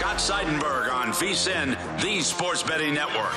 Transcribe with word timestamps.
Scott 0.00 0.16
Seidenberg 0.16 0.90
on 0.90 1.08
VSIN, 1.08 1.76
the 2.00 2.22
sports 2.22 2.62
betting 2.62 2.94
network. 2.94 3.34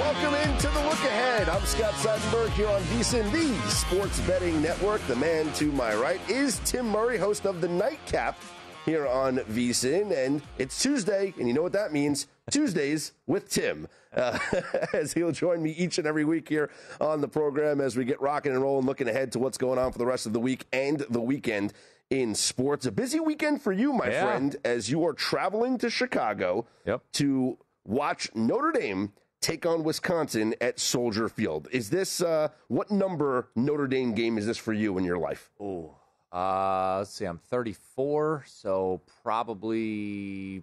Welcome 0.00 0.34
into 0.36 0.68
the 0.68 0.82
look 0.84 0.94
ahead. 1.04 1.50
I'm 1.50 1.62
Scott 1.66 1.92
Seidenberg 1.92 2.48
here 2.52 2.68
on 2.68 2.80
VSIN, 2.84 3.30
the 3.30 3.70
sports 3.70 4.18
betting 4.20 4.62
network. 4.62 5.06
The 5.08 5.16
man 5.16 5.52
to 5.52 5.66
my 5.72 5.94
right 5.94 6.20
is 6.30 6.58
Tim 6.64 6.88
Murray, 6.88 7.18
host 7.18 7.44
of 7.44 7.60
the 7.60 7.68
Nightcap 7.68 8.40
here 8.84 9.06
on 9.06 9.38
VSIN. 9.38 10.12
And 10.16 10.42
it's 10.58 10.80
Tuesday, 10.80 11.34
and 11.38 11.46
you 11.48 11.54
know 11.54 11.62
what 11.62 11.72
that 11.72 11.92
means 11.92 12.26
Tuesdays 12.50 13.12
with 13.26 13.48
Tim. 13.48 13.86
Uh, 14.14 14.38
as 14.92 15.12
he'll 15.12 15.32
join 15.32 15.62
me 15.62 15.70
each 15.72 15.98
and 15.98 16.06
every 16.06 16.24
week 16.24 16.48
here 16.48 16.70
on 17.00 17.20
the 17.20 17.28
program 17.28 17.80
as 17.80 17.96
we 17.96 18.04
get 18.04 18.20
rocking 18.20 18.52
and 18.52 18.60
rolling, 18.62 18.86
looking 18.86 19.08
ahead 19.08 19.30
to 19.32 19.38
what's 19.38 19.58
going 19.58 19.78
on 19.78 19.92
for 19.92 19.98
the 19.98 20.06
rest 20.06 20.26
of 20.26 20.32
the 20.32 20.40
week 20.40 20.66
and 20.72 21.00
the 21.10 21.20
weekend 21.20 21.72
in 22.10 22.34
sports. 22.34 22.86
A 22.86 22.92
busy 22.92 23.20
weekend 23.20 23.62
for 23.62 23.70
you, 23.72 23.92
my 23.92 24.08
Yeah. 24.10 24.24
friend, 24.24 24.56
as 24.64 24.90
you 24.90 25.04
are 25.06 25.12
traveling 25.12 25.78
to 25.78 25.88
Chicago 25.90 26.66
Yep. 26.86 27.02
to 27.12 27.58
watch 27.84 28.34
Notre 28.34 28.72
Dame 28.72 29.12
take 29.40 29.64
on 29.64 29.84
Wisconsin 29.84 30.54
at 30.60 30.80
Soldier 30.80 31.28
Field. 31.28 31.68
Is 31.70 31.88
this 31.90 32.20
uh, 32.20 32.48
what 32.66 32.90
number 32.90 33.48
Notre 33.54 33.86
Dame 33.86 34.12
game 34.12 34.36
is 34.38 34.44
this 34.46 34.58
for 34.58 34.72
you 34.72 34.98
in 34.98 35.04
your 35.04 35.18
life? 35.18 35.50
Oh, 35.60 35.94
uh, 36.32 36.98
let's 36.98 37.12
see. 37.12 37.24
I'm 37.24 37.38
34, 37.38 38.44
so 38.46 39.00
probably 39.22 40.62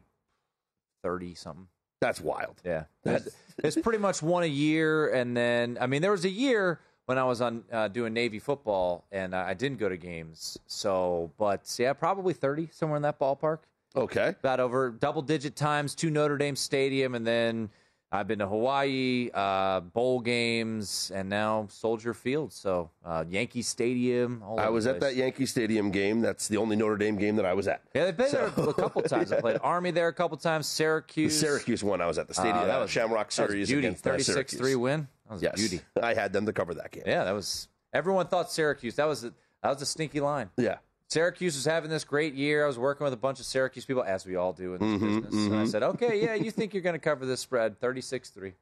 30 1.03 1.35
something. 1.35 1.67
That's 2.00 2.22
wild. 2.22 2.61
Yeah, 2.63 2.83
it's, 3.05 3.35
it's 3.57 3.78
pretty 3.78 3.97
much 3.97 4.22
one 4.22 4.44
a 4.44 4.47
year, 4.47 5.09
and 5.09 5.35
then 5.35 5.78
I 5.81 5.88
mean, 5.88 6.01
there 6.01 6.11
was 6.11 6.25
a 6.25 6.29
year 6.29 6.79
when 7.07 7.17
I 7.17 7.23
was 7.23 7.41
on 7.41 7.63
uh, 7.72 7.88
doing 7.88 8.13
Navy 8.13 8.38
football, 8.38 9.05
and 9.11 9.33
I 9.35 9.53
didn't 9.53 9.79
go 9.79 9.89
to 9.89 9.97
games. 9.97 10.59
So, 10.67 11.31
but 11.38 11.73
yeah, 11.79 11.94
probably 11.94 12.34
30 12.34 12.69
somewhere 12.72 12.97
in 12.97 13.01
that 13.03 13.19
ballpark. 13.19 13.59
Okay. 13.95 14.29
About 14.29 14.59
over 14.59 14.91
double 14.91 15.22
digit 15.23 15.55
times 15.55 15.95
to 15.95 16.09
Notre 16.11 16.38
Dame 16.38 16.55
Stadium, 16.55 17.16
and 17.16 17.25
then 17.25 17.69
I've 18.09 18.28
been 18.28 18.40
to 18.40 18.47
Hawaii, 18.47 19.29
uh, 19.34 19.81
bowl 19.81 20.22
games, 20.22 21.12
and 21.13 21.28
now 21.28 21.68
Soldier 21.69 22.13
Field. 22.13 22.53
So 22.53 22.90
uh, 23.03 23.25
Yankee 23.28 23.62
Stadium. 23.62 24.41
All 24.45 24.59
I 24.59 24.69
was 24.69 24.88
at 24.88 25.01
that 25.01 25.16
Yankee 25.18 25.45
Stadium 25.45 25.91
game. 25.91 26.22
That's 26.22 26.47
the 26.47 26.56
only 26.57 26.78
Notre 26.78 26.96
Dame 26.96 27.17
game 27.17 27.35
that 27.35 27.46
I 27.46 27.53
was 27.53 27.67
at. 27.67 27.81
Yeah, 27.94 28.06
they've 28.06 28.16
been 28.16 28.29
So- 28.29 28.50
there 28.56 28.69
a 28.69 28.73
couple 28.73 29.01
times. 29.03 29.31
I 29.34 29.41
played 29.41 29.59
Army 29.62 29.91
there 29.91 30.07
a 30.07 30.13
couple 30.13 30.38
times. 30.38 30.67
The 30.67 30.75
Syracuse. 30.75 31.38
Syracuse 31.38 31.84
one, 31.84 32.00
I 32.00 32.06
was 32.07 32.17
at 32.17 32.29
the 32.29 32.34
stadium, 32.34 32.57
Uh, 32.59 32.66
that 32.66 32.78
uh, 32.78 32.81
was- 32.84 32.91
Shamrock 32.91 33.29
Series 33.31 33.67
beauty. 33.67 33.88
against 33.88 34.07
uh, 34.07 34.12
36-3 34.12 34.75
win. 34.78 35.07
That 35.28 35.34
was 35.34 35.41
yes, 35.44 35.56
beauty. 35.56 35.81
I 36.01 36.13
had 36.13 36.31
them 36.31 36.46
to 36.46 36.53
cover 36.53 36.73
that 36.75 36.91
game. 36.91 37.03
Yeah, 37.06 37.25
that 37.25 37.34
was. 37.34 37.67
Everyone 37.91 38.28
thought 38.28 38.50
Syracuse. 38.51 38.96
That 38.96 39.07
was 39.07 39.25
a, 39.25 39.34
that 39.63 39.69
was 39.69 39.81
a 39.81 39.85
stinky 39.85 40.22
line. 40.22 40.50
Yeah. 40.57 40.78
Syracuse 41.09 41.56
was 41.56 41.66
having 41.66 41.90
this 41.90 42.03
great 42.03 42.34
year. 42.34 42.63
I 42.66 42.68
was 42.68 42.78
working 42.78 43.06
with 43.06 43.13
a 43.13 43.18
bunch 43.18 43.40
of 43.40 43.45
Syracuse 43.45 43.85
people, 43.85 44.03
as 44.03 44.25
we 44.25 44.35
all 44.35 44.51
do 44.51 44.73
in 44.73 44.79
this 44.79 45.01
Mhm, 45.01 45.22
business. 45.23 45.45
And 45.45 45.56
I 45.56 45.63
mhm. 45.63 45.68
said, 45.69 45.84
okay, 45.84 46.22
yeah, 46.22 46.34
you 46.34 46.51
think 46.51 46.73
you're 46.73 46.84
going 46.84 46.95
to 46.95 47.00
cover 47.00 47.25
this 47.25 47.40
spread? 47.40 47.79
36 47.79 48.29
3. 48.29 48.53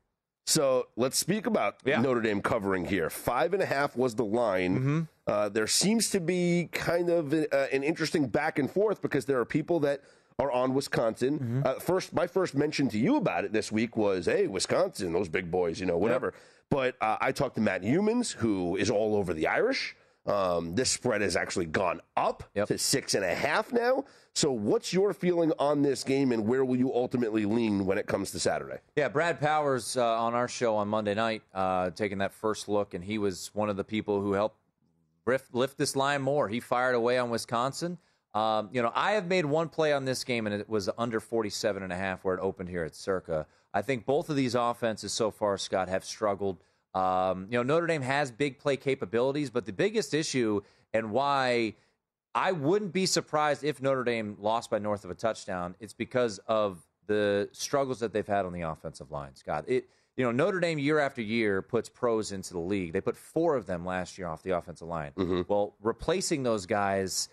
So 0.48 0.88
let's 0.96 1.18
speak 1.18 1.48
about 1.48 1.78
Yeah. 1.84 2.00
Notre 2.02 2.22
Dame 2.22 2.40
covering 2.42 2.86
here. 2.86 3.10
Five 3.10 3.54
and 3.54 3.64
a 3.64 3.66
half 3.66 3.98
was 3.98 4.14
the 4.14 4.26
line. 4.26 4.78
Mm-hmm. 4.78 5.02
Uh, 5.26 5.50
there 5.50 5.66
seems 5.66 6.12
to 6.12 6.20
be 6.20 6.70
kind 6.72 7.10
of 7.10 7.34
uh, 7.34 7.46
an 7.72 7.82
interesting 7.84 8.28
back 8.28 8.60
and 8.60 8.70
forth 8.70 9.02
because 9.02 9.26
there 9.26 9.40
are 9.40 9.46
people 9.46 9.80
that 9.80 10.02
are 10.38 10.52
on 10.52 10.76
Wisconsin. 10.76 11.40
Mm-hmm. 11.40 11.62
Uh, 11.66 11.74
first, 11.80 12.14
my 12.14 12.28
first 12.28 12.54
mention 12.54 12.88
to 12.90 13.00
you 13.00 13.16
about 13.16 13.44
it 13.44 13.54
this 13.54 13.72
week 13.72 13.98
was, 13.98 14.28
"Hey, 14.28 14.46
Wisconsin, 14.46 15.14
those 15.14 15.30
big 15.30 15.50
boys, 15.50 15.80
you 15.80 15.88
know, 15.88 15.98
whatever." 15.98 16.34
But 16.70 16.96
uh, 17.02 17.18
I 17.20 17.32
talked 17.32 17.56
to 17.56 17.62
Matt 17.62 17.82
Youmans, 17.82 18.34
who 18.34 18.76
is 18.76 18.92
all 18.92 19.16
over 19.16 19.34
the 19.34 19.48
Irish. 19.48 19.96
Um, 20.26 20.74
this 20.74 20.90
spread 20.90 21.22
has 21.22 21.36
actually 21.36 21.68
gone 21.68 22.02
up 22.18 22.44
Yep. 22.56 22.68
to 22.70 22.78
six 22.78 23.14
and 23.14 23.24
a 23.24 23.34
half 23.36 23.72
now. 23.72 24.06
So, 24.34 24.52
what's 24.52 24.92
your 24.92 25.14
feeling 25.14 25.54
on 25.60 25.82
this 25.82 26.04
game, 26.04 26.32
and 26.32 26.48
where 26.48 26.66
will 26.66 26.76
you 26.76 26.94
ultimately 26.94 27.46
lean 27.46 27.86
when 27.86 27.98
it 27.98 28.08
comes 28.08 28.32
to 28.32 28.40
Saturday? 28.40 28.80
Yeah, 28.96 29.08
Brad 29.08 29.40
Powers 29.40 29.96
uh, 29.96 30.04
on 30.20 30.34
our 30.34 30.48
show 30.48 30.76
on 30.76 30.88
Monday 30.88 31.14
night, 31.14 31.44
uh, 31.54 31.92
taking 31.92 32.18
that 32.18 32.34
first 32.34 32.68
look, 32.68 32.94
and 32.96 33.04
he 33.04 33.18
was 33.18 33.52
one 33.54 33.70
of 33.70 33.78
the 33.78 33.84
people 33.84 34.20
who 34.22 34.34
helped 34.34 34.58
lift, 35.26 35.54
lift 35.54 35.78
this 35.78 35.96
line 35.96 36.22
more. 36.22 36.50
He 36.50 36.60
fired 36.60 36.96
away 36.96 37.18
on 37.18 37.30
Wisconsin. 37.30 37.98
Um, 38.34 38.70
you 38.74 38.82
know, 38.82 38.92
I 38.94 39.12
have 39.14 39.28
made 39.28 39.46
one 39.46 39.70
play 39.70 39.94
on 39.94 40.04
this 40.06 40.24
game, 40.26 40.48
and 40.48 40.56
it 40.60 40.68
was 40.68 40.90
under 40.98 41.20
47 41.22 41.84
and 41.84 41.94
a 41.94 41.96
half 41.96 42.26
where 42.26 42.36
it 42.36 42.42
opened 42.42 42.68
here 42.68 42.84
at 42.84 42.96
Circa. 42.96 43.46
I 43.74 43.82
think 43.84 44.06
both 44.06 44.30
of 44.30 44.36
these 44.36 44.56
offenses 44.56 45.14
so 45.14 45.32
far, 45.32 45.58
Scott, 45.58 45.88
have 45.88 46.04
struggled. 46.04 46.58
Um, 46.96 47.48
you 47.50 47.58
know, 47.58 47.64
Notre 47.64 47.88
Dame 47.88 48.02
has 48.02 48.32
big 48.32 48.58
play 48.58 48.78
capabilities, 48.78 49.50
but 49.50 49.66
the 49.66 49.74
biggest 49.74 50.14
issue 50.14 50.62
and 50.94 51.12
why 51.12 51.76
I 52.34 52.54
wouldn't 52.54 52.94
be 52.94 53.06
surprised 53.06 53.64
if 53.64 53.82
Notre 53.82 54.04
Dame 54.04 54.38
lost 54.40 54.70
by 54.70 54.80
north 54.80 55.04
of 55.04 55.12
a 55.12 55.16
touchdown. 55.16 55.76
It's 55.80 55.94
because 55.94 56.40
of 56.48 56.80
the 57.08 57.50
struggles 57.52 58.00
that 58.00 58.14
they've 58.14 58.26
had 58.26 58.46
on 58.46 58.54
the 58.54 58.62
offensive 58.62 59.12
line, 59.12 59.36
Scott. 59.36 59.66
It, 59.68 59.90
you 60.18 60.24
know, 60.24 60.32
Notre 60.32 60.62
Dame 60.62 60.80
year 60.80 61.00
after 61.00 61.22
year 61.22 61.62
puts 61.62 61.90
pros 61.90 62.32
into 62.32 62.54
the 62.54 62.60
league. 62.60 62.94
They 62.94 63.02
put 63.02 63.18
four 63.18 63.56
of 63.56 63.66
them 63.66 63.86
last 63.86 64.18
year 64.18 64.28
off 64.28 64.42
the 64.44 64.52
offensive 64.52 64.88
line. 64.88 65.12
Well, 65.48 65.76
replacing 65.82 66.44
those 66.44 66.66
guys 66.66 67.28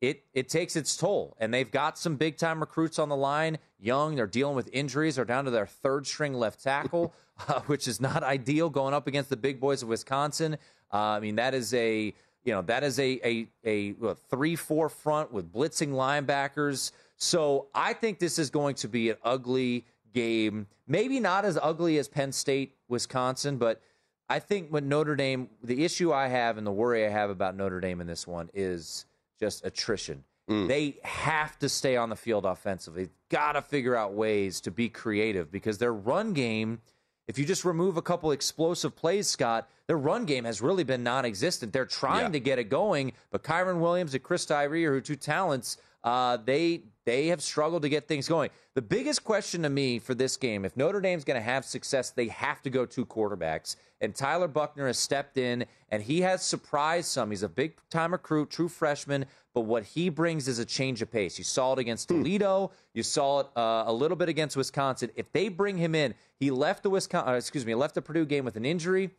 it 0.00 0.24
it 0.32 0.48
takes 0.48 0.76
its 0.76 0.96
toll. 0.96 1.36
And 1.40 1.52
they've 1.52 1.70
got 1.70 1.98
some 1.98 2.16
big 2.16 2.36
time 2.36 2.60
recruits 2.60 2.98
on 2.98 3.08
the 3.08 3.16
line. 3.16 3.58
Young, 3.78 4.14
they're 4.14 4.26
dealing 4.26 4.56
with 4.56 4.68
injuries. 4.72 5.16
They're 5.16 5.24
down 5.24 5.44
to 5.46 5.50
their 5.50 5.66
third 5.66 6.06
string 6.06 6.34
left 6.34 6.62
tackle, 6.62 7.14
uh, 7.48 7.60
which 7.62 7.86
is 7.86 8.00
not 8.00 8.22
ideal 8.22 8.70
going 8.70 8.94
up 8.94 9.06
against 9.06 9.30
the 9.30 9.36
big 9.36 9.60
boys 9.60 9.82
of 9.82 9.88
Wisconsin. 9.88 10.54
Uh, 10.92 10.96
I 10.96 11.20
mean, 11.20 11.36
that 11.36 11.54
is 11.54 11.72
a 11.74 12.14
you 12.44 12.52
know 12.52 12.62
that 12.62 12.82
is 12.84 12.98
a 12.98 13.20
a 13.24 13.48
a, 13.64 13.94
a 14.02 14.14
three 14.14 14.56
four 14.56 14.88
front 14.88 15.32
with 15.32 15.52
blitzing 15.52 15.90
linebackers. 15.90 16.92
So 17.16 17.66
I 17.74 17.92
think 17.92 18.18
this 18.18 18.38
is 18.38 18.50
going 18.50 18.76
to 18.76 18.88
be 18.88 19.10
an 19.10 19.16
ugly 19.24 19.84
game. 20.14 20.66
Maybe 20.86 21.20
not 21.20 21.44
as 21.44 21.58
ugly 21.60 21.98
as 21.98 22.08
Penn 22.08 22.32
State, 22.32 22.76
Wisconsin, 22.88 23.58
but 23.58 23.82
I 24.28 24.38
think 24.38 24.72
with 24.72 24.84
Notre 24.84 25.16
Dame, 25.16 25.48
the 25.62 25.84
issue 25.84 26.12
I 26.12 26.28
have 26.28 26.58
and 26.58 26.66
the 26.66 26.72
worry 26.72 27.06
I 27.06 27.10
have 27.10 27.30
about 27.30 27.56
Notre 27.56 27.80
Dame 27.80 28.00
in 28.00 28.06
this 28.06 28.26
one 28.26 28.50
is 28.54 29.06
just 29.40 29.64
attrition. 29.64 30.24
Mm. 30.48 30.68
They 30.68 30.98
have 31.02 31.58
to 31.58 31.68
stay 31.68 31.96
on 31.96 32.08
the 32.08 32.16
field 32.16 32.44
offensively. 32.46 33.04
They've 33.04 33.12
Got 33.30 33.52
to 33.52 33.62
figure 33.62 33.94
out 33.94 34.14
ways 34.14 34.60
to 34.62 34.70
be 34.70 34.88
creative 34.88 35.50
because 35.50 35.76
their 35.76 35.92
run 35.92 36.32
game, 36.32 36.80
if 37.28 37.38
you 37.38 37.44
just 37.44 37.64
remove 37.64 37.98
a 37.98 38.02
couple 38.02 38.32
explosive 38.32 38.96
plays, 38.96 39.28
Scott, 39.28 39.68
their 39.86 39.98
run 39.98 40.24
game 40.24 40.44
has 40.44 40.60
really 40.60 40.82
been 40.82 41.02
non 41.02 41.24
existent. 41.24 41.72
They're 41.72 41.86
trying 41.86 42.26
yeah. 42.26 42.32
to 42.32 42.40
get 42.40 42.58
it 42.58 42.64
going, 42.64 43.12
but 43.30 43.44
Kyren 43.44 43.80
Williams 43.80 44.14
and 44.14 44.22
Chris 44.22 44.46
Tyree 44.46 44.86
are 44.86 45.00
two 45.00 45.14
talents. 45.14 45.76
Uh, 46.02 46.38
they 46.38 46.82
they 47.08 47.28
have 47.28 47.40
struggled 47.40 47.80
to 47.80 47.88
get 47.88 48.06
things 48.06 48.28
going. 48.28 48.50
The 48.74 48.82
biggest 48.82 49.24
question 49.24 49.62
to 49.62 49.70
me 49.70 49.98
for 49.98 50.14
this 50.14 50.36
game, 50.36 50.66
if 50.66 50.76
Notre 50.76 51.00
Dame's 51.00 51.24
going 51.24 51.40
to 51.40 51.42
have 51.42 51.64
success, 51.64 52.10
they 52.10 52.28
have 52.28 52.60
to 52.60 52.68
go 52.68 52.84
two 52.84 53.06
quarterbacks. 53.06 53.76
And 54.02 54.14
Tyler 54.14 54.46
Buchner 54.46 54.86
has 54.86 54.98
stepped 54.98 55.38
in, 55.38 55.64
and 55.88 56.02
he 56.02 56.20
has 56.20 56.42
surprised 56.42 57.08
some. 57.08 57.30
He's 57.30 57.42
a 57.42 57.48
big 57.48 57.78
time 57.88 58.12
recruit, 58.12 58.50
true 58.50 58.68
freshman, 58.68 59.24
but 59.54 59.62
what 59.62 59.84
he 59.84 60.10
brings 60.10 60.48
is 60.48 60.58
a 60.58 60.66
change 60.66 61.00
of 61.00 61.10
pace. 61.10 61.38
You 61.38 61.44
saw 61.44 61.72
it 61.72 61.78
against 61.78 62.10
hmm. 62.10 62.18
Toledo. 62.18 62.72
You 62.92 63.02
saw 63.02 63.40
it 63.40 63.46
uh, 63.56 63.84
a 63.86 63.92
little 63.92 64.16
bit 64.16 64.28
against 64.28 64.54
Wisconsin. 64.54 65.10
If 65.16 65.32
they 65.32 65.48
bring 65.48 65.78
him 65.78 65.94
in, 65.94 66.12
he 66.38 66.50
left 66.50 66.82
the 66.82 66.90
Wisconsin, 66.90 67.32
uh, 67.32 67.36
excuse 67.38 67.64
me, 67.64 67.74
left 67.74 67.94
the 67.94 68.02
Purdue 68.02 68.26
game 68.26 68.44
with 68.44 68.56
an 68.56 68.66
injury. 68.66 69.12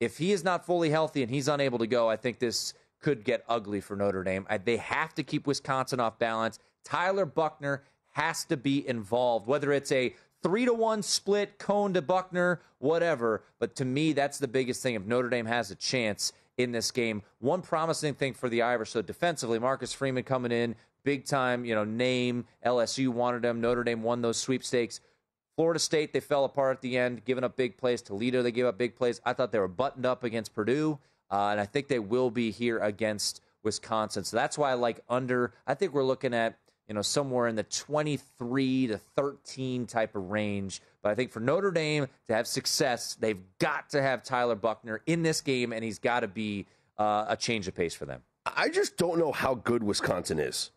If 0.00 0.16
he 0.16 0.32
is 0.32 0.42
not 0.42 0.64
fully 0.64 0.88
healthy 0.88 1.22
and 1.22 1.30
he's 1.30 1.48
unable 1.48 1.80
to 1.80 1.86
go, 1.86 2.08
I 2.08 2.16
think 2.16 2.38
this 2.38 2.72
could 3.02 3.24
get 3.24 3.44
ugly 3.46 3.82
for 3.82 3.94
Notre 3.94 4.24
Dame. 4.24 4.46
I, 4.48 4.56
they 4.56 4.78
have 4.78 5.14
to 5.16 5.22
keep 5.22 5.46
Wisconsin 5.46 6.00
off 6.00 6.18
balance. 6.18 6.58
Tyler 6.86 7.26
Buchner 7.26 7.82
has 8.12 8.44
to 8.44 8.56
be 8.56 8.86
involved, 8.88 9.46
whether 9.46 9.72
it's 9.72 9.90
a 9.90 10.14
three 10.42 10.64
to 10.64 10.72
one 10.72 11.02
split, 11.02 11.58
Coan 11.58 11.92
to 11.94 12.00
Buchner, 12.00 12.60
whatever. 12.78 13.42
But 13.58 13.74
to 13.76 13.84
me, 13.84 14.12
that's 14.12 14.38
the 14.38 14.46
biggest 14.46 14.82
thing. 14.82 14.94
If 14.94 15.04
Notre 15.04 15.28
Dame 15.28 15.46
has 15.46 15.72
a 15.72 15.74
chance 15.74 16.32
in 16.56 16.70
this 16.70 16.92
game, 16.92 17.22
one 17.40 17.60
promising 17.60 18.14
thing 18.14 18.32
for 18.32 18.48
the 18.48 18.62
Irish. 18.62 18.90
So 18.90 19.02
defensively, 19.02 19.58
Marcus 19.58 19.92
Freeman 19.92 20.22
coming 20.22 20.52
in, 20.52 20.76
big 21.02 21.24
time, 21.24 21.64
you 21.64 21.74
know, 21.74 21.84
name. 21.84 22.44
LSU 22.64 23.08
wanted 23.08 23.44
him. 23.44 23.60
Notre 23.60 23.82
Dame 23.82 24.02
won 24.02 24.22
those 24.22 24.38
sweepstakes. 24.38 25.00
Florida 25.56 25.80
State, 25.80 26.12
they 26.12 26.20
fell 26.20 26.44
apart 26.44 26.76
at 26.76 26.82
the 26.82 26.96
end, 26.96 27.24
giving 27.24 27.42
up 27.42 27.56
big 27.56 27.76
plays. 27.76 28.00
Toledo, 28.00 28.42
they 28.42 28.52
gave 28.52 28.66
up 28.66 28.78
big 28.78 28.94
plays. 28.94 29.20
I 29.24 29.32
thought 29.32 29.50
they 29.50 29.58
were 29.58 29.66
buttoned 29.66 30.06
up 30.06 30.22
against 30.22 30.54
Purdue, 30.54 30.98
uh, 31.30 31.48
and 31.48 31.60
I 31.60 31.64
think 31.64 31.88
they 31.88 31.98
will 31.98 32.30
be 32.30 32.50
here 32.50 32.78
against 32.78 33.40
Wisconsin. 33.62 34.22
So 34.22 34.36
that's 34.36 34.56
why 34.56 34.70
I 34.70 34.74
like 34.74 35.00
under. 35.08 35.52
I 35.66 35.74
think 35.74 35.92
we're 35.92 36.04
looking 36.04 36.32
at 36.32 36.58
you 36.88 36.94
know, 36.94 37.02
somewhere 37.02 37.48
in 37.48 37.56
the 37.56 37.64
23 37.64 38.86
to 38.88 38.98
13 38.98 39.86
type 39.86 40.14
of 40.14 40.30
range. 40.30 40.80
But 41.02 41.10
I 41.10 41.14
think 41.14 41.32
for 41.32 41.40
Notre 41.40 41.70
Dame 41.70 42.06
to 42.26 42.34
have 42.34 42.46
success, 42.46 43.16
they've 43.18 43.40
got 43.58 43.90
to 43.90 44.02
have 44.02 44.22
Tyler 44.22 44.54
Buchner 44.54 45.02
in 45.06 45.22
this 45.22 45.40
game, 45.40 45.72
and 45.72 45.84
he's 45.84 45.98
got 45.98 46.20
to 46.20 46.28
be 46.28 46.66
uh, 46.98 47.26
a 47.28 47.36
change 47.36 47.68
of 47.68 47.74
pace 47.74 47.94
for 47.94 48.06
them. 48.06 48.22
I 48.44 48.68
just 48.68 48.96
don't 48.96 49.18
know 49.18 49.32
how 49.32 49.54
good 49.54 49.82
Wisconsin 49.82 50.38
is. 50.38 50.70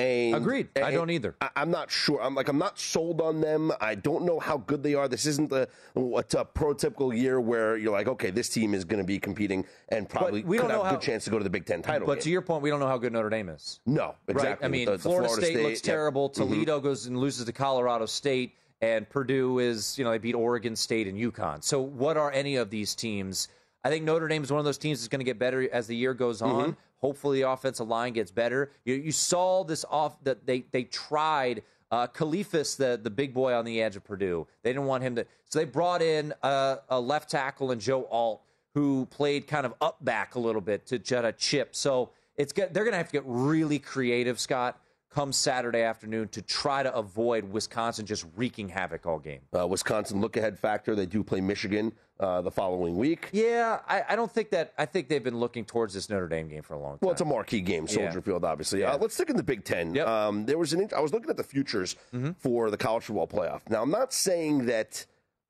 And, 0.00 0.34
Agreed. 0.34 0.68
And 0.76 0.84
I 0.84 0.90
don't 0.90 1.10
either. 1.10 1.34
I, 1.40 1.50
am 1.56 1.70
not 1.70 1.90
sure. 1.90 2.22
I'm 2.22 2.34
like 2.34 2.48
I'm 2.48 2.58
not 2.58 2.78
sold 2.78 3.20
on 3.20 3.40
them. 3.40 3.72
I 3.80 3.94
don't 3.94 4.24
know 4.24 4.40
how 4.40 4.58
good 4.58 4.82
they 4.82 4.94
are. 4.94 5.08
This 5.08 5.26
isn't 5.26 5.50
the 5.50 5.68
a 5.94 6.00
prototypical 6.00 7.16
year 7.16 7.40
where 7.40 7.76
you're 7.76 7.92
like, 7.92 8.08
okay, 8.08 8.30
this 8.30 8.48
team 8.48 8.74
is 8.74 8.84
going 8.84 8.98
to 8.98 9.06
be 9.06 9.18
competing 9.18 9.64
and 9.90 10.08
probably 10.08 10.42
we 10.42 10.56
don't 10.56 10.70
have 10.70 10.86
a 10.86 10.90
good 10.90 11.00
chance 11.00 11.24
to 11.24 11.30
go 11.30 11.38
to 11.38 11.44
the 11.44 11.50
Big 11.50 11.66
Ten 11.66 11.82
title. 11.82 12.06
But 12.06 12.14
game. 12.14 12.22
to 12.22 12.30
your 12.30 12.42
point, 12.42 12.62
we 12.62 12.70
don't 12.70 12.80
know 12.80 12.86
how 12.86 12.98
good 12.98 13.12
Notre 13.12 13.30
Dame 13.30 13.48
is. 13.50 13.80
No, 13.86 14.14
exactly. 14.28 14.50
Right? 14.50 14.58
I 14.64 14.68
mean, 14.68 14.86
the, 14.86 14.98
Florida, 14.98 15.28
Florida, 15.28 15.46
State, 15.46 15.54
State 15.56 15.66
looks 15.66 15.80
terrible. 15.80 16.28
Toledo 16.28 16.78
mm-hmm. 16.78 16.86
goes 16.86 17.06
and 17.06 17.18
loses 17.18 17.44
to 17.44 17.52
Colorado 17.52 18.06
State, 18.06 18.54
and 18.80 19.08
Purdue 19.08 19.58
is 19.58 19.98
you 19.98 20.04
know 20.04 20.10
they 20.10 20.18
beat 20.18 20.34
Oregon 20.34 20.74
State 20.74 21.06
and 21.06 21.18
UConn. 21.18 21.62
So 21.62 21.80
what 21.80 22.16
are 22.16 22.32
any 22.32 22.56
of 22.56 22.70
these 22.70 22.94
teams? 22.94 23.48
I 23.84 23.88
think 23.88 24.04
Notre 24.04 24.28
Dame 24.28 24.42
is 24.42 24.52
one 24.52 24.58
of 24.58 24.64
those 24.64 24.78
teams 24.78 25.00
that's 25.00 25.08
going 25.08 25.20
to 25.20 25.24
get 25.24 25.38
better 25.38 25.68
as 25.72 25.86
the 25.86 25.96
year 25.96 26.14
goes 26.14 26.42
on. 26.42 26.62
Mm-hmm. 26.62 26.70
Hopefully, 26.98 27.40
the 27.40 27.48
offensive 27.48 27.88
line 27.88 28.12
gets 28.12 28.30
better. 28.30 28.72
You, 28.84 28.94
you 28.94 29.12
saw 29.12 29.64
this 29.64 29.84
off 29.90 30.22
that 30.24 30.46
they 30.46 30.64
they 30.70 30.84
tried. 30.84 31.62
Uh, 31.90 32.06
Karlaftis, 32.06 32.76
the, 32.76 33.00
the 33.02 33.10
big 33.10 33.34
boy 33.34 33.52
on 33.52 33.64
the 33.64 33.82
edge 33.82 33.96
of 33.96 34.04
Purdue, 34.04 34.46
they 34.62 34.70
didn't 34.70 34.86
want 34.86 35.02
him 35.02 35.16
to. 35.16 35.26
So 35.46 35.58
they 35.58 35.64
brought 35.64 36.02
in 36.02 36.32
a, 36.40 36.78
a 36.88 37.00
left 37.00 37.28
tackle 37.28 37.72
and 37.72 37.80
Joe 37.80 38.06
Alt, 38.12 38.42
who 38.74 39.06
played 39.06 39.48
kind 39.48 39.66
of 39.66 39.74
up 39.80 40.04
back 40.04 40.36
a 40.36 40.38
little 40.38 40.60
bit 40.60 40.86
to 40.86 41.00
try 41.00 41.20
to 41.22 41.32
chip. 41.32 41.74
So 41.74 42.10
it's 42.36 42.52
they're 42.52 42.68
going 42.68 42.92
to 42.92 42.96
have 42.96 43.08
to 43.08 43.12
get 43.12 43.24
really 43.26 43.80
creative, 43.80 44.38
Scott, 44.38 44.80
come 45.10 45.32
Saturday 45.32 45.82
afternoon 45.82 46.28
to 46.28 46.40
try 46.40 46.82
to 46.82 46.94
avoid 46.94 47.44
Wisconsin 47.44 48.06
just 48.06 48.26
wreaking 48.36 48.68
havoc 48.68 49.06
all 49.06 49.18
game. 49.18 49.40
Uh, 49.56 49.66
Wisconsin 49.66 50.20
look 50.20 50.36
ahead 50.36 50.58
factor. 50.58 50.94
They 50.94 51.06
do 51.06 51.24
play 51.24 51.40
Michigan 51.40 51.92
uh, 52.20 52.40
the 52.42 52.50
following 52.50 52.96
week. 52.96 53.28
Yeah, 53.32 53.80
I, 53.88 54.04
I, 54.10 54.16
don't 54.16 54.30
think 54.30 54.50
that. 54.50 54.72
I 54.78 54.86
think 54.86 55.08
they've 55.08 55.22
been 55.22 55.38
looking 55.38 55.64
towards 55.64 55.94
this 55.94 56.08
Notre 56.08 56.28
Dame 56.28 56.48
game 56.48 56.62
for 56.62 56.74
a 56.74 56.78
long 56.78 56.92
time. 56.92 56.98
Well, 57.02 57.12
it's 57.12 57.20
a 57.20 57.24
marquee 57.24 57.60
game, 57.60 57.88
Soldier 57.88 58.18
yeah. 58.18 58.20
Field, 58.20 58.44
obviously. 58.44 58.80
Yeah. 58.80 58.92
Uh, 58.92 58.98
let's 58.98 59.14
stick 59.14 59.30
in 59.30 59.36
the 59.36 59.42
Big 59.42 59.64
Ten. 59.64 59.94
Yep. 59.94 60.06
Um, 60.06 60.46
there 60.46 60.58
was 60.58 60.72
an. 60.72 60.88
I 60.96 61.00
was 61.00 61.12
looking 61.12 61.30
at 61.30 61.36
the 61.36 61.44
futures 61.44 61.96
mm-hmm. 62.14 62.32
for 62.38 62.70
the 62.70 62.76
college 62.76 63.04
football 63.04 63.26
playoff. 63.26 63.62
Now, 63.68 63.82
I'm 63.82 63.90
not 63.90 64.12
saying 64.12 64.66
that 64.66 65.06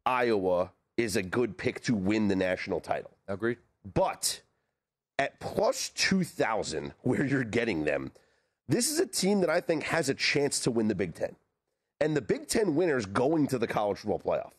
Iowa 0.06 0.72
is 0.96 1.16
a 1.16 1.22
good 1.22 1.58
pick 1.58 1.80
to 1.82 1.94
win 1.94 2.28
the 2.28 2.36
national 2.36 2.80
title. 2.80 3.10
Agreed. 3.28 3.58
But 3.94 4.42
at 5.18 5.38
plus 5.40 5.90
two 5.90 6.24
thousand, 6.24 6.94
where 7.02 7.24
you're 7.24 7.44
getting 7.44 7.84
them 7.84 8.12
this 8.70 8.88
is 8.88 9.00
a 9.00 9.06
team 9.06 9.40
that 9.40 9.50
I 9.50 9.60
think 9.60 9.82
has 9.84 10.08
a 10.08 10.14
chance 10.14 10.60
to 10.60 10.70
win 10.70 10.86
the 10.86 10.94
Big 10.94 11.14
Ten. 11.14 11.34
And 12.00 12.16
the 12.16 12.20
Big 12.20 12.46
Ten 12.46 12.76
winners 12.76 13.04
going 13.04 13.48
to 13.48 13.58
the 13.58 13.66
college 13.66 13.98
football 13.98 14.20
playoff. 14.20 14.52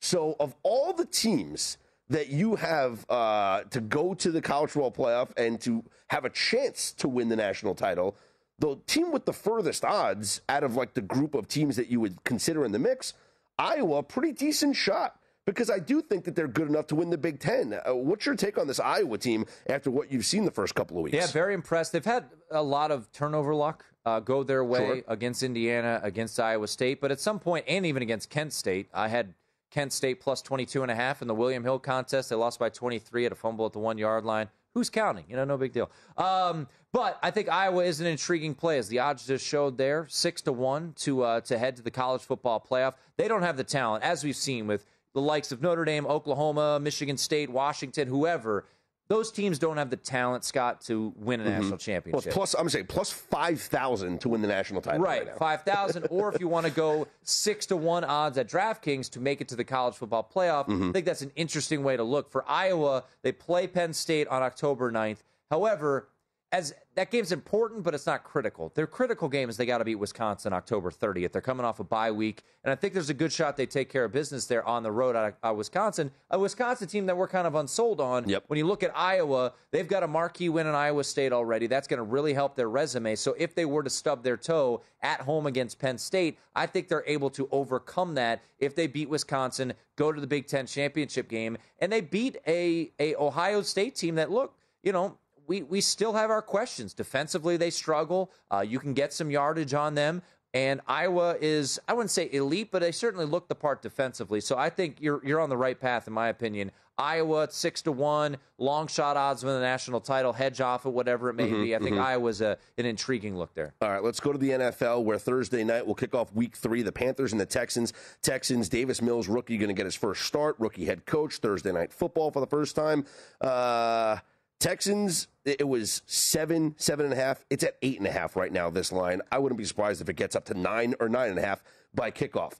So, 0.00 0.34
of 0.40 0.56
all 0.64 0.92
the 0.92 1.04
teams 1.04 1.78
that 2.08 2.28
you 2.28 2.56
have 2.56 3.06
uh, 3.08 3.62
to 3.70 3.80
go 3.80 4.14
to 4.14 4.32
the 4.32 4.42
college 4.42 4.70
football 4.70 4.90
playoff 4.90 5.30
and 5.36 5.60
to 5.60 5.84
have 6.10 6.24
a 6.24 6.30
chance 6.30 6.92
to 6.94 7.08
win 7.08 7.28
the 7.28 7.36
national 7.36 7.76
title, 7.76 8.16
the 8.58 8.76
team 8.88 9.12
with 9.12 9.26
the 9.26 9.32
furthest 9.32 9.84
odds 9.84 10.40
out 10.48 10.64
of 10.64 10.74
like 10.74 10.94
the 10.94 11.00
group 11.00 11.34
of 11.34 11.46
teams 11.46 11.76
that 11.76 11.88
you 11.88 12.00
would 12.00 12.22
consider 12.24 12.64
in 12.64 12.72
the 12.72 12.78
mix, 12.80 13.14
Iowa, 13.58 14.02
pretty 14.02 14.32
decent 14.32 14.74
shot 14.74 15.20
because 15.46 15.70
I 15.70 15.78
do 15.78 16.00
think 16.00 16.24
that 16.24 16.36
they're 16.36 16.48
good 16.48 16.68
enough 16.68 16.86
to 16.88 16.94
win 16.94 17.10
the 17.10 17.18
Big 17.18 17.40
Ten. 17.40 17.74
Uh, 17.74 17.94
what's 17.94 18.26
your 18.26 18.34
take 18.34 18.58
on 18.58 18.66
this 18.66 18.80
Iowa 18.80 19.18
team 19.18 19.46
after 19.68 19.90
what 19.90 20.12
you've 20.12 20.26
seen 20.26 20.44
the 20.44 20.50
first 20.50 20.74
couple 20.74 20.96
of 20.96 21.02
weeks? 21.02 21.16
Yeah, 21.16 21.26
very 21.26 21.54
impressed. 21.54 21.92
They've 21.92 22.04
had 22.04 22.26
a 22.50 22.62
lot 22.62 22.90
of 22.90 23.10
turnover 23.12 23.54
luck 23.54 23.84
uh, 24.04 24.20
go 24.20 24.42
their 24.42 24.64
way 24.64 24.78
sure. 24.78 25.02
against 25.08 25.42
Indiana, 25.42 26.00
against 26.02 26.38
Iowa 26.38 26.68
State, 26.68 27.00
but 27.00 27.10
at 27.10 27.20
some 27.20 27.38
point, 27.38 27.64
and 27.68 27.86
even 27.86 28.02
against 28.02 28.30
Kent 28.30 28.52
State, 28.52 28.88
I 28.94 29.08
had 29.08 29.34
Kent 29.70 29.92
State 29.92 30.20
plus 30.20 30.42
22 30.42 30.82
and 30.82 30.90
a 30.90 30.94
half 30.94 31.22
in 31.22 31.28
the 31.28 31.34
William 31.34 31.64
Hill 31.64 31.78
contest. 31.78 32.30
They 32.30 32.36
lost 32.36 32.58
by 32.58 32.68
23 32.68 33.26
at 33.26 33.32
a 33.32 33.34
fumble 33.34 33.66
at 33.66 33.72
the 33.72 33.78
one 33.78 33.98
yard 33.98 34.24
line. 34.24 34.48
Who's 34.74 34.88
counting? 34.88 35.24
You 35.28 35.36
know, 35.36 35.44
no 35.44 35.58
big 35.58 35.72
deal. 35.72 35.90
Um, 36.16 36.66
but 36.92 37.18
I 37.22 37.30
think 37.30 37.48
Iowa 37.48 37.84
is 37.84 38.00
an 38.00 38.06
intriguing 38.06 38.54
play, 38.54 38.78
as 38.78 38.88
the 38.88 39.00
odds 39.00 39.26
just 39.26 39.46
showed 39.46 39.76
there, 39.76 40.06
six 40.08 40.40
to 40.42 40.52
one 40.52 40.94
to 41.00 41.22
uh, 41.22 41.40
to 41.42 41.58
head 41.58 41.76
to 41.76 41.82
the 41.82 41.90
college 41.90 42.22
football 42.22 42.58
playoff. 42.60 42.94
They 43.16 43.28
don't 43.28 43.42
have 43.42 43.56
the 43.56 43.64
talent, 43.64 44.02
as 44.02 44.24
we've 44.24 44.36
seen 44.36 44.66
with 44.66 44.86
the 45.14 45.20
likes 45.20 45.52
of 45.52 45.62
Notre 45.62 45.84
Dame, 45.84 46.06
Oklahoma, 46.06 46.80
Michigan 46.80 47.16
State, 47.16 47.50
Washington, 47.50 48.08
whoever, 48.08 48.66
those 49.08 49.30
teams 49.30 49.58
don't 49.58 49.76
have 49.76 49.90
the 49.90 49.96
talent, 49.96 50.42
Scott, 50.42 50.80
to 50.82 51.12
win 51.16 51.40
a 51.40 51.44
mm-hmm. 51.44 51.52
national 51.52 51.76
championship. 51.78 52.26
Well, 52.26 52.32
plus, 52.32 52.54
I'm 52.54 52.68
saying 52.70 52.86
plus 52.86 53.10
five 53.10 53.60
thousand 53.60 54.22
to 54.22 54.30
win 54.30 54.40
the 54.40 54.48
national 54.48 54.80
title. 54.80 55.02
Right, 55.02 55.26
right 55.26 55.36
five 55.36 55.64
thousand, 55.64 56.06
or 56.08 56.32
if 56.32 56.40
you 56.40 56.48
want 56.48 56.64
to 56.66 56.72
go 56.72 57.06
six 57.22 57.66
to 57.66 57.76
one 57.76 58.04
odds 58.04 58.38
at 58.38 58.48
DraftKings 58.48 59.10
to 59.10 59.20
make 59.20 59.40
it 59.42 59.48
to 59.48 59.56
the 59.56 59.64
college 59.64 59.96
football 59.96 60.28
playoff, 60.34 60.66
mm-hmm. 60.66 60.88
I 60.88 60.92
think 60.92 61.04
that's 61.04 61.20
an 61.20 61.32
interesting 61.36 61.82
way 61.82 61.96
to 61.96 62.04
look. 62.04 62.30
For 62.30 62.42
Iowa, 62.48 63.04
they 63.22 63.32
play 63.32 63.66
Penn 63.66 63.92
State 63.92 64.28
on 64.28 64.42
October 64.42 64.90
9th. 64.90 65.18
However, 65.50 66.08
as 66.50 66.72
that 66.94 67.10
game's 67.10 67.32
important, 67.32 67.82
but 67.82 67.94
it's 67.94 68.06
not 68.06 68.22
critical. 68.22 68.70
Their 68.74 68.86
critical 68.86 69.28
game 69.28 69.48
is 69.48 69.56
they 69.56 69.64
got 69.64 69.78
to 69.78 69.84
beat 69.84 69.94
Wisconsin 69.94 70.52
October 70.52 70.90
30th. 70.90 71.32
They're 71.32 71.40
coming 71.40 71.64
off 71.64 71.80
a 71.80 71.84
bye 71.84 72.10
week, 72.10 72.42
and 72.64 72.70
I 72.70 72.74
think 72.74 72.92
there's 72.92 73.08
a 73.08 73.14
good 73.14 73.32
shot 73.32 73.56
they 73.56 73.66
take 73.66 73.88
care 73.88 74.04
of 74.04 74.12
business 74.12 74.46
there 74.46 74.66
on 74.66 74.82
the 74.82 74.92
road 74.92 75.16
at 75.16 75.38
uh, 75.42 75.54
Wisconsin, 75.54 76.10
a 76.30 76.38
Wisconsin 76.38 76.88
team 76.88 77.06
that 77.06 77.16
we're 77.16 77.28
kind 77.28 77.46
of 77.46 77.54
unsold 77.54 78.00
on. 78.00 78.28
Yep. 78.28 78.44
When 78.48 78.58
you 78.58 78.66
look 78.66 78.82
at 78.82 78.92
Iowa, 78.94 79.54
they've 79.70 79.88
got 79.88 80.02
a 80.02 80.08
marquee 80.08 80.50
win 80.50 80.66
in 80.66 80.74
Iowa 80.74 81.04
State 81.04 81.32
already. 81.32 81.66
That's 81.66 81.88
going 81.88 81.98
to 81.98 82.04
really 82.04 82.34
help 82.34 82.56
their 82.56 82.68
resume. 82.68 83.14
So 83.16 83.34
if 83.38 83.54
they 83.54 83.64
were 83.64 83.82
to 83.82 83.90
stub 83.90 84.22
their 84.22 84.36
toe 84.36 84.82
at 85.00 85.22
home 85.22 85.46
against 85.46 85.78
Penn 85.78 85.96
State, 85.96 86.38
I 86.54 86.66
think 86.66 86.88
they're 86.88 87.04
able 87.06 87.30
to 87.30 87.48
overcome 87.50 88.14
that 88.16 88.42
if 88.58 88.74
they 88.74 88.86
beat 88.86 89.08
Wisconsin, 89.08 89.72
go 89.96 90.12
to 90.12 90.20
the 90.20 90.26
Big 90.26 90.46
Ten 90.46 90.66
championship 90.66 91.28
game, 91.28 91.56
and 91.78 91.90
they 91.90 92.02
beat 92.02 92.36
a 92.46 92.90
a 93.00 93.14
Ohio 93.16 93.62
State 93.62 93.96
team 93.96 94.16
that 94.16 94.30
look, 94.30 94.54
you 94.82 94.92
know 94.92 95.16
we 95.46 95.62
we 95.62 95.80
still 95.80 96.12
have 96.12 96.30
our 96.30 96.42
questions. 96.42 96.94
Defensively, 96.94 97.56
they 97.56 97.70
struggle. 97.70 98.30
Uh, 98.50 98.60
you 98.60 98.78
can 98.78 98.94
get 98.94 99.12
some 99.12 99.30
yardage 99.30 99.74
on 99.74 99.94
them. 99.94 100.22
And 100.54 100.82
Iowa 100.86 101.36
is, 101.40 101.80
I 101.88 101.94
wouldn't 101.94 102.10
say 102.10 102.28
elite, 102.30 102.68
but 102.70 102.82
they 102.82 102.92
certainly 102.92 103.24
look 103.24 103.48
the 103.48 103.54
part 103.54 103.80
defensively. 103.80 104.42
So 104.42 104.58
I 104.58 104.68
think 104.68 104.98
you're 105.00 105.24
you're 105.24 105.40
on 105.40 105.48
the 105.48 105.56
right 105.56 105.80
path, 105.80 106.06
in 106.06 106.12
my 106.12 106.28
opinion. 106.28 106.70
Iowa 106.98 107.48
six 107.50 107.80
to 107.82 107.90
one, 107.92 108.36
long 108.58 108.86
shot 108.86 109.16
odds 109.16 109.42
win 109.42 109.54
the 109.54 109.60
national 109.62 110.02
title, 110.02 110.34
hedge 110.34 110.60
off 110.60 110.84
it, 110.84 110.90
whatever 110.90 111.30
it 111.30 111.34
may 111.34 111.46
Mm-hmm, 111.48 111.62
be. 111.62 111.74
I 111.74 111.78
think 111.78 111.96
Iowa's 111.96 112.42
a, 112.42 112.58
an 112.76 112.84
intriguing 112.84 113.34
look 113.34 113.54
there. 113.54 113.72
All 113.80 113.88
right, 113.88 114.04
let's 114.04 114.20
go 114.20 114.30
to 114.30 114.36
the 114.38 114.50
NFL 114.50 115.04
where 115.04 115.18
Thursday 115.18 115.64
night 115.64 115.86
will 115.86 115.94
kick 115.94 116.14
off 116.14 116.34
week 116.34 116.54
three. 116.54 116.82
The 116.82 116.92
Panthers 116.92 117.32
and 117.32 117.40
the 117.40 117.46
Texans. 117.46 117.94
Texans, 118.20 118.68
Davis 118.68 119.00
Mills, 119.00 119.28
rookie, 119.28 119.56
going 119.56 119.68
to 119.68 119.74
get 119.74 119.86
his 119.86 119.94
first 119.94 120.22
start. 120.26 120.54
Rookie 120.58 120.84
head 120.84 121.06
coach, 121.06 121.38
Thursday 121.38 121.72
night 121.72 121.94
football 121.94 122.30
for 122.30 122.40
the 122.40 122.46
first 122.46 122.76
time. 122.76 123.06
Uh, 123.40 124.18
Texans, 124.62 125.26
it 125.44 125.66
was 125.66 126.02
seven, 126.06 126.76
seven 126.78 127.04
and 127.04 127.12
a 127.12 127.16
half. 127.16 127.44
It's 127.50 127.64
at 127.64 127.78
eight 127.82 127.98
and 127.98 128.06
a 128.06 128.12
half 128.12 128.36
right 128.36 128.52
now, 128.52 128.70
this 128.70 128.92
line. 128.92 129.20
I 129.32 129.38
wouldn't 129.38 129.58
be 129.58 129.64
surprised 129.64 130.00
if 130.00 130.08
it 130.08 130.14
gets 130.14 130.36
up 130.36 130.44
to 130.46 130.54
nine 130.54 130.94
or 131.00 131.08
nine 131.08 131.30
and 131.30 131.38
a 131.38 131.42
half 131.42 131.64
by 131.92 132.12
kickoff. 132.12 132.52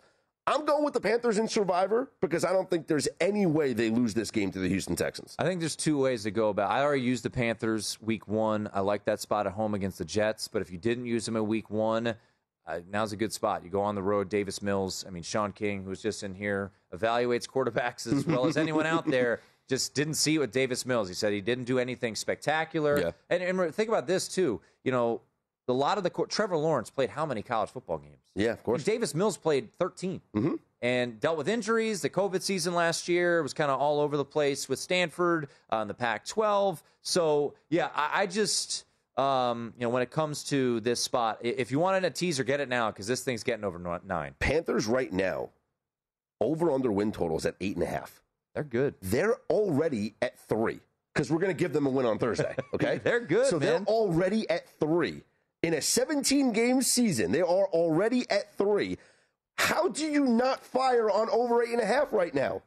I'm 0.49 0.65
going 0.65 0.83
with 0.83 0.95
the 0.95 1.01
Panthers 1.01 1.39
in 1.39 1.47
Survivor 1.47 2.11
because 2.21 2.45
I 2.45 2.53
don't 2.53 2.69
think 2.69 2.89
there's 2.89 3.07
any 3.21 3.47
way 3.47 3.73
they 3.73 3.89
lose 3.89 4.15
this 4.15 4.33
game 4.33 4.51
to 4.51 4.59
the 4.59 4.69
Houston 4.69 4.97
Texans. 4.97 5.37
I 5.39 5.45
think 5.45 5.61
there's 5.61 5.77
two 5.77 5.97
ways 5.97 6.25
to 6.25 6.33
go 6.33 6.49
about. 6.49 6.73
I 6.73 6.83
already 6.83 7.03
used 7.03 7.23
the 7.23 7.31
Panthers 7.31 7.97
week 8.01 8.27
one. 8.27 8.69
I 8.75 8.81
like 8.81 9.05
that 9.05 9.21
spot 9.21 9.47
at 9.47 9.53
home 9.53 9.75
against 9.75 9.99
the 9.99 10.05
Jets. 10.05 10.49
But 10.49 10.61
if 10.61 10.73
you 10.73 10.79
didn't 10.79 11.07
use 11.07 11.25
them 11.25 11.37
in 11.37 11.47
week 11.47 11.71
one, 11.71 12.17
uh, 12.67 12.81
now's 12.91 13.13
a 13.13 13.17
good 13.17 13.33
spot. 13.33 13.63
You 13.63 13.71
go 13.71 13.81
on 13.81 13.95
the 13.95 14.03
road. 14.03 14.29
Davis 14.29 14.61
Mills. 14.61 15.05
I 15.07 15.11
mean, 15.11 15.23
Sean 15.23 15.53
King, 15.53 15.85
who's 15.85 16.03
just 16.03 16.25
in 16.25 16.35
here, 16.35 16.73
evaluates 16.93 17.47
quarterbacks 17.47 18.13
as 18.13 18.27
well 18.27 18.47
as 18.47 18.57
anyone 18.57 18.87
out 18.87 19.07
there. 19.07 19.41
Just 19.69 19.95
didn't 19.95 20.15
see 20.15 20.35
it 20.35 20.39
with 20.39 20.53
Davis 20.53 20.85
Mills. 20.85 21.09
He 21.09 21.15
said 21.15 21.33
he 21.33 21.41
didn't 21.41 21.65
do 21.65 21.79
anything 21.79 22.15
spectacular. 22.15 22.99
Yeah. 22.99 23.11
And, 23.31 23.43
and 23.43 23.75
think 23.75 23.89
about 23.89 24.07
this 24.07 24.29
too. 24.29 24.61
You 24.85 24.93
know, 24.93 25.21
a 25.69 25.73
lot 25.73 25.99
of 25.99 26.05
the 26.05 26.11
Trevor 26.29 26.57
Lawrence 26.57 26.91
played 26.91 27.11
how 27.11 27.25
many 27.25 27.43
college 27.43 27.71
football 27.71 27.99
games? 27.99 28.19
Yeah, 28.35 28.51
of 28.51 28.63
course. 28.63 28.85
Davis 28.85 29.15
Mills 29.15 29.37
played 29.37 29.69
13 29.79 30.21
and 30.81 31.21
dealt 31.21 31.39
with 31.39 31.49
injuries. 31.49 32.03
The 32.03 32.11
COVID 32.11 32.43
season 32.43 32.75
last 32.75 33.09
year 33.09 33.43
was 33.43 33.55
kind 33.55 33.71
of 33.71 33.81
all 33.81 34.01
over 34.01 34.17
the 34.17 34.25
place 34.25 34.69
with 34.69 34.79
Stanford 34.79 35.49
uh, 35.71 35.85
the 35.85 35.95
Pac 35.95 36.27
12. 36.27 36.83
So, 37.03 37.55
yeah, 37.71 37.89
I, 37.95 38.23
I 38.23 38.27
just, 38.27 38.85
um, 39.17 39.73
you 39.79 39.83
know, 39.83 39.91
when 39.91 40.03
it 40.03 40.11
comes 40.11 40.45
to 40.45 40.81
this 40.81 41.01
spot, 41.01 41.39
if 41.43 41.71
you 41.71 41.79
want 41.79 41.95
wanted 41.95 42.07
a 42.07 42.11
teaser, 42.11 42.45
get 42.45 42.61
it 42.61 42.69
now 42.69 42.91
because 42.91 43.07
this 43.07 43.23
thing's 43.23 43.43
getting 43.43 43.65
over 43.65 43.79
nine. 44.05 44.35
Panthers 44.39 44.87
right 44.87 45.13
now, 45.13 45.51
over 46.41 46.71
under 46.71 46.91
win 46.91 47.13
totals 47.13 47.47
at 47.47 47.55
eight 47.61 47.77
and 47.77 47.83
a 47.85 47.89
half. 47.89 48.23
They're 48.55 48.65
good. 48.65 48.95
they're 49.01 49.37
already 49.51 50.15
at 50.21 50.39
three 50.39 50.81
because 51.15 51.31
we're 51.31 51.39
going 51.39 51.55
to 51.55 51.59
give 51.59 51.73
them 51.73 51.87
a 51.87 51.91
win 51.91 52.07
on 52.07 52.19
Thursday. 52.19 52.55
Okay, 52.75 53.01
They're 53.03 53.21
good, 53.21 53.47
So 53.47 53.59
man. 53.59 53.69
they're 53.69 53.81
already 53.95 54.49
at 54.51 54.69
three 54.79 55.23
in 55.63 55.75
a 55.75 55.81
17 55.81 56.53
game 56.53 56.83
season. 56.83 57.33
They 57.33 57.41
are 57.41 57.67
already 57.67 58.29
at 58.31 58.55
three. 58.57 58.99
How 59.57 59.89
do 59.89 60.05
you 60.05 60.25
not 60.27 60.65
fire 60.65 61.11
on 61.11 61.29
over 61.31 61.63
eight 61.63 61.71
and 61.73 61.81
a 61.81 61.87
half 61.87 62.13
right 62.13 62.35
now? 62.35 62.63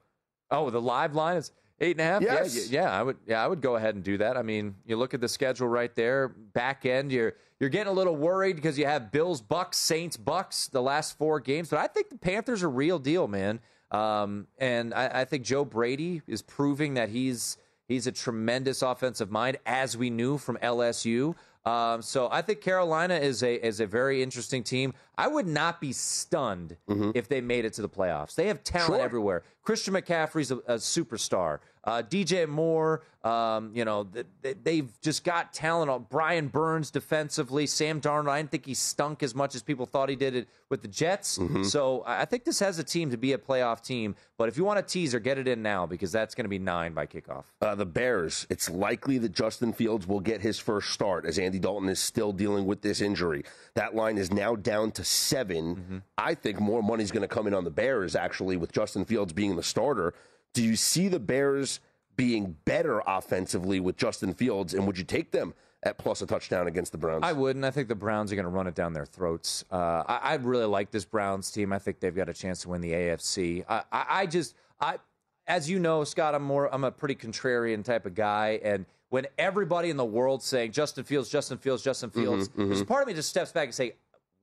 Oh, 0.51 0.70
the 0.70 0.82
live 0.82 1.13
line 1.15 1.38
is 1.38 1.51
eight 1.80 2.00
and 2.00 2.01
a 2.01 2.04
half. 2.04 2.22
Yes. 2.22 2.70
Yeah, 2.70 2.82
yeah, 2.84 3.00
I 3.00 3.04
would. 3.04 3.18
Yeah, 3.27 3.44
I 3.44 3.48
would 3.48 3.62
go 3.62 3.75
ahead 3.75 3.96
and 3.96 4.04
do 4.04 4.18
that. 4.20 4.38
I 4.38 4.44
mean, 4.44 4.75
you 4.86 4.96
look 4.96 5.13
at 5.13 5.22
the 5.22 5.27
schedule 5.27 5.68
right 5.68 5.94
there. 5.96 6.30
Back 6.30 6.86
end, 6.86 7.12
you're 7.12 7.34
you're 7.60 7.70
getting 7.72 7.92
a 7.92 7.96
little 7.96 8.15
worried 8.15 8.56
because 8.56 8.77
you 8.77 8.86
have 8.86 9.12
Bills, 9.12 9.42
Bucks, 9.42 9.77
Saints, 9.80 10.15
Bucks 10.15 10.68
the 10.68 10.82
last 10.82 11.18
four 11.18 11.39
games. 11.39 11.70
But 11.70 11.80
I 11.80 11.88
think 11.88 12.10
the 12.10 12.18
Panthers 12.18 12.62
are 12.63 12.70
real 12.70 13.00
deal, 13.00 13.27
man. 13.27 13.60
Um, 13.92 14.48
and 14.58 14.94
I, 14.94 15.22
I 15.22 15.25
think 15.25 15.44
Joe 15.46 15.65
Brady 15.65 16.22
is 16.27 16.42
proving 16.42 16.96
that 16.96 17.10
he's 17.10 17.58
he's 17.88 18.08
a 18.08 18.12
tremendous 18.12 18.82
offensive 18.82 19.30
mind, 19.32 19.58
as 19.65 19.96
we 19.96 20.10
knew 20.10 20.38
from 20.38 20.58
LSU. 20.58 21.36
Um, 21.65 22.04
so 22.04 22.30
I 22.32 22.44
think 22.44 22.62
Carolina 22.62 23.15
is 23.15 23.42
a 23.42 23.65
is 23.65 23.80
a 23.80 23.88
very 23.88 24.22
interesting 24.22 24.63
team. 24.63 24.94
I 25.18 25.27
would 25.27 25.48
not 25.48 25.82
be 25.82 25.94
stunned 25.94 26.77
if 27.15 27.27
they 27.27 27.42
made 27.42 27.65
it 27.65 27.74
to 27.74 27.82
the 27.82 27.89
playoffs. 27.89 28.36
They 28.36 28.48
have 28.48 28.63
talent 28.63 28.88
Sure. 28.96 29.01
everywhere. 29.01 29.44
Christian 29.63 29.94
McCaffrey's 29.96 30.51
a, 30.51 30.58
a 30.58 30.75
superstar. 30.75 31.60
Uh, 31.86 32.01
DJ 32.01 32.48
Moore, 32.48 33.04
um, 33.24 33.72
you 33.74 33.86
know, 33.86 34.04
th- 34.06 34.25
th- 34.44 34.58
they've 34.63 34.89
just 35.01 35.24
got 35.24 35.54
talent. 35.54 35.89
on 35.89 36.06
Brian 36.10 36.48
Burns 36.48 36.89
defensively. 36.92 37.68
Sam 37.68 38.01
Darnold, 38.01 38.30
I 38.30 38.38
didn't 38.39 38.51
think 38.51 38.65
he 38.65 38.74
stunk 38.74 39.22
as 39.24 39.36
much 39.36 39.56
as 39.56 39.62
people 39.62 39.86
thought 39.86 40.10
he 40.10 40.15
did 40.15 40.36
it 40.36 40.48
with 40.70 40.82
the 40.82 40.88
Jets. 40.88 41.39
So 41.63 42.04
I 42.06 42.25
think 42.25 42.44
this 42.44 42.60
has 42.60 42.80
a 42.80 42.84
team 42.84 43.12
to 43.12 43.18
be 43.18 43.34
a 43.34 43.38
playoff 43.38 43.84
team. 43.84 44.15
But 44.38 44.50
if 44.50 44.58
you 44.58 44.63
want 44.65 44.80
a 44.80 44.82
teaser, 44.82 45.20
get 45.20 45.38
it 45.38 45.48
in 45.48 45.62
now 45.62 45.86
because 45.86 46.12
that's 46.12 46.34
going 46.36 46.46
to 46.46 46.50
be 46.50 46.60
nine 46.60 46.94
by 46.94 47.06
kickoff. 47.06 47.46
Uh, 47.62 47.75
the 47.75 47.86
Bears, 47.86 48.46
it's 48.50 48.70
likely 48.70 49.18
that 49.20 49.32
Justin 49.32 49.74
Fields 49.74 50.08
will 50.08 50.20
get 50.20 50.42
his 50.42 50.58
first 50.60 50.89
start 50.92 51.25
as 51.25 51.38
Andy 51.39 51.60
Dalton 51.60 51.89
is 51.89 52.00
still 52.00 52.32
dealing 52.32 52.65
with 52.65 52.82
this 52.82 53.00
injury. 53.01 53.44
That 53.75 53.96
line 53.96 54.18
is 54.18 54.32
now 54.32 54.56
down 54.56 54.92
to 54.92 55.04
7 55.04 56.04
I 56.18 56.34
think 56.34 56.60
more 56.60 56.82
money 56.82 57.04
is 57.04 57.12
going 57.12 57.22
to 57.22 57.27
come 57.27 57.48
in 57.48 57.54
on 57.54 57.63
the 57.63 57.70
Bears, 57.72 58.15
actually, 58.15 58.58
with 58.58 58.72
Justin 58.72 59.06
Fields 59.06 59.34
being 59.34 59.56
the 59.56 59.63
starter. 59.63 60.13
Do 60.55 60.63
you 60.63 60.77
see 60.77 61.09
the 61.09 61.19
Bears 61.19 61.81
being 62.15 62.55
better 62.63 63.03
offensively 63.05 63.81
with 63.81 63.97
Justin 63.97 64.33
Fields, 64.33 64.74
and 64.74 64.88
would 64.88 64.97
you 64.97 65.03
take 65.03 65.31
them 65.31 65.53
at 65.83 65.97
plus 65.97 66.21
a 66.21 66.25
touchdown 66.25 66.65
against 66.65 66.93
the 66.93 66.97
Browns? 66.97 67.24
I 67.24 67.33
wouldn't. 67.33 67.65
I 67.65 67.71
think 67.71 67.89
the 67.89 67.95
Browns 67.95 68.31
are 68.31 68.35
going 68.35 68.45
to 68.45 68.50
run 68.50 68.65
it 68.65 68.74
down 68.74 68.93
their 68.93 69.05
throats. 69.05 69.65
Uh, 69.69 70.03
I, 70.07 70.19
I 70.24 70.35
really 70.35 70.65
like 70.65 70.91
this 70.91 71.03
Browns 71.03 71.51
team. 71.51 71.74
I 71.74 71.77
think 71.79 72.00
they've 72.00 72.15
got 72.15 72.29
a 72.29 72.33
chance 72.33 72.62
to 72.62 72.69
win 72.69 72.79
the 72.79 72.93
AFC. 72.93 73.65
I, 73.67 73.83
I, 73.91 74.05
I 74.09 74.25
just, 74.27 74.55
I, 74.79 74.97
as 75.45 75.69
you 75.69 75.77
know, 75.77 76.05
Scott, 76.05 76.33
I'm 76.33 76.43
more, 76.43 76.74
I'm 76.74 76.85
a 76.85 76.91
pretty 76.91 77.15
contrarian 77.15 77.83
type 77.83 78.05
of 78.05 78.15
guy, 78.15 78.62
and 78.63 78.85
when 79.09 79.27
everybody 79.38 79.89
in 79.89 79.97
the 79.97 80.05
world 80.05 80.41
saying 80.41 80.71
Justin 80.71 81.03
Fields, 81.03 81.29
Justin 81.29 81.57
Fields, 81.57 81.83
Justin 81.83 82.12
Fields, 82.12 82.50
there's 82.55 82.81
a 82.81 82.85
part 82.85 83.01
of 83.01 83.07
me 83.09 83.13
just 83.13 83.29
steps 83.29 83.51
back 83.51 83.65
and 83.65 83.75
say. 83.75 83.93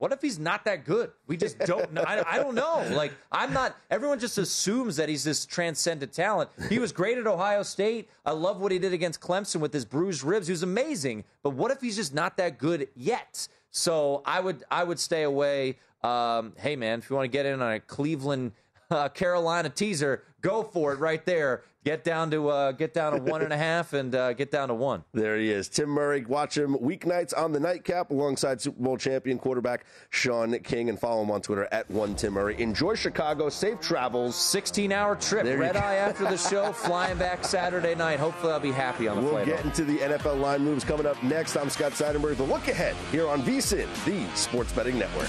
What 0.03 0.11
if 0.11 0.21
he's 0.21 0.41
not 0.41 0.65
that 0.65 0.85
good? 0.85 1.13
We 1.29 1.37
just 1.37 1.61
don't 1.61 1.93
know. 1.93 2.03
I, 2.03 2.35
I 2.35 2.39
don't 2.39 2.57
know. 2.57 2.85
Like, 2.91 3.13
I'm 3.31 3.53
not, 3.53 3.77
everyone 3.89 4.19
just 4.19 4.37
assumes 4.37 4.97
that 4.97 5.09
he's 5.09 5.23
this 5.23 5.47
transcendent 5.47 6.13
talent. 6.13 6.51
He 6.69 6.81
was 6.81 6.91
great 6.91 7.19
at 7.19 7.29
Ohio 7.29 7.63
State. 7.63 8.11
I 8.27 8.33
love 8.33 8.61
what 8.61 8.73
he 8.73 8.81
did 8.81 8.93
against 8.93 9.21
Clemson 9.21 9.61
with 9.61 9.73
his 9.73 9.85
bruised 9.85 10.25
ribs. 10.25 10.49
He 10.49 10.53
was 10.53 10.65
amazing. 10.65 11.23
But 11.45 11.51
what 11.51 11.71
if 11.71 11.81
he's 11.81 11.95
just 11.95 12.13
not 12.13 12.37
that 12.39 12.59
good 12.59 12.89
yet? 12.97 13.47
So 13.71 14.23
I 14.27 14.41
would, 14.41 14.65
I 14.73 14.83
would 14.83 14.99
stay 14.99 15.23
away. 15.23 15.79
Um, 16.03 16.55
hey, 16.57 16.75
man, 16.75 16.99
if 16.99 17.09
you 17.09 17.15
want 17.15 17.27
to 17.27 17.33
get 17.33 17.47
in 17.47 17.63
on 17.63 17.73
a 17.75 17.79
Cleveland, 17.79 18.51
uh, 18.97 19.09
Carolina 19.09 19.69
teaser, 19.69 20.23
go 20.41 20.63
for 20.63 20.93
it 20.93 20.99
right 20.99 21.25
there. 21.27 21.63
Get 21.85 22.05
down 22.05 22.31
to, 22.31 22.49
uh, 22.49 22.71
get 22.71 22.95
down 22.95 23.13
to 23.17 23.21
one 23.21 23.43
and 23.43 23.53
a 23.53 23.57
half 23.57 23.93
and 23.93 24.15
uh, 24.15 24.35
get 24.35 24.53
down 24.53 24.69
to 24.69 24.75
one. 24.75 25.03
There 25.13 25.37
he 25.37 25.51
is. 25.51 25.69
Tim 25.69 25.89
Murray. 25.89 26.25
Watch 26.25 26.57
him 26.57 26.77
weeknights 26.77 27.37
on 27.37 27.51
the 27.51 27.59
nightcap 27.59 28.11
alongside 28.11 28.61
Super 28.61 28.81
Bowl 28.81 28.97
champion 28.97 29.37
quarterback 29.37 29.85
Sean 30.11 30.57
King 30.61 30.91
and 30.91 31.01
follow 31.01 31.23
him 31.25 31.33
on 31.33 31.41
Twitter 31.43 31.67
at 31.73 31.91
one 31.91 32.15
Tim 32.15 32.35
Murray. 32.35 32.61
Enjoy 32.63 32.95
Chicago. 32.95 33.49
Safe 33.49 33.81
travels. 33.81 34.37
16 34.37 34.93
hour 34.93 35.17
trip, 35.17 35.43
There 35.45 35.59
red 35.59 35.77
eye 35.77 35.97
after 35.97 36.23
the 36.23 36.37
show, 36.37 36.73
flying 36.87 37.19
back 37.19 37.43
Saturday 37.45 37.97
night. 37.97 38.21
Hopefully, 38.21 38.53
I'll 38.53 38.61
be 38.61 38.71
happy 38.71 39.09
on 39.09 39.17
the 39.17 39.23
We'll 39.23 39.33
flight. 39.33 39.47
get 39.47 39.59
home. 39.59 39.69
into 39.71 39.85
the 39.85 39.99
NFL 39.99 40.39
line 40.41 40.63
moves 40.65 40.85
coming 40.85 41.07
up 41.07 41.21
next. 41.25 41.57
I'm 41.57 41.69
Scott 41.69 41.93
Seidenberg. 41.93 42.37
The 42.37 42.45
look 42.45 42.69
ahead 42.69 42.95
here 43.11 43.27
on 43.29 43.43
VSIN, 43.43 43.89
the 44.05 44.25
Sports 44.37 44.71
Betting 44.73 45.01
Network. 45.01 45.29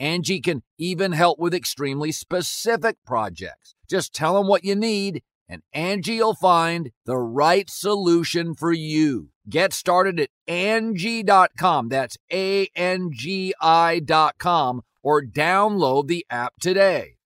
Angie 0.00 0.40
can 0.40 0.62
even 0.78 1.12
help 1.12 1.38
with 1.38 1.54
extremely 1.54 2.10
specific 2.10 2.96
projects. 3.06 3.74
Just 3.88 4.14
tell 4.14 4.34
them 4.34 4.48
what 4.48 4.64
you 4.64 4.74
need 4.74 5.22
and 5.46 5.62
Angie'll 5.74 6.34
find 6.34 6.90
the 7.06 7.18
right 7.18 7.68
solution 7.68 8.54
for 8.54 8.72
you. 8.72 9.30
Get 9.48 9.72
started 9.72 10.20
at 10.20 10.30
Angie.com. 10.46 11.88
That's 11.88 12.16
A-N-G-I 12.32 14.00
dot 14.00 14.38
com 14.38 14.82
or 15.02 15.22
download 15.22 16.06
the 16.06 16.24
app 16.30 16.54
today. 16.60 17.16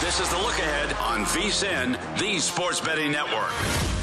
This 0.00 0.20
is 0.20 0.28
the 0.28 0.36
look 0.36 0.58
ahead 0.58 0.92
on 0.96 1.24
VSIN, 1.24 2.18
the 2.18 2.38
sports 2.38 2.80
betting 2.80 3.12
network. 3.12 3.93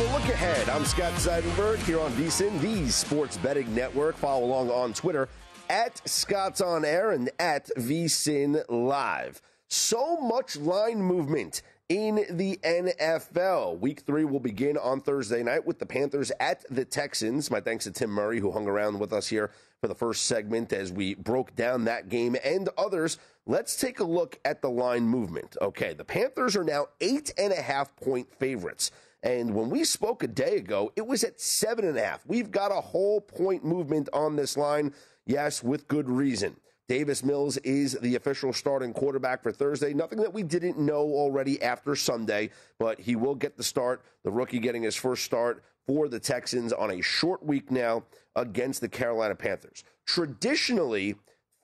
The 0.00 0.06
Look 0.12 0.28
Ahead. 0.30 0.66
I'm 0.70 0.86
Scott 0.86 1.12
Seidenberg 1.12 1.76
here 1.80 2.00
on 2.00 2.10
VSIN, 2.12 2.58
the 2.62 2.88
Sports 2.88 3.36
Betting 3.36 3.74
Network. 3.74 4.16
Follow 4.16 4.46
along 4.46 4.70
on 4.70 4.94
Twitter 4.94 5.28
at 5.68 6.00
Scott's 6.08 6.62
On 6.62 6.86
Air 6.86 7.10
and 7.10 7.30
at 7.38 7.68
VSIN 7.76 8.64
Live. 8.70 9.42
So 9.68 10.18
much 10.18 10.56
line 10.56 11.02
movement 11.02 11.60
in 11.90 12.24
the 12.30 12.58
NFL. 12.64 13.78
Week 13.80 14.00
three 14.00 14.24
will 14.24 14.40
begin 14.40 14.78
on 14.78 15.02
Thursday 15.02 15.42
night 15.42 15.66
with 15.66 15.78
the 15.78 15.84
Panthers 15.84 16.32
at 16.40 16.64
the 16.70 16.86
Texans. 16.86 17.50
My 17.50 17.60
thanks 17.60 17.84
to 17.84 17.90
Tim 17.90 18.08
Murray, 18.08 18.40
who 18.40 18.52
hung 18.52 18.68
around 18.68 19.00
with 19.00 19.12
us 19.12 19.28
here 19.28 19.50
for 19.82 19.88
the 19.88 19.94
first 19.94 20.24
segment 20.24 20.72
as 20.72 20.90
we 20.90 21.14
broke 21.14 21.54
down 21.56 21.84
that 21.84 22.08
game 22.08 22.36
and 22.42 22.70
others. 22.78 23.18
Let's 23.44 23.76
take 23.76 24.00
a 24.00 24.04
look 24.04 24.38
at 24.46 24.62
the 24.62 24.70
line 24.70 25.02
movement. 25.02 25.58
Okay, 25.60 25.92
the 25.92 26.04
Panthers 26.04 26.56
are 26.56 26.64
now 26.64 26.86
eight 27.02 27.34
and 27.36 27.52
a 27.52 27.60
half 27.60 27.94
point 27.96 28.32
favorites. 28.38 28.90
And 29.22 29.54
when 29.54 29.68
we 29.68 29.84
spoke 29.84 30.22
a 30.22 30.28
day 30.28 30.56
ago, 30.56 30.92
it 30.96 31.06
was 31.06 31.24
at 31.24 31.40
seven 31.40 31.84
and 31.84 31.96
a 31.96 32.04
half. 32.04 32.24
We've 32.26 32.50
got 32.50 32.72
a 32.72 32.80
whole 32.80 33.20
point 33.20 33.64
movement 33.64 34.08
on 34.12 34.36
this 34.36 34.56
line. 34.56 34.94
Yes, 35.26 35.62
with 35.62 35.88
good 35.88 36.08
reason. 36.08 36.56
Davis 36.88 37.22
Mills 37.22 37.56
is 37.58 37.92
the 38.00 38.16
official 38.16 38.52
starting 38.52 38.92
quarterback 38.92 39.42
for 39.42 39.52
Thursday. 39.52 39.94
Nothing 39.94 40.18
that 40.18 40.34
we 40.34 40.42
didn't 40.42 40.76
know 40.76 41.02
already 41.02 41.62
after 41.62 41.94
Sunday, 41.94 42.50
but 42.80 42.98
he 42.98 43.14
will 43.14 43.36
get 43.36 43.56
the 43.56 43.62
start. 43.62 44.02
The 44.24 44.30
rookie 44.30 44.58
getting 44.58 44.82
his 44.82 44.96
first 44.96 45.24
start 45.24 45.62
for 45.86 46.08
the 46.08 46.18
Texans 46.18 46.72
on 46.72 46.90
a 46.90 47.00
short 47.00 47.44
week 47.44 47.70
now 47.70 48.02
against 48.34 48.80
the 48.80 48.88
Carolina 48.88 49.36
Panthers. 49.36 49.84
Traditionally, 50.04 51.14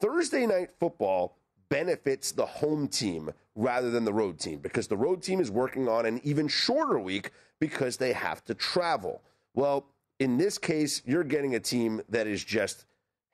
Thursday 0.01 0.47
night 0.47 0.71
football 0.79 1.37
benefits 1.69 2.33
the 2.33 2.47
home 2.47 2.89
team 2.89 3.31
rather 3.55 3.91
than 3.91 4.05
the 4.05 4.13
road 4.13 4.39
team 4.39 4.59
because 4.59 4.87
the 4.87 4.97
road 4.97 5.23
team 5.23 5.41
is 5.41 5.51
working 5.51 5.89
on 5.89 6.07
an 6.07 6.21
even 6.25 6.49
shorter 6.49 6.99
week 6.99 7.31
because 7.59 7.97
they 7.97 8.13
have 8.13 8.45
to 8.45 8.55
travel. 8.55 9.23
Well, 9.55 9.87
in 10.19 10.39
this 10.39 10.59
case, 10.59 11.03
you're 11.05 11.25
getting 11.25 11.55
a 11.55 11.61
team 11.61 12.03
that 12.09 12.27
is 12.27 12.45
just 12.45 12.85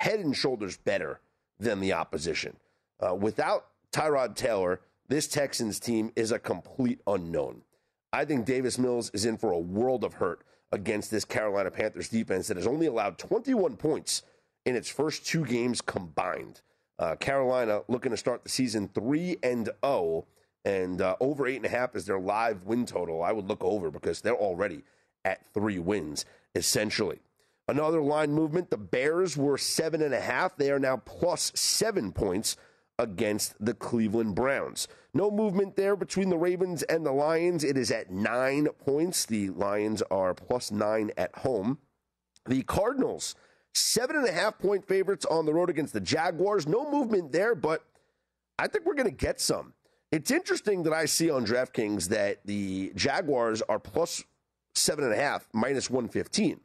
head 0.00 0.20
and 0.20 0.36
shoulders 0.36 0.76
better 0.76 1.20
than 1.58 1.80
the 1.80 1.92
opposition. 1.92 2.56
Uh, 3.00 3.14
without 3.14 3.66
Tyrod 3.92 4.34
Taylor, 4.34 4.80
this 5.08 5.28
Texans 5.28 5.78
team 5.78 6.10
is 6.16 6.32
a 6.32 6.38
complete 6.38 7.00
unknown. 7.06 7.62
I 8.12 8.24
think 8.24 8.46
Davis 8.46 8.78
Mills 8.78 9.10
is 9.14 9.24
in 9.24 9.36
for 9.36 9.52
a 9.52 9.58
world 9.58 10.04
of 10.04 10.14
hurt 10.14 10.42
against 10.70 11.10
this 11.10 11.24
Carolina 11.24 11.70
Panthers 11.70 12.08
defense 12.08 12.48
that 12.48 12.56
has 12.56 12.66
only 12.66 12.86
allowed 12.86 13.18
21 13.18 13.76
points 13.76 14.22
in 14.64 14.76
its 14.76 14.88
first 14.88 15.26
two 15.26 15.44
games 15.44 15.80
combined. 15.80 16.60
Uh, 17.02 17.16
Carolina 17.16 17.82
looking 17.88 18.12
to 18.12 18.16
start 18.16 18.44
the 18.44 18.48
season 18.48 18.88
3 18.94 19.38
and 19.42 19.68
0 19.84 20.24
and 20.64 21.02
uh, 21.02 21.16
over 21.18 21.48
eight 21.48 21.56
and 21.56 21.66
a 21.66 21.68
half 21.68 21.96
is 21.96 22.06
their 22.06 22.20
live 22.20 22.62
win 22.62 22.86
total. 22.86 23.24
I 23.24 23.32
would 23.32 23.48
look 23.48 23.64
over 23.64 23.90
because 23.90 24.20
they're 24.20 24.36
already 24.36 24.84
at 25.24 25.44
three 25.52 25.80
wins, 25.80 26.24
essentially. 26.54 27.18
Another 27.66 28.00
line 28.00 28.32
movement 28.32 28.70
the 28.70 28.76
Bears 28.76 29.36
were 29.36 29.58
seven 29.58 30.00
and 30.00 30.14
a 30.14 30.20
half. 30.20 30.56
They 30.56 30.70
are 30.70 30.78
now 30.78 30.98
plus 30.98 31.50
seven 31.56 32.12
points 32.12 32.56
against 33.00 33.56
the 33.58 33.74
Cleveland 33.74 34.36
Browns. 34.36 34.86
No 35.12 35.28
movement 35.28 35.74
there 35.74 35.96
between 35.96 36.30
the 36.30 36.38
Ravens 36.38 36.84
and 36.84 37.04
the 37.04 37.10
Lions. 37.10 37.64
It 37.64 37.76
is 37.76 37.90
at 37.90 38.12
nine 38.12 38.68
points. 38.78 39.26
The 39.26 39.50
Lions 39.50 40.02
are 40.02 40.34
plus 40.34 40.70
nine 40.70 41.10
at 41.16 41.34
home. 41.38 41.78
The 42.46 42.62
Cardinals, 42.62 43.34
seven 43.74 44.16
and 44.16 44.26
a 44.26 44.32
half 44.32 44.58
point 44.58 44.86
favorites 44.86 45.24
on 45.26 45.46
the 45.46 45.54
road 45.54 45.70
against 45.70 45.92
the 45.92 46.00
Jaguars. 46.00 46.66
No 46.66 46.90
movement 46.90 47.32
there, 47.32 47.54
but 47.54 47.84
I 48.58 48.68
think 48.68 48.84
we're 48.84 48.94
going 48.94 49.08
to 49.08 49.14
get 49.14 49.40
some. 49.40 49.72
It's 50.10 50.30
interesting 50.30 50.82
that 50.82 50.92
I 50.92 51.06
see 51.06 51.30
on 51.30 51.46
DraftKings 51.46 52.08
that 52.08 52.44
the 52.44 52.92
Jaguars 52.94 53.62
are 53.62 53.78
plus 53.78 54.22
seven 54.74 55.04
and 55.04 55.12
a 55.12 55.16
half, 55.16 55.48
minus 55.52 55.88
115. 55.88 56.60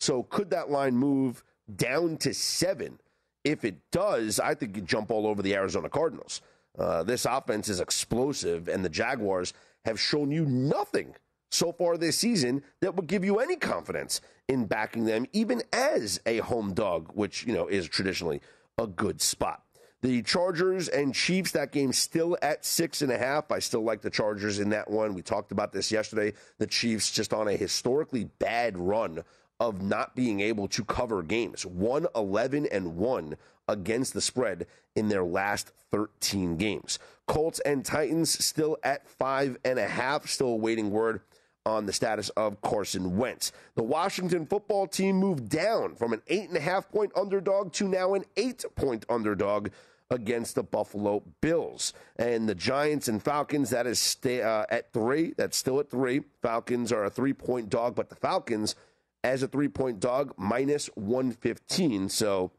So 0.00 0.22
could 0.24 0.50
that 0.50 0.70
line 0.70 0.94
move 0.94 1.42
down 1.74 2.16
to 2.18 2.32
seven? 2.32 3.00
If 3.42 3.64
it 3.64 3.76
does, 3.90 4.38
I 4.40 4.54
think 4.54 4.76
you 4.76 4.82
jump 4.82 5.10
all 5.10 5.26
over 5.26 5.42
the 5.42 5.54
Arizona 5.54 5.88
Cardinals. 5.88 6.40
Uh, 6.78 7.02
this 7.02 7.24
offense 7.24 7.68
is 7.68 7.80
explosive, 7.80 8.68
and 8.68 8.84
the 8.84 8.88
Jaguars 8.88 9.52
have 9.84 10.00
shown 10.00 10.30
you 10.30 10.46
nothing 10.46 11.14
so 11.50 11.72
far 11.72 11.96
this 11.96 12.18
season 12.18 12.62
that 12.80 12.96
would 12.96 13.06
give 13.06 13.24
you 13.24 13.38
any 13.38 13.56
confidence 13.56 14.20
in 14.48 14.66
backing 14.66 15.04
them, 15.04 15.26
even 15.32 15.62
as 15.72 16.20
a 16.26 16.38
home 16.38 16.74
dog, 16.74 17.10
which 17.14 17.46
you 17.46 17.52
know 17.52 17.66
is 17.66 17.88
traditionally 17.88 18.40
a 18.78 18.86
good 18.86 19.20
spot. 19.20 19.62
The 20.02 20.20
Chargers 20.20 20.88
and 20.88 21.14
Chiefs, 21.14 21.52
that 21.52 21.72
game 21.72 21.92
still 21.92 22.36
at 22.42 22.64
six 22.64 23.00
and 23.00 23.10
a 23.10 23.16
half. 23.16 23.50
I 23.50 23.58
still 23.58 23.82
like 23.82 24.02
the 24.02 24.10
Chargers 24.10 24.58
in 24.58 24.68
that 24.70 24.90
one. 24.90 25.14
We 25.14 25.22
talked 25.22 25.50
about 25.50 25.72
this 25.72 25.90
yesterday. 25.90 26.34
The 26.58 26.66
Chiefs 26.66 27.10
just 27.10 27.32
on 27.32 27.48
a 27.48 27.56
historically 27.56 28.24
bad 28.38 28.76
run 28.76 29.24
of 29.60 29.80
not 29.80 30.14
being 30.14 30.40
able 30.40 30.68
to 30.68 30.84
cover 30.84 31.22
games. 31.22 31.64
1 31.64 32.06
11 32.14 32.66
and 32.66 32.96
1 32.96 33.36
against 33.66 34.12
the 34.12 34.20
spread 34.20 34.66
in 34.94 35.08
their 35.08 35.24
last 35.24 35.72
13 35.90 36.58
games. 36.58 36.98
Colts 37.26 37.60
and 37.60 37.82
Titans 37.82 38.44
still 38.44 38.76
at 38.82 39.08
five 39.08 39.56
and 39.64 39.78
a 39.78 39.88
half, 39.88 40.26
still 40.28 40.48
awaiting 40.48 40.90
word 40.90 41.22
on 41.66 41.86
the 41.86 41.92
status 41.92 42.28
of 42.30 42.60
Carson 42.60 43.16
Wentz. 43.16 43.52
The 43.74 43.82
Washington 43.82 44.46
football 44.46 44.86
team 44.86 45.16
moved 45.16 45.48
down 45.48 45.94
from 45.94 46.12
an 46.12 46.22
eight 46.28 46.48
and 46.48 46.56
a 46.56 46.60
half 46.60 46.90
point 46.90 47.12
underdog 47.16 47.72
to 47.74 47.88
now 47.88 48.14
an 48.14 48.24
eight 48.36 48.64
point 48.76 49.06
underdog 49.08 49.68
against 50.10 50.54
the 50.54 50.62
Buffalo 50.62 51.22
Bills. 51.40 51.92
And 52.16 52.48
the 52.48 52.54
Giants 52.54 53.08
and 53.08 53.22
Falcons, 53.22 53.70
that 53.70 53.86
is 53.86 53.98
stay, 53.98 54.42
uh, 54.42 54.66
at 54.70 54.92
three. 54.92 55.34
That's 55.36 55.56
still 55.56 55.80
at 55.80 55.90
three. 55.90 56.22
Falcons 56.42 56.92
are 56.92 57.04
a 57.04 57.10
three 57.10 57.32
point 57.32 57.70
dog, 57.70 57.94
but 57.94 58.10
the 58.10 58.16
Falcons, 58.16 58.74
as 59.22 59.42
a 59.42 59.48
three 59.48 59.68
point 59.68 60.00
dog, 60.00 60.34
minus 60.36 60.86
115. 60.94 62.08
So 62.10 62.52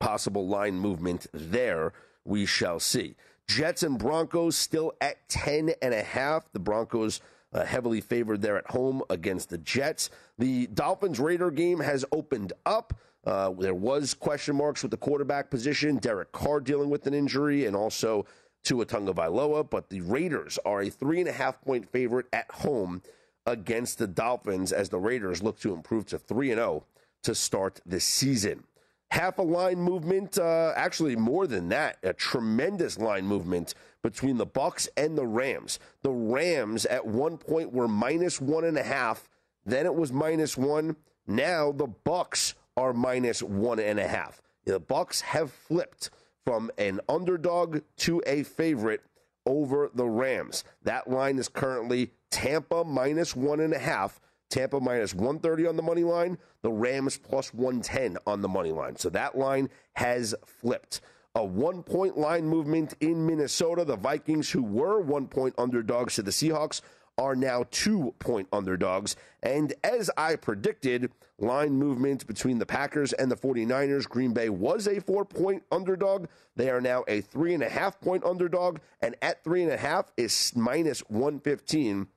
possible 0.00 0.46
line 0.46 0.74
movement 0.74 1.26
there. 1.32 1.92
We 2.24 2.44
shall 2.44 2.80
see. 2.80 3.14
Jets 3.46 3.84
and 3.84 3.98
Broncos 3.98 4.56
still 4.56 4.92
at 5.00 5.28
10 5.28 5.70
and 5.80 5.94
a 5.94 6.02
half. 6.02 6.50
The 6.52 6.58
Broncos 6.58 7.20
uh, 7.52 7.64
heavily 7.64 8.00
favored 8.00 8.42
there 8.42 8.58
at 8.58 8.70
home 8.70 9.02
against 9.10 9.50
the 9.50 9.58
Jets. 9.58 10.10
The 10.38 10.66
Dolphins 10.68 11.18
Raider 11.18 11.50
game 11.50 11.80
has 11.80 12.04
opened 12.12 12.52
up. 12.64 12.94
Uh, 13.24 13.50
there 13.58 13.74
was 13.74 14.14
question 14.14 14.56
marks 14.56 14.82
with 14.82 14.90
the 14.90 14.96
quarterback 14.96 15.50
position. 15.50 15.96
Derek 15.96 16.32
Carr 16.32 16.60
dealing 16.60 16.90
with 16.90 17.06
an 17.06 17.14
injury, 17.14 17.66
and 17.66 17.74
also 17.74 18.24
Tua 18.62 18.86
Tagovailoa. 18.86 19.68
But 19.68 19.90
the 19.90 20.00
Raiders 20.00 20.58
are 20.64 20.82
a 20.82 20.90
three 20.90 21.20
and 21.20 21.28
a 21.28 21.32
half 21.32 21.60
point 21.60 21.90
favorite 21.90 22.26
at 22.32 22.50
home 22.50 23.02
against 23.46 23.98
the 23.98 24.06
Dolphins 24.06 24.72
as 24.72 24.88
the 24.88 24.98
Raiders 24.98 25.42
look 25.42 25.58
to 25.60 25.72
improve 25.72 26.06
to 26.06 26.18
three 26.18 26.50
and 26.50 26.58
zero 26.58 26.68
oh 26.68 26.84
to 27.22 27.34
start 27.34 27.80
the 27.84 28.00
season 28.00 28.64
half 29.10 29.38
a 29.38 29.42
line 29.42 29.78
movement, 29.78 30.38
uh, 30.38 30.72
actually 30.76 31.16
more 31.16 31.46
than 31.46 31.68
that, 31.68 31.98
a 32.02 32.12
tremendous 32.12 32.98
line 32.98 33.26
movement 33.26 33.74
between 34.02 34.36
the 34.36 34.46
Bucks 34.46 34.88
and 34.96 35.16
the 35.16 35.26
Rams. 35.26 35.78
The 36.02 36.12
Rams 36.12 36.86
at 36.86 37.06
one 37.06 37.38
point 37.38 37.72
were 37.72 37.88
minus 37.88 38.40
one 38.40 38.64
and 38.64 38.78
a 38.78 38.82
half, 38.82 39.28
then 39.64 39.86
it 39.86 39.94
was 39.94 40.12
minus 40.12 40.56
one. 40.56 40.96
Now 41.26 41.72
the 41.72 41.88
Bucks 41.88 42.54
are 42.76 42.92
minus 42.92 43.42
one 43.42 43.80
and 43.80 43.98
a 43.98 44.06
half. 44.06 44.40
The 44.64 44.80
Bucks 44.80 45.20
have 45.22 45.52
flipped 45.52 46.10
from 46.44 46.70
an 46.78 47.00
underdog 47.08 47.80
to 47.98 48.22
a 48.26 48.42
favorite 48.42 49.02
over 49.44 49.90
the 49.94 50.06
Rams. 50.06 50.64
That 50.82 51.08
line 51.08 51.38
is 51.38 51.48
currently 51.48 52.10
Tampa 52.30 52.84
minus 52.84 53.34
one 53.34 53.60
and 53.60 53.72
a 53.72 53.78
half. 53.78 54.20
Tampa 54.48 54.80
minus 54.80 55.14
130 55.14 55.66
on 55.66 55.76
the 55.76 55.82
money 55.82 56.04
line, 56.04 56.38
the 56.62 56.70
Rams 56.70 57.18
plus 57.18 57.52
110 57.52 58.16
on 58.26 58.40
the 58.40 58.48
money 58.48 58.72
line. 58.72 58.96
So 58.96 59.08
that 59.10 59.36
line 59.36 59.68
has 59.94 60.34
flipped. 60.44 61.00
A 61.34 61.44
one 61.44 61.82
point 61.82 62.16
line 62.16 62.46
movement 62.46 62.94
in 63.00 63.26
Minnesota. 63.26 63.84
The 63.84 63.96
Vikings, 63.96 64.50
who 64.50 64.62
were 64.62 65.00
one 65.00 65.26
point 65.26 65.54
underdogs 65.58 66.14
to 66.14 66.22
the 66.22 66.30
Seahawks, 66.30 66.80
are 67.18 67.36
now 67.36 67.64
two 67.70 68.14
point 68.18 68.48
underdogs. 68.52 69.16
And 69.42 69.72
as 69.84 70.10
I 70.16 70.36
predicted, 70.36 71.10
line 71.38 71.72
movement 71.72 72.26
between 72.26 72.58
the 72.58 72.66
Packers 72.66 73.12
and 73.12 73.30
the 73.30 73.36
49ers. 73.36 74.08
Green 74.08 74.32
Bay 74.32 74.48
was 74.48 74.86
a 74.86 75.00
four 75.00 75.24
point 75.24 75.62
underdog. 75.70 76.26
They 76.56 76.70
are 76.70 76.80
now 76.80 77.04
a 77.08 77.20
three 77.20 77.54
and 77.54 77.62
a 77.62 77.68
half 77.68 78.00
point 78.00 78.24
underdog. 78.24 78.78
And 79.00 79.14
at 79.22 79.44
three 79.44 79.62
and 79.62 79.72
a 79.72 79.76
half 79.76 80.12
is 80.16 80.52
minus 80.54 81.00
115 81.00 82.08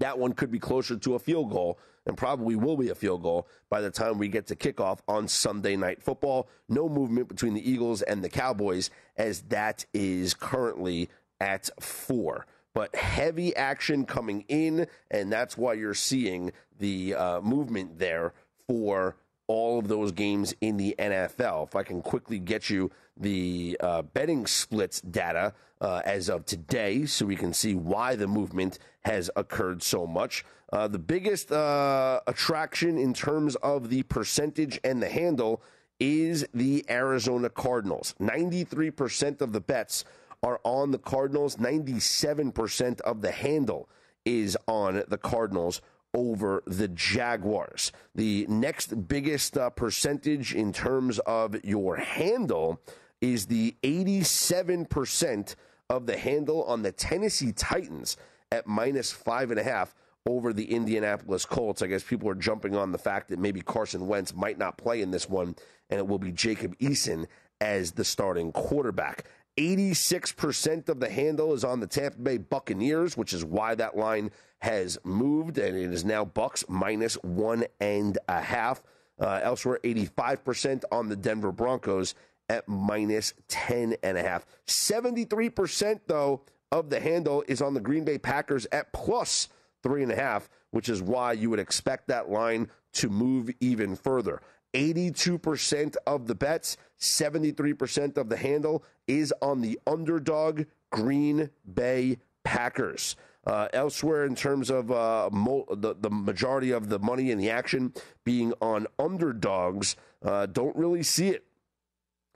that 0.00 0.18
one 0.18 0.32
could 0.32 0.50
be 0.50 0.58
closer 0.58 0.96
to 0.96 1.14
a 1.14 1.18
field 1.18 1.50
goal 1.50 1.78
and 2.06 2.16
probably 2.16 2.56
will 2.56 2.76
be 2.76 2.90
a 2.90 2.94
field 2.94 3.22
goal 3.22 3.48
by 3.70 3.80
the 3.80 3.90
time 3.90 4.18
we 4.18 4.28
get 4.28 4.46
to 4.48 4.56
kickoff 4.56 4.98
on 5.08 5.26
Sunday 5.26 5.76
Night 5.76 6.02
Football. 6.02 6.48
No 6.68 6.88
movement 6.88 7.28
between 7.28 7.54
the 7.54 7.70
Eagles 7.70 8.02
and 8.02 8.22
the 8.22 8.28
Cowboys, 8.28 8.90
as 9.16 9.42
that 9.42 9.86
is 9.94 10.34
currently 10.34 11.08
at 11.40 11.70
four. 11.80 12.46
But 12.74 12.94
heavy 12.96 13.54
action 13.54 14.04
coming 14.04 14.44
in, 14.48 14.86
and 15.10 15.32
that's 15.32 15.56
why 15.56 15.74
you're 15.74 15.94
seeing 15.94 16.52
the 16.78 17.14
uh, 17.14 17.40
movement 17.40 17.98
there 17.98 18.34
for 18.66 19.16
all 19.46 19.78
of 19.78 19.88
those 19.88 20.10
games 20.12 20.54
in 20.60 20.76
the 20.76 20.94
NFL. 20.98 21.68
If 21.68 21.76
I 21.76 21.82
can 21.82 22.02
quickly 22.02 22.38
get 22.38 22.70
you 22.70 22.90
the 23.16 23.76
uh, 23.80 24.02
betting 24.02 24.46
splits 24.46 25.00
data 25.00 25.52
uh, 25.80 26.02
as 26.04 26.28
of 26.28 26.44
today 26.46 27.04
so 27.06 27.26
we 27.26 27.36
can 27.36 27.52
see 27.52 27.74
why 27.74 28.16
the 28.16 28.26
movement 28.26 28.78
has 29.04 29.30
occurred 29.36 29.82
so 29.82 30.06
much. 30.06 30.44
Uh, 30.72 30.88
the 30.88 30.98
biggest 30.98 31.52
uh, 31.52 32.20
attraction 32.26 32.98
in 32.98 33.14
terms 33.14 33.54
of 33.56 33.90
the 33.90 34.02
percentage 34.04 34.80
and 34.82 35.02
the 35.02 35.08
handle 35.08 35.62
is 36.00 36.46
the 36.54 36.84
Arizona 36.90 37.48
Cardinals. 37.48 38.14
93% 38.20 39.40
of 39.40 39.52
the 39.52 39.60
bets 39.60 40.04
are 40.42 40.60
on 40.64 40.90
the 40.90 40.98
Cardinals, 40.98 41.56
97% 41.56 43.00
of 43.02 43.22
the 43.22 43.30
handle 43.30 43.88
is 44.24 44.56
on 44.66 45.02
the 45.08 45.18
Cardinals 45.18 45.80
over 46.14 46.62
the 46.66 46.88
Jaguars. 46.88 47.92
The 48.14 48.46
next 48.48 49.08
biggest 49.08 49.56
uh, 49.56 49.70
percentage 49.70 50.54
in 50.54 50.72
terms 50.72 51.18
of 51.20 51.62
your 51.64 51.96
handle 51.96 52.80
is 53.20 53.46
the 53.46 53.74
87% 53.82 55.54
of 55.90 56.06
the 56.06 56.16
handle 56.16 56.64
on 56.64 56.82
the 56.82 56.92
Tennessee 56.92 57.52
Titans 57.52 58.16
at 58.50 58.66
minus 58.66 59.12
five 59.12 59.50
and 59.50 59.60
a 59.60 59.64
half 59.64 59.94
over 60.26 60.52
the 60.52 60.72
Indianapolis 60.72 61.44
Colts. 61.44 61.82
I 61.82 61.86
guess 61.86 62.02
people 62.02 62.28
are 62.28 62.34
jumping 62.34 62.76
on 62.76 62.92
the 62.92 62.98
fact 62.98 63.28
that 63.28 63.38
maybe 63.38 63.60
Carson 63.60 64.06
Wentz 64.06 64.34
might 64.34 64.58
not 64.58 64.78
play 64.78 65.02
in 65.02 65.10
this 65.10 65.28
one, 65.28 65.54
and 65.90 65.98
it 65.98 66.06
will 66.06 66.18
be 66.18 66.32
Jacob 66.32 66.76
Eason 66.78 67.26
as 67.60 67.92
the 67.92 68.04
starting 68.04 68.52
quarterback. 68.52 69.24
86% 69.56 70.88
of 70.88 70.98
the 70.98 71.08
handle 71.08 71.52
is 71.54 71.62
on 71.62 71.80
the 71.80 71.86
Tampa 71.86 72.18
Bay 72.18 72.38
Buccaneers, 72.38 73.16
which 73.16 73.32
is 73.32 73.44
why 73.44 73.74
that 73.74 73.96
line 73.96 74.30
has 74.58 74.98
moved, 75.04 75.58
and 75.58 75.76
it 75.76 75.92
is 75.92 76.04
now 76.04 76.24
Bucks 76.24 76.64
minus 76.68 77.14
one 77.22 77.64
and 77.80 78.18
a 78.28 78.40
half. 78.40 78.82
Uh, 79.20 79.40
elsewhere, 79.42 79.78
85% 79.84 80.82
on 80.90 81.08
the 81.08 81.14
Denver 81.14 81.52
Broncos 81.52 82.16
at 82.48 82.68
minus 82.68 83.34
10 83.48 83.96
and 84.02 84.18
a 84.18 84.22
half. 84.22 84.46
73%, 84.66 86.00
though, 86.06 86.42
of 86.70 86.90
the 86.90 87.00
handle 87.00 87.44
is 87.46 87.62
on 87.62 87.74
the 87.74 87.80
Green 87.80 88.04
Bay 88.04 88.18
Packers 88.18 88.66
at 88.72 88.92
plus 88.92 89.48
three 89.82 90.02
and 90.02 90.10
a 90.10 90.16
half, 90.16 90.48
which 90.70 90.88
is 90.88 91.02
why 91.02 91.32
you 91.32 91.50
would 91.50 91.60
expect 91.60 92.08
that 92.08 92.30
line 92.30 92.68
to 92.94 93.08
move 93.08 93.50
even 93.60 93.94
further. 93.94 94.40
82% 94.74 95.94
of 96.06 96.26
the 96.26 96.34
bets, 96.34 96.76
73% 96.98 98.16
of 98.16 98.28
the 98.28 98.36
handle 98.36 98.82
is 99.06 99.32
on 99.40 99.60
the 99.60 99.78
underdog 99.86 100.64
Green 100.90 101.50
Bay 101.72 102.18
Packers. 102.42 103.16
Uh, 103.46 103.68
elsewhere, 103.74 104.24
in 104.24 104.34
terms 104.34 104.70
of 104.70 104.90
uh, 104.90 105.28
mo- 105.30 105.66
the, 105.70 105.94
the 106.00 106.10
majority 106.10 106.70
of 106.70 106.88
the 106.88 106.98
money 106.98 107.30
in 107.30 107.38
the 107.38 107.50
action 107.50 107.92
being 108.24 108.54
on 108.60 108.86
underdogs, 108.98 109.96
uh, 110.24 110.46
don't 110.46 110.74
really 110.74 111.02
see 111.02 111.28
it. 111.28 111.44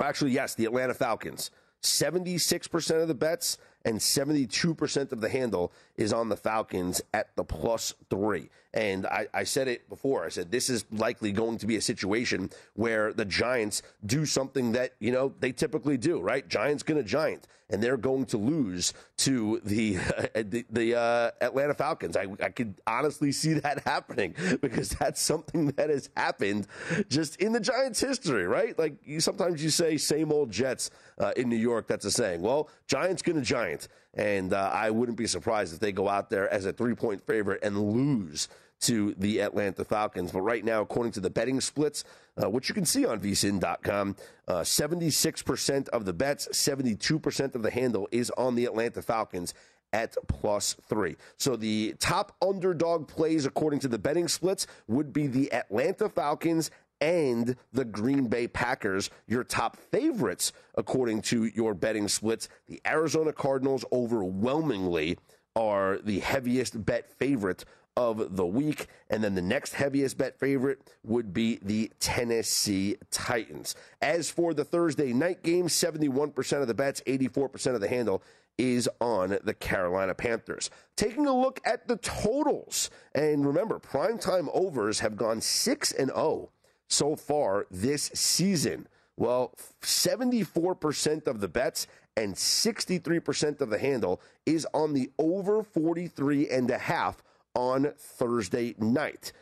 Actually, 0.01 0.31
yes, 0.33 0.55
the 0.55 0.65
Atlanta 0.65 0.95
Falcons. 0.95 1.51
76% 1.83 3.03
of 3.03 3.09
the 3.09 3.15
bets 3.15 3.59
and 3.85 3.99
72% 3.99 5.13
of 5.13 5.21
the 5.21 5.29
handle 5.29 5.73
is 5.97 6.13
on 6.13 6.29
the 6.29 6.37
Falcons 6.37 7.01
at 7.15 7.35
the 7.37 7.45
plus 7.45 7.95
three. 8.11 8.51
And 8.75 9.07
I, 9.07 9.27
I, 9.33 9.45
said 9.45 9.67
it 9.67 9.89
before. 9.89 10.27
I 10.27 10.29
said 10.29 10.51
this 10.51 10.69
is 10.69 10.85
likely 10.93 11.33
going 11.33 11.57
to 11.59 11.67
be 11.67 11.77
a 11.77 11.81
situation 11.81 12.51
where 12.75 13.15
the 13.15 13.25
Giants 13.25 13.83
do 14.05 14.27
something 14.27 14.73
that, 14.73 14.93
you 14.99 15.11
know, 15.11 15.33
they 15.41 15.53
typically 15.53 15.97
do, 15.97 16.21
right? 16.21 16.47
Giants 16.47 16.83
gonna 16.83 17.03
giant. 17.03 17.47
And 17.71 17.83
they're 17.83 17.99
going 17.99 18.25
to 18.27 18.39
lose 18.39 18.95
to 19.19 19.61
the 19.65 19.99
uh, 19.99 20.23
the, 20.43 20.65
the 20.71 20.99
uh, 20.99 21.31
Atlanta 21.41 21.75
Falcons. 21.75 22.17
I, 22.17 22.27
I 22.43 22.51
could 22.51 22.75
honestly 22.87 23.33
see 23.33 23.55
that 23.55 23.81
happening 23.87 24.35
because 24.61 24.91
that's 24.91 25.21
something 25.21 25.69
that 25.73 25.89
has 25.89 26.11
happened 26.17 26.67
just 27.09 27.37
in 27.37 27.53
the 27.53 27.61
Giants' 27.61 28.01
history, 28.01 28.47
right? 28.47 28.79
Like 28.79 28.97
you, 29.05 29.21
sometimes 29.21 29.63
you 29.63 29.71
say 29.71 29.97
same 29.97 30.31
old 30.31 30.51
Jets 30.51 30.91
uh, 31.19 31.33
in 31.37 31.49
New 31.49 31.57
York. 31.57 31.89
That's 31.89 32.05
a 32.05 32.11
saying. 32.11 32.43
Well, 32.43 32.69
Giants 32.87 33.23
gonna 33.23 33.43
giant. 33.43 33.89
And 34.15 34.53
uh, 34.53 34.71
I 34.73 34.91
wouldn't 34.91 35.17
be 35.17 35.27
surprised 35.27 35.73
if 35.75 35.81
they 35.81 35.93
go 35.93 36.09
out 36.09 36.29
there 36.29 36.53
as 36.53 36.67
a 36.67 36.73
three 36.73 36.95
point 36.95 37.25
favorite 37.27 37.63
and 37.63 37.81
lose 37.81 38.49
to 38.81 39.15
the 39.19 39.41
Atlanta 39.41 39.85
Falcons. 39.85 40.33
But 40.33 40.43
right 40.43 40.65
now, 40.65 40.83
according 40.83 41.13
to 41.13 41.21
the 41.21 41.31
betting 41.31 41.61
splits, 41.61 42.05
uh, 42.43 42.49
which 42.49 42.69
you 42.69 42.75
can 42.75 42.85
see 42.85 43.05
on 43.05 43.21
vsin.com, 43.21 44.17
uh, 44.47 44.61
76% 44.61 45.89
of 45.89 46.05
the 46.05 46.13
bets, 46.13 46.49
72% 46.53 47.55
of 47.55 47.63
the 47.63 47.71
handle 47.71 48.09
is 48.13 48.31
on 48.37 48.55
the 48.55 48.65
Atlanta 48.65 49.03
Falcons 49.03 49.55
at 49.93 50.17
plus 50.27 50.75
three. 50.83 51.17
So 51.39 51.57
the 51.57 51.95
top 51.99 52.37
underdog 52.43 53.09
plays, 53.09 53.47
according 53.47 53.81
to 53.81 53.89
the 53.89 53.99
betting 53.99 54.29
splits, 54.29 54.67
would 54.87 55.13
be 55.13 55.27
the 55.27 55.53
Atlanta 55.53 56.09
Falcons 56.09 56.71
and 57.01 57.57
the 57.73 57.85
Green 57.85 58.27
Bay 58.27 58.49
Packers, 58.49 59.11
your 59.27 59.45
top 59.45 59.77
favorites, 59.77 60.53
according 60.75 61.23
to 61.23 61.45
your 61.45 61.75
betting 61.75 62.09
splits. 62.09 62.49
The 62.67 62.81
Arizona 62.87 63.33
Cardinals 63.33 63.85
overwhelmingly 63.93 65.17
are 65.55 65.99
the 65.99 66.21
heaviest 66.21 66.85
bet 66.85 67.11
favorite 67.11 67.65
of 67.99 68.37
the 68.37 68.47
week. 68.47 68.87
And 69.11 69.25
then 69.25 69.35
the 69.35 69.43
next 69.43 69.75
heaviest 69.75 70.17
bet 70.17 70.39
favorite 70.39 70.79
would 71.03 71.35
be 71.35 71.59
the 71.61 71.91
Tennessee 71.99 72.97
Titans. 73.11 73.75
As 74.01 74.31
for 74.31 74.55
the 74.55 74.65
Thursday 74.65 75.13
night 75.13 75.43
game, 75.43 75.67
71% 75.67 76.61
of 76.61 76.69
the 76.69 76.75
bets, 76.75 77.03
84% 77.07 77.75
of 77.75 77.81
the 77.81 77.89
handle 77.89 78.23
is 78.57 78.89
on 79.01 79.39
the 79.43 79.55
Carolina 79.55 80.15
Panthers. 80.15 80.71
Taking 80.97 81.27
a 81.27 81.37
look 81.37 81.61
at 81.65 81.89
the 81.89 81.97
totals, 81.97 82.89
and 83.15 83.45
remember, 83.45 83.81
primetime 83.81 84.49
overs 84.53 85.01
have 85.01 85.17
gone 85.17 85.41
6 85.41 85.93
and 85.93 86.11
0 86.11 86.51
so 86.87 87.17
far 87.17 87.67
this 87.71 88.11
season. 88.15 88.87
Well, 89.17 89.55
74% 89.83 91.27
of 91.27 91.41
the 91.41 91.49
bets 91.49 91.89
and 92.17 92.35
63% 92.35 93.61
of 93.61 93.71
the 93.71 93.79
handle 93.79 94.21
is 94.47 94.67
on 94.73 94.93
the 94.93 95.11
over 95.19 95.65
43 95.65 96.49
and 96.49 96.71
a 96.71 96.79
half 96.79 97.23
on 97.55 97.93
Thursday 97.97 98.75
night. 98.79 99.33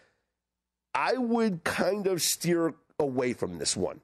I 0.94 1.18
would 1.18 1.64
kind 1.64 2.06
of 2.06 2.22
steer 2.22 2.74
away 2.98 3.32
from 3.32 3.58
this 3.58 3.76
one. 3.76 4.00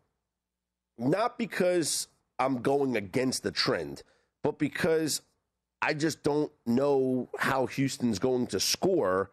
Not 0.99 1.39
because 1.39 2.09
I'm 2.39 2.61
going 2.61 2.97
against 2.97 3.43
the 3.43 3.51
trend, 3.51 4.03
but 4.43 4.59
because 4.59 5.23
I 5.81 5.95
just 5.95 6.23
don't 6.23 6.53
know 6.67 7.29
how 7.39 7.67
Houston's 7.67 8.19
going 8.19 8.47
to 8.49 8.61
score 8.61 9.31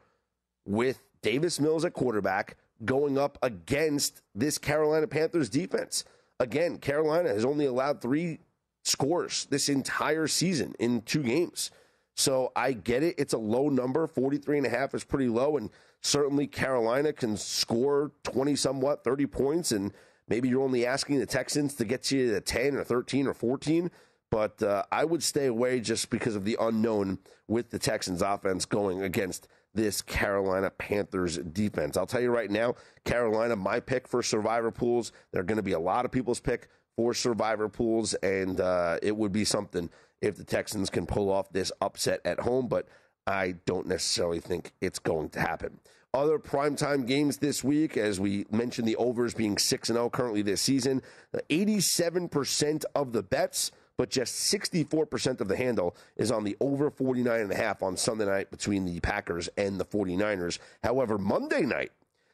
with 0.65 1.01
Davis 1.21 1.60
Mills 1.60 1.86
at 1.86 1.93
quarterback 1.93 2.58
going 2.86 3.17
up 3.17 3.38
against 3.41 4.21
this 4.34 4.58
Carolina 4.58 5.08
Panthers 5.08 5.49
defense. 5.49 6.05
Again, 6.39 6.77
Carolina 6.77 7.29
has 7.29 7.43
only 7.43 7.65
allowed 7.65 8.01
three 8.01 8.39
scores 8.84 9.45
this 9.49 9.67
entire 9.67 10.27
season 10.27 10.73
in 10.79 11.01
two 11.01 11.23
games. 11.23 11.71
So 12.19 12.51
I 12.53 12.73
get 12.73 13.01
it. 13.01 13.15
It's 13.17 13.32
a 13.32 13.38
low 13.38 13.69
number. 13.69 14.05
43 14.05 14.58
and 14.58 14.67
a 14.67 14.69
half 14.69 14.93
is 14.93 15.05
pretty 15.05 15.29
low. 15.29 15.55
And 15.55 15.69
certainly 16.01 16.47
Carolina 16.47 17.13
can 17.13 17.38
score 17.38 18.12
20 18.23 18.58
somewhat, 18.58 19.05
30 19.05 19.25
points. 19.27 19.71
And 19.71 19.93
maybe 20.27 20.49
you're 20.49 20.62
only 20.62 20.86
asking 20.86 21.19
the 21.19 21.25
Texans 21.25 21.75
to 21.75 21.86
get 21.86 22.12
you 22.12 22.32
to 22.32 22.41
10 22.41 22.75
or 22.75 22.84
13 22.84 23.25
or 23.25 23.34
14. 23.34 23.89
But 24.32 24.62
uh, 24.62 24.84
I 24.91 25.05
would 25.05 25.23
stay 25.23 25.45
away 25.45 25.79
just 25.79 26.10
because 26.10 26.36
of 26.36 26.43
the 26.43 26.58
unknown 26.60 27.19
with 27.47 27.69
the 27.69 27.79
Texans 27.79 28.21
offense 28.21 28.65
going 28.65 29.01
against 29.01 29.47
this 29.73 30.01
Carolina 30.01 30.71
Panthers 30.71 31.38
defense. 31.38 31.95
I'll 31.95 32.05
tell 32.05 32.21
you 32.21 32.32
right 32.32 32.51
now, 32.51 32.75
Carolina, 33.05 33.55
my 33.55 33.79
pick 33.79 34.10
for 34.10 34.21
survivor 34.21 34.71
pools. 34.71 35.13
They're 35.32 35.43
going 35.43 35.55
to 35.55 35.63
be 35.63 35.71
a 35.71 35.79
lot 35.79 36.03
of 36.03 36.12
people's 36.12 36.41
pick 36.41 36.67
for 36.97 37.13
survivor 37.13 37.69
pools, 37.69 38.13
and 38.15 38.60
uh, 38.60 38.97
it 39.01 39.15
would 39.15 39.32
be 39.32 39.45
something 39.45 39.89
if 40.21 40.36
the 40.36 40.43
Texans 40.43 40.89
can 40.89 41.05
pull 41.05 41.32
off 41.32 41.51
this 41.51 41.71
upset 41.82 42.21
at 42.25 42.39
home, 42.39 42.67
but 42.67 42.88
I 43.27 43.55
don't 43.65 43.88
necessarily 43.88 44.39
think 44.39 44.73
it's 44.82 44.99
going 44.99 45.29
to 45.29 45.39
happen. 45.39 45.79
Other 46.13 46.39
primetime 46.39 47.05
games 47.05 47.38
this 47.38 47.63
week, 47.63 47.95
as 47.95 48.19
we 48.19 48.45
mentioned, 48.49 48.88
the 48.88 48.95
overs 48.95 49.36
being 49.36 49.58
6 49.58 49.88
0 49.88 50.10
currently 50.10 50.41
this 50.41 50.62
season, 50.62 51.03
87% 51.49 52.84
of 52.95 53.13
the 53.13 53.21
bets, 53.21 53.71
but 53.95 54.10
just 54.10 54.51
64% 54.51 55.39
of 55.39 55.47
the 55.47 55.55
handle 55.55 55.95
is 56.15 56.32
on 56.32 56.43
the 56.43 56.58
over 56.60 56.89
49.5 56.89 57.84
on 57.84 57.95
Sunday 57.95 58.25
night 58.25 58.49
between 58.49 58.86
the 58.86 58.99
Packers 59.01 59.49
and 59.55 59.79
the 59.79 59.86
49ers. 59.86 60.58
However, 60.84 61.19
Monday 61.19 61.62
night, 61.62 61.91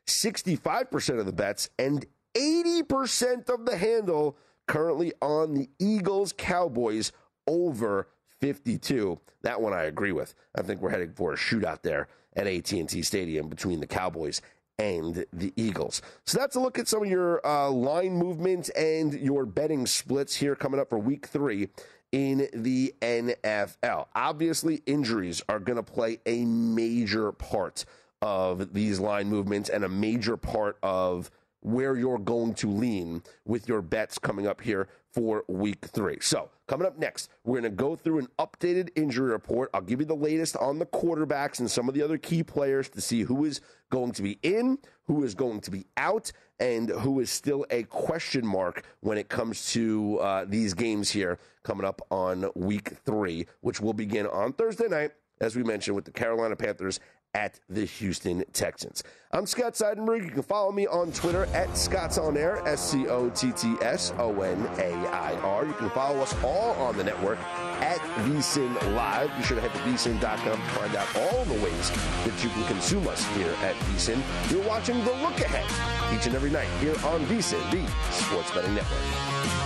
65% 0.07 1.19
of 1.19 1.25
the 1.25 1.33
bets 1.33 1.69
and 1.77 2.05
80% 2.35 3.49
of 3.49 3.65
the 3.65 3.77
handle 3.77 4.37
currently 4.67 5.13
on 5.21 5.53
the 5.53 5.69
Eagles 5.79 6.33
Cowboys 6.37 7.11
over 7.47 8.07
52. 8.39 9.19
That 9.41 9.61
one 9.61 9.73
I 9.73 9.83
agree 9.83 10.11
with. 10.11 10.33
I 10.55 10.61
think 10.61 10.81
we're 10.81 10.89
heading 10.89 11.13
for 11.13 11.33
a 11.33 11.37
shootout 11.37 11.81
there 11.81 12.07
at 12.35 12.47
AT&T 12.47 13.01
Stadium 13.01 13.47
between 13.47 13.79
the 13.79 13.87
Cowboys 13.87 14.41
and 14.77 15.25
the 15.31 15.53
Eagles. 15.55 16.01
So 16.25 16.37
that's 16.37 16.55
a 16.55 16.59
look 16.59 16.77
at 16.77 16.87
some 16.87 17.03
of 17.03 17.09
your 17.09 17.45
uh, 17.47 17.69
line 17.69 18.13
movements 18.13 18.69
and 18.69 19.13
your 19.13 19.45
betting 19.45 19.85
splits 19.85 20.35
here 20.35 20.55
coming 20.55 20.79
up 20.79 20.89
for 20.89 20.99
week 20.99 21.27
three 21.27 21.69
in 22.11 22.47
the 22.53 22.93
NFL. 23.01 24.07
Obviously, 24.15 24.81
injuries 24.85 25.41
are 25.49 25.59
going 25.59 25.77
to 25.77 25.83
play 25.83 26.19
a 26.25 26.45
major 26.45 27.31
part 27.31 27.85
of 28.21 28.73
these 28.73 28.99
line 28.99 29.29
movements 29.29 29.69
and 29.69 29.83
a 29.83 29.89
major 29.89 30.37
part 30.37 30.77
of 30.83 31.29
where 31.61 31.95
you're 31.95 32.19
going 32.19 32.53
to 32.53 32.69
lean 32.69 33.23
with 33.45 33.67
your 33.67 33.81
bets 33.81 34.19
coming 34.19 34.45
up 34.45 34.61
here 34.61 34.87
for 35.15 35.45
week 35.47 35.85
three. 35.85 36.17
So, 36.19 36.49
coming 36.67 36.85
up 36.85 36.99
next, 36.99 37.29
we're 37.45 37.61
going 37.61 37.71
to 37.71 37.75
go 37.75 37.95
through 37.95 38.19
an 38.19 38.27
updated 38.37 38.89
injury 38.95 39.31
report. 39.31 39.69
I'll 39.73 39.79
give 39.79 40.01
you 40.01 40.05
the 40.05 40.13
latest 40.13 40.57
on 40.57 40.77
the 40.77 40.85
quarterbacks 40.85 41.59
and 41.59 41.71
some 41.71 41.87
of 41.87 41.95
the 41.95 42.01
other 42.01 42.17
key 42.17 42.43
players 42.43 42.89
to 42.89 42.99
see 42.99 43.21
who 43.21 43.45
is 43.45 43.61
going 43.89 44.11
to 44.11 44.21
be 44.21 44.37
in, 44.43 44.77
who 45.05 45.23
is 45.23 45.33
going 45.33 45.61
to 45.61 45.71
be 45.71 45.85
out, 45.95 46.33
and 46.59 46.89
who 46.89 47.21
is 47.21 47.31
still 47.31 47.65
a 47.69 47.83
question 47.83 48.45
mark 48.45 48.85
when 48.99 49.17
it 49.17 49.29
comes 49.29 49.71
to 49.71 50.19
uh, 50.19 50.45
these 50.45 50.73
games 50.73 51.09
here 51.09 51.39
coming 51.63 51.85
up 51.85 52.01
on 52.11 52.49
week 52.53 52.89
three, 53.05 53.47
which 53.61 53.79
will 53.79 53.93
begin 53.93 54.27
on 54.27 54.51
Thursday 54.51 54.89
night, 54.89 55.11
as 55.39 55.55
we 55.55 55.63
mentioned, 55.63 55.95
with 55.95 56.03
the 56.03 56.11
Carolina 56.11 56.57
Panthers 56.57 56.99
at 57.35 57.59
the 57.69 57.85
Houston 57.85 58.43
Texans. 58.53 59.03
I'm 59.31 59.45
Scott 59.45 59.73
Seidenberg. 59.73 60.23
You 60.23 60.31
can 60.31 60.41
follow 60.41 60.71
me 60.71 60.87
on 60.87 61.11
Twitter 61.11 61.45
at 61.47 61.77
Scott's 61.77 62.17
On 62.17 62.37
Air, 62.37 62.65
S 62.65 62.91
C 62.91 63.07
O 63.07 63.29
T 63.29 63.51
T 63.51 63.75
S 63.81 64.13
O 64.17 64.41
N 64.41 64.65
A 64.79 64.93
I 65.09 65.33
R. 65.41 65.65
You 65.65 65.73
can 65.73 65.89
follow 65.89 66.19
us 66.21 66.33
all 66.41 66.71
on 66.75 66.95
the 66.97 67.03
network 67.03 67.37
at 67.81 67.99
VSIN 68.23 68.95
Live. 68.95 69.29
Be 69.37 69.43
sure 69.43 69.59
to 69.59 69.67
head 69.67 69.73
to 69.73 69.79
VSIN.com 69.79 70.55
to 70.55 70.69
find 70.69 70.95
out 70.95 71.15
all 71.17 71.43
the 71.45 71.61
ways 71.61 71.91
that 71.91 72.41
you 72.41 72.49
can 72.49 72.63
consume 72.67 73.05
us 73.09 73.25
here 73.35 73.53
at 73.63 73.75
VSIN. 73.75 74.21
You're 74.49 74.65
watching 74.65 74.97
The 75.03 75.11
Look 75.11 75.39
Ahead 75.41 76.17
each 76.17 76.25
and 76.27 76.35
every 76.35 76.51
night 76.51 76.69
here 76.79 76.95
on 77.05 77.25
VSIN, 77.25 77.69
the 77.69 77.85
Sports 78.13 78.51
Betting 78.51 78.73
Network. 78.73 79.64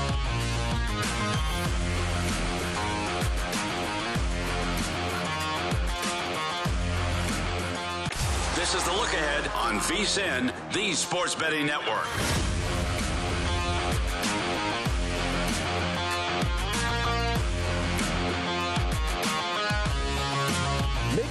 This 8.72 8.84
is 8.84 8.88
the 8.88 8.94
look 8.94 9.12
ahead 9.14 9.48
on 9.56 9.80
VSIN, 9.80 10.54
the 10.74 10.94
Sports 10.94 11.34
Betting 11.34 11.66
Network. 11.66 12.49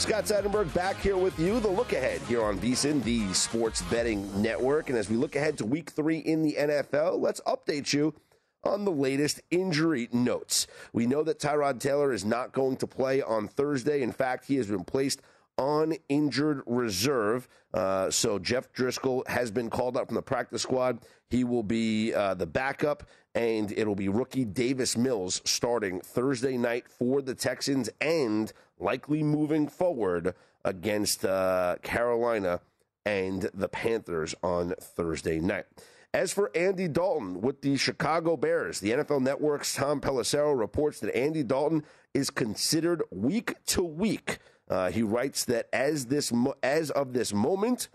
Scott 0.00 0.24
Seidenberg 0.24 0.72
back 0.72 0.96
here 0.96 1.18
with 1.18 1.38
you. 1.38 1.60
The 1.60 1.68
look 1.68 1.92
ahead 1.92 2.22
here 2.22 2.42
on 2.42 2.58
VSIN, 2.58 3.04
the 3.04 3.34
Sports 3.34 3.82
Betting 3.82 4.40
Network. 4.40 4.88
And 4.88 4.96
as 4.96 5.10
we 5.10 5.16
look 5.16 5.36
ahead 5.36 5.58
to 5.58 5.66
week 5.66 5.90
three 5.90 6.16
in 6.16 6.42
the 6.42 6.56
NFL, 6.58 7.20
let's 7.20 7.42
update 7.42 7.92
you 7.92 8.14
on 8.64 8.86
the 8.86 8.90
latest 8.90 9.42
injury 9.50 10.08
notes. 10.10 10.66
We 10.94 11.06
know 11.06 11.22
that 11.24 11.38
Tyrod 11.38 11.80
Taylor 11.80 12.14
is 12.14 12.24
not 12.24 12.52
going 12.52 12.78
to 12.78 12.86
play 12.86 13.20
on 13.20 13.46
Thursday. 13.46 14.00
In 14.00 14.10
fact, 14.10 14.46
he 14.46 14.56
has 14.56 14.68
been 14.68 14.84
placed 14.84 15.20
on 15.58 15.94
injured 16.08 16.62
reserve. 16.64 17.46
Uh, 17.74 18.10
so 18.10 18.38
Jeff 18.38 18.72
Driskel 18.72 19.28
has 19.28 19.50
been 19.50 19.68
called 19.68 19.98
up 19.98 20.06
from 20.06 20.14
the 20.14 20.22
practice 20.22 20.62
squad. 20.62 21.00
He 21.28 21.44
will 21.44 21.62
be 21.62 22.14
uh, 22.14 22.34
the 22.34 22.46
backup, 22.46 23.04
and 23.34 23.70
it'll 23.72 23.94
be 23.94 24.08
rookie 24.08 24.46
Davis 24.46 24.96
Mills 24.96 25.42
starting 25.44 26.00
Thursday 26.00 26.56
night 26.56 26.88
for 26.88 27.20
the 27.20 27.34
Texans 27.34 27.90
and 28.00 28.50
likely 28.80 29.22
moving 29.22 29.68
forward 29.68 30.34
against 30.64 31.24
uh, 31.24 31.76
Carolina 31.82 32.60
and 33.04 33.50
the 33.54 33.68
Panthers 33.68 34.34
on 34.42 34.74
Thursday 34.80 35.40
night. 35.40 35.66
As 36.12 36.32
for 36.32 36.50
Andy 36.56 36.88
Dalton 36.88 37.40
with 37.40 37.62
the 37.62 37.76
Chicago 37.76 38.36
Bears, 38.36 38.80
the 38.80 38.90
NFL 38.90 39.22
Network's 39.22 39.74
Tom 39.74 40.00
Pelissero 40.00 40.58
reports 40.58 40.98
that 41.00 41.16
Andy 41.16 41.44
Dalton 41.44 41.84
is 42.14 42.30
considered 42.30 43.02
week 43.12 43.54
to 43.66 43.82
week. 43.82 44.38
Uh, 44.68 44.90
he 44.90 45.02
writes 45.02 45.44
that 45.44 45.68
as 45.72 46.06
this 46.06 46.32
mo- 46.32 46.56
as 46.62 46.90
of 46.90 47.12
this 47.12 47.32
moment, 47.32 47.88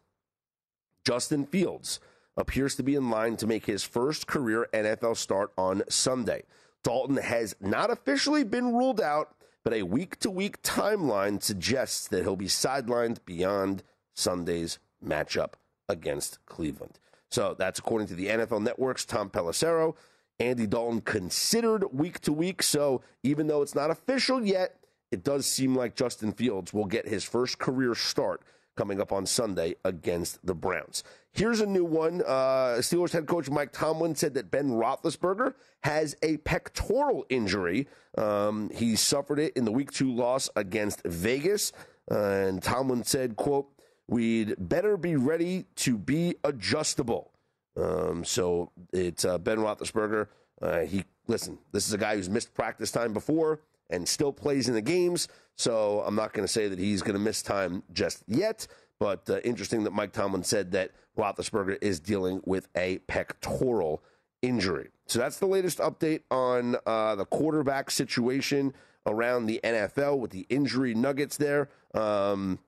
Justin 1.05 1.45
Fields 1.45 1.99
appears 2.37 2.75
to 2.75 2.83
be 2.83 2.95
in 2.95 3.09
line 3.09 3.37
to 3.37 3.47
make 3.47 3.65
his 3.65 3.83
first 3.83 4.27
career 4.27 4.67
NFL 4.73 5.17
start 5.17 5.51
on 5.57 5.83
Sunday. 5.89 6.43
Dalton 6.83 7.17
has 7.17 7.55
not 7.59 7.91
officially 7.91 8.43
been 8.43 8.73
ruled 8.73 9.01
out, 9.01 9.35
but 9.65 9.73
a 9.73 9.83
week 9.83 10.19
to 10.19 10.29
week 10.29 10.61
timeline 10.61 11.41
suggests 11.41 12.07
that 12.07 12.21
he'll 12.21 12.35
be 12.35 12.45
sidelined 12.45 13.17
beyond 13.25 13.83
Sunday's 14.13 14.77
matchup 15.05 15.53
against 15.89 16.37
Cleveland. 16.45 16.99
So 17.31 17.55
that's 17.57 17.79
according 17.79 18.07
to 18.09 18.15
the 18.15 18.27
NFL 18.27 18.61
Network's 18.61 19.05
Tom 19.05 19.29
Pelissero. 19.31 19.95
Andy 20.39 20.67
Dalton 20.67 21.01
considered 21.01 21.85
week 21.91 22.19
to 22.21 22.31
week. 22.31 22.61
So 22.61 23.01
even 23.23 23.47
though 23.47 23.63
it's 23.63 23.75
not 23.75 23.89
official 23.89 24.45
yet, 24.45 24.77
it 25.11 25.23
does 25.23 25.47
seem 25.47 25.75
like 25.75 25.95
Justin 25.95 26.31
Fields 26.31 26.71
will 26.71 26.85
get 26.85 27.07
his 27.07 27.23
first 27.23 27.57
career 27.57 27.95
start 27.95 28.41
coming 28.77 29.01
up 29.01 29.11
on 29.11 29.25
Sunday 29.25 29.75
against 29.83 30.45
the 30.45 30.53
Browns. 30.53 31.03
Here's 31.35 31.59
a 31.59 31.65
new 31.65 31.83
one. 31.83 32.21
Uh, 32.25 32.77
Steelers 32.79 33.11
head 33.11 33.27
coach 33.27 33.49
Mike 33.49 33.73
Tomlin 33.73 34.15
said 34.15 34.35
that 34.35 34.49
Ben 34.51 34.69
Roethlisberger 34.69 35.53
has 35.83 36.15
a 36.23 36.37
pectoral 36.37 37.25
injury. 37.27 37.89
Um, 38.17 38.69
he 38.73 38.95
suffered 38.95 39.39
it 39.39 39.51
in 39.57 39.65
the 39.65 39.71
Week 39.71 39.91
Two 39.91 40.13
loss 40.13 40.49
against 40.55 41.03
Vegas, 41.03 41.73
uh, 42.09 42.15
and 42.15 42.63
Tomlin 42.63 43.03
said, 43.03 43.35
"quote 43.35 43.67
We'd 44.07 44.55
better 44.57 44.95
be 44.95 45.17
ready 45.17 45.65
to 45.77 45.97
be 45.97 46.35
adjustable." 46.45 47.33
Um, 47.75 48.23
so 48.23 48.71
it's 48.93 49.25
uh, 49.25 49.37
Ben 49.37 49.57
Roethlisberger. 49.57 50.27
Uh, 50.61 50.79
he 50.83 51.03
listen. 51.27 51.57
This 51.73 51.85
is 51.85 51.91
a 51.91 51.97
guy 51.97 52.15
who's 52.15 52.29
missed 52.29 52.53
practice 52.53 52.91
time 52.91 53.11
before 53.11 53.59
and 53.89 54.07
still 54.07 54.31
plays 54.31 54.69
in 54.69 54.73
the 54.73 54.81
games. 54.81 55.27
So 55.57 56.01
I'm 56.05 56.15
not 56.15 56.31
going 56.31 56.47
to 56.47 56.51
say 56.51 56.69
that 56.69 56.79
he's 56.79 57.01
going 57.01 57.13
to 57.13 57.19
miss 57.19 57.41
time 57.41 57.83
just 57.93 58.23
yet. 58.25 58.67
But 58.99 59.29
uh, 59.29 59.39
interesting 59.39 59.83
that 59.83 59.93
Mike 59.93 60.13
Tomlin 60.13 60.43
said 60.43 60.71
that 60.71 60.91
Roethlisberger 61.17 61.77
is 61.81 61.99
dealing 61.99 62.41
with 62.45 62.67
a 62.75 62.99
pectoral 62.99 64.01
injury. 64.41 64.89
So 65.07 65.19
that's 65.19 65.37
the 65.37 65.47
latest 65.47 65.79
update 65.79 66.21
on 66.31 66.77
uh, 66.85 67.15
the 67.15 67.25
quarterback 67.25 67.91
situation 67.91 68.73
around 69.05 69.45
the 69.45 69.59
NFL 69.63 70.19
with 70.19 70.31
the 70.31 70.45
injury 70.49 70.93
nuggets 70.93 71.37
there. 71.37 71.69
Um, 71.93 72.59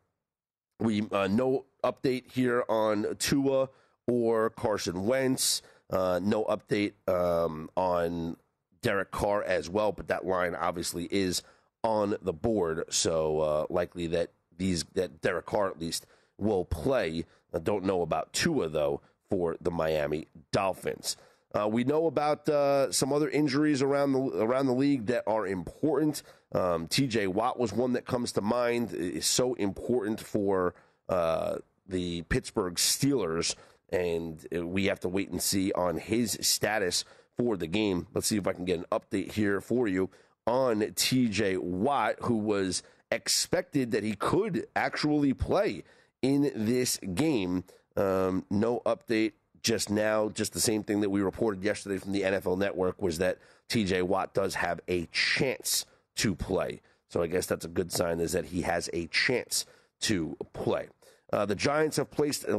we 0.79 1.07
uh, 1.11 1.27
no 1.27 1.65
update 1.83 2.31
here 2.31 2.63
on 2.69 3.15
Tua 3.17 3.69
or 4.07 4.49
Carson 4.51 5.05
Wentz. 5.05 5.61
Uh, 5.89 6.19
no 6.21 6.43
update 6.45 6.93
um, 7.07 7.69
on 7.75 8.37
Derek 8.81 9.11
Carr 9.11 9.43
as 9.43 9.69
well, 9.69 9.91
but 9.91 10.07
that 10.09 10.25
line 10.25 10.53
obviously 10.53 11.07
is 11.09 11.41
on 11.83 12.15
the 12.21 12.33
board. 12.33 12.83
So 12.89 13.39
uh, 13.39 13.65
likely 13.69 14.07
that 14.07 14.31
these 14.57 14.83
that 14.93 15.21
Derek 15.21 15.45
Carr 15.45 15.67
at 15.67 15.79
least 15.79 16.05
will 16.38 16.65
play. 16.65 17.26
I 17.54 17.60
don't 17.60 17.86
know 17.86 18.02
about 18.02 18.34
Tua 18.34 18.69
though 18.69 19.02
for 19.30 19.56
the 19.60 19.71
Miami 19.71 20.28
Dolphins. 20.52 21.17
Uh, 21.58 21.67
we 21.67 21.84
know 21.84 22.08
about 22.08 22.47
uh, 22.50 22.91
some 22.91 23.13
other 23.13 23.30
injuries 23.30 23.82
around 23.82 24.13
the 24.13 24.19
around 24.19 24.67
the 24.67 24.73
league 24.73 25.08
that 25.08 25.23
are 25.26 25.47
important. 25.47 26.21
Um, 26.54 26.88
T.J. 26.88 27.28
Watt 27.28 27.60
was 27.60 27.73
one 27.73 27.93
that 27.93 28.06
comes 28.06 28.34
to 28.34 28.41
mind. 28.41 28.93
Is 28.93 29.26
so 29.26 29.54
important 29.56 30.19
for 30.19 30.76
uh, 31.10 31.58
the 31.88 32.23
Pittsburgh 32.23 32.76
Steelers, 32.76 33.56
and 33.89 34.45
we 34.52 34.86
have 34.86 35.00
to 35.02 35.10
wait 35.10 35.30
and 35.30 35.41
see 35.41 35.71
on 35.71 35.97
his 35.97 36.38
status 36.41 37.06
for 37.38 37.56
the 37.56 37.67
game. 37.67 38.08
Let's 38.13 38.28
see 38.28 38.38
if 38.38 38.47
I 38.47 38.54
can 38.54 38.65
get 38.65 38.80
an 38.80 38.86
update 38.91 39.32
here 39.32 39.62
for 39.62 39.88
you 39.88 40.10
on 40.45 40.82
TJ 40.82 41.60
Watt, 41.60 42.15
who 42.21 42.38
was 42.38 42.84
expected 43.10 43.91
that 43.91 44.04
he 44.04 44.13
could 44.13 44.67
actually 44.76 45.34
play 45.34 45.84
in 46.21 46.51
this 46.56 46.97
game. 47.13 47.63
Um, 47.95 48.45
no 48.49 48.82
update 48.86 49.34
just 49.62 49.89
now. 49.89 50.30
Just 50.30 50.53
the 50.53 50.60
same 50.60 50.84
thing 50.84 51.01
that 51.01 51.10
we 51.10 51.21
reported 51.21 51.63
yesterday 51.63 51.97
from 51.97 52.12
the 52.12 52.21
NFL 52.21 52.58
Network 52.58 53.01
was 53.01 53.17
that 53.17 53.38
TJ 53.69 54.03
Watt 54.03 54.34
does 54.34 54.56
have 54.56 54.80
a 54.88 55.08
chance 55.08 55.86
to 56.17 56.36
play. 56.36 56.82
So 57.10 57.21
I 57.21 57.27
guess 57.27 57.45
that's 57.45 57.65
a 57.65 57.69
good 57.69 57.91
sign 57.91 58.19
is 58.19 58.34
that 58.34 58.45
he 58.45 58.62
has 58.63 58.89
a 58.93 59.08
chance 59.08 59.65
to 60.01 60.38
play. 60.53 60.88
Uh, 61.32 61.45
the 61.45 61.56
Giants 61.56 61.97
have 61.97 62.10
placed 62.10 62.45
uh, 62.47 62.56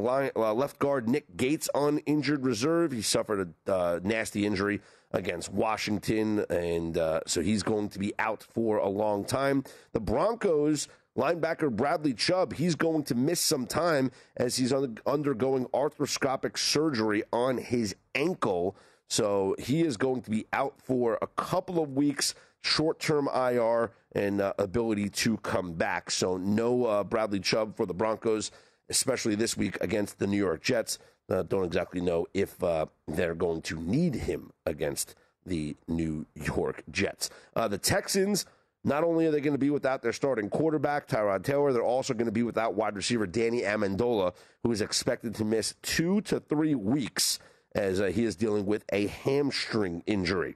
left 0.53 0.77
guard 0.77 1.09
Nick 1.09 1.35
Gates 1.35 1.69
on 1.73 1.99
injured 1.99 2.43
reserve. 2.45 2.91
He 2.91 3.01
suffered 3.01 3.53
a 3.67 3.73
uh, 3.73 3.99
nasty 4.03 4.45
injury 4.45 4.81
against 5.11 5.51
Washington, 5.51 6.45
and 6.51 6.95
uh, 6.95 7.21
so 7.25 7.41
he's 7.41 7.63
going 7.63 7.89
to 7.89 7.99
be 7.99 8.13
out 8.19 8.43
for 8.43 8.77
a 8.77 8.87
long 8.87 9.25
time. 9.25 9.63
The 9.93 9.99
Broncos 9.99 10.87
linebacker 11.17 11.71
Bradley 11.71 12.13
Chubb, 12.13 12.53
he's 12.53 12.75
going 12.75 13.03
to 13.03 13.15
miss 13.15 13.39
some 13.39 13.65
time 13.65 14.11
as 14.37 14.57
he's 14.57 14.73
undergoing 14.73 15.65
arthroscopic 15.67 16.57
surgery 16.57 17.23
on 17.31 17.57
his 17.57 17.95
ankle. 18.15 18.75
So 19.07 19.55
he 19.59 19.81
is 19.81 19.97
going 19.97 20.21
to 20.21 20.29
be 20.29 20.45
out 20.53 20.75
for 20.81 21.17
a 21.21 21.27
couple 21.27 21.81
of 21.81 21.95
weeks, 21.95 22.35
short 22.61 22.99
term 22.99 23.27
IR, 23.33 23.91
and 24.13 24.41
uh, 24.41 24.53
ability 24.59 25.09
to 25.09 25.37
come 25.37 25.73
back. 25.73 26.11
So 26.11 26.37
no 26.37 26.85
uh, 26.85 27.03
Bradley 27.03 27.39
Chubb 27.39 27.75
for 27.75 27.85
the 27.85 27.93
Broncos, 27.93 28.51
especially 28.89 29.35
this 29.35 29.57
week 29.57 29.77
against 29.81 30.19
the 30.19 30.27
New 30.27 30.37
York 30.37 30.61
Jets. 30.61 30.99
Uh, 31.29 31.43
don't 31.43 31.63
exactly 31.63 32.01
know 32.01 32.25
if 32.33 32.61
uh, 32.63 32.87
they're 33.07 33.35
going 33.35 33.61
to 33.61 33.79
need 33.79 34.15
him 34.15 34.51
against 34.65 35.15
the 35.45 35.75
New 35.87 36.25
York 36.35 36.83
Jets. 36.91 37.29
Uh, 37.55 37.67
the 37.67 37.77
Texans. 37.77 38.45
Not 38.83 39.03
only 39.03 39.25
are 39.25 39.31
they 39.31 39.41
going 39.41 39.53
to 39.53 39.59
be 39.59 39.69
without 39.69 40.01
their 40.01 40.13
starting 40.13 40.49
quarterback, 40.49 41.07
Tyrod 41.07 41.43
Taylor, 41.43 41.73
they're 41.73 41.83
also 41.83 42.13
going 42.13 42.27
to 42.27 42.31
be 42.31 42.43
without 42.43 42.75
wide 42.75 42.95
receiver 42.95 43.27
Danny 43.27 43.61
Amendola, 43.61 44.33
who 44.63 44.71
is 44.71 44.81
expected 44.81 45.35
to 45.35 45.45
miss 45.45 45.75
two 45.81 46.21
to 46.21 46.39
three 46.39 46.75
weeks 46.75 47.39
as 47.75 47.99
uh, 47.99 48.05
he 48.05 48.23
is 48.23 48.35
dealing 48.35 48.65
with 48.65 48.85
a 48.91 49.07
hamstring 49.07 50.01
injury. 50.05 50.55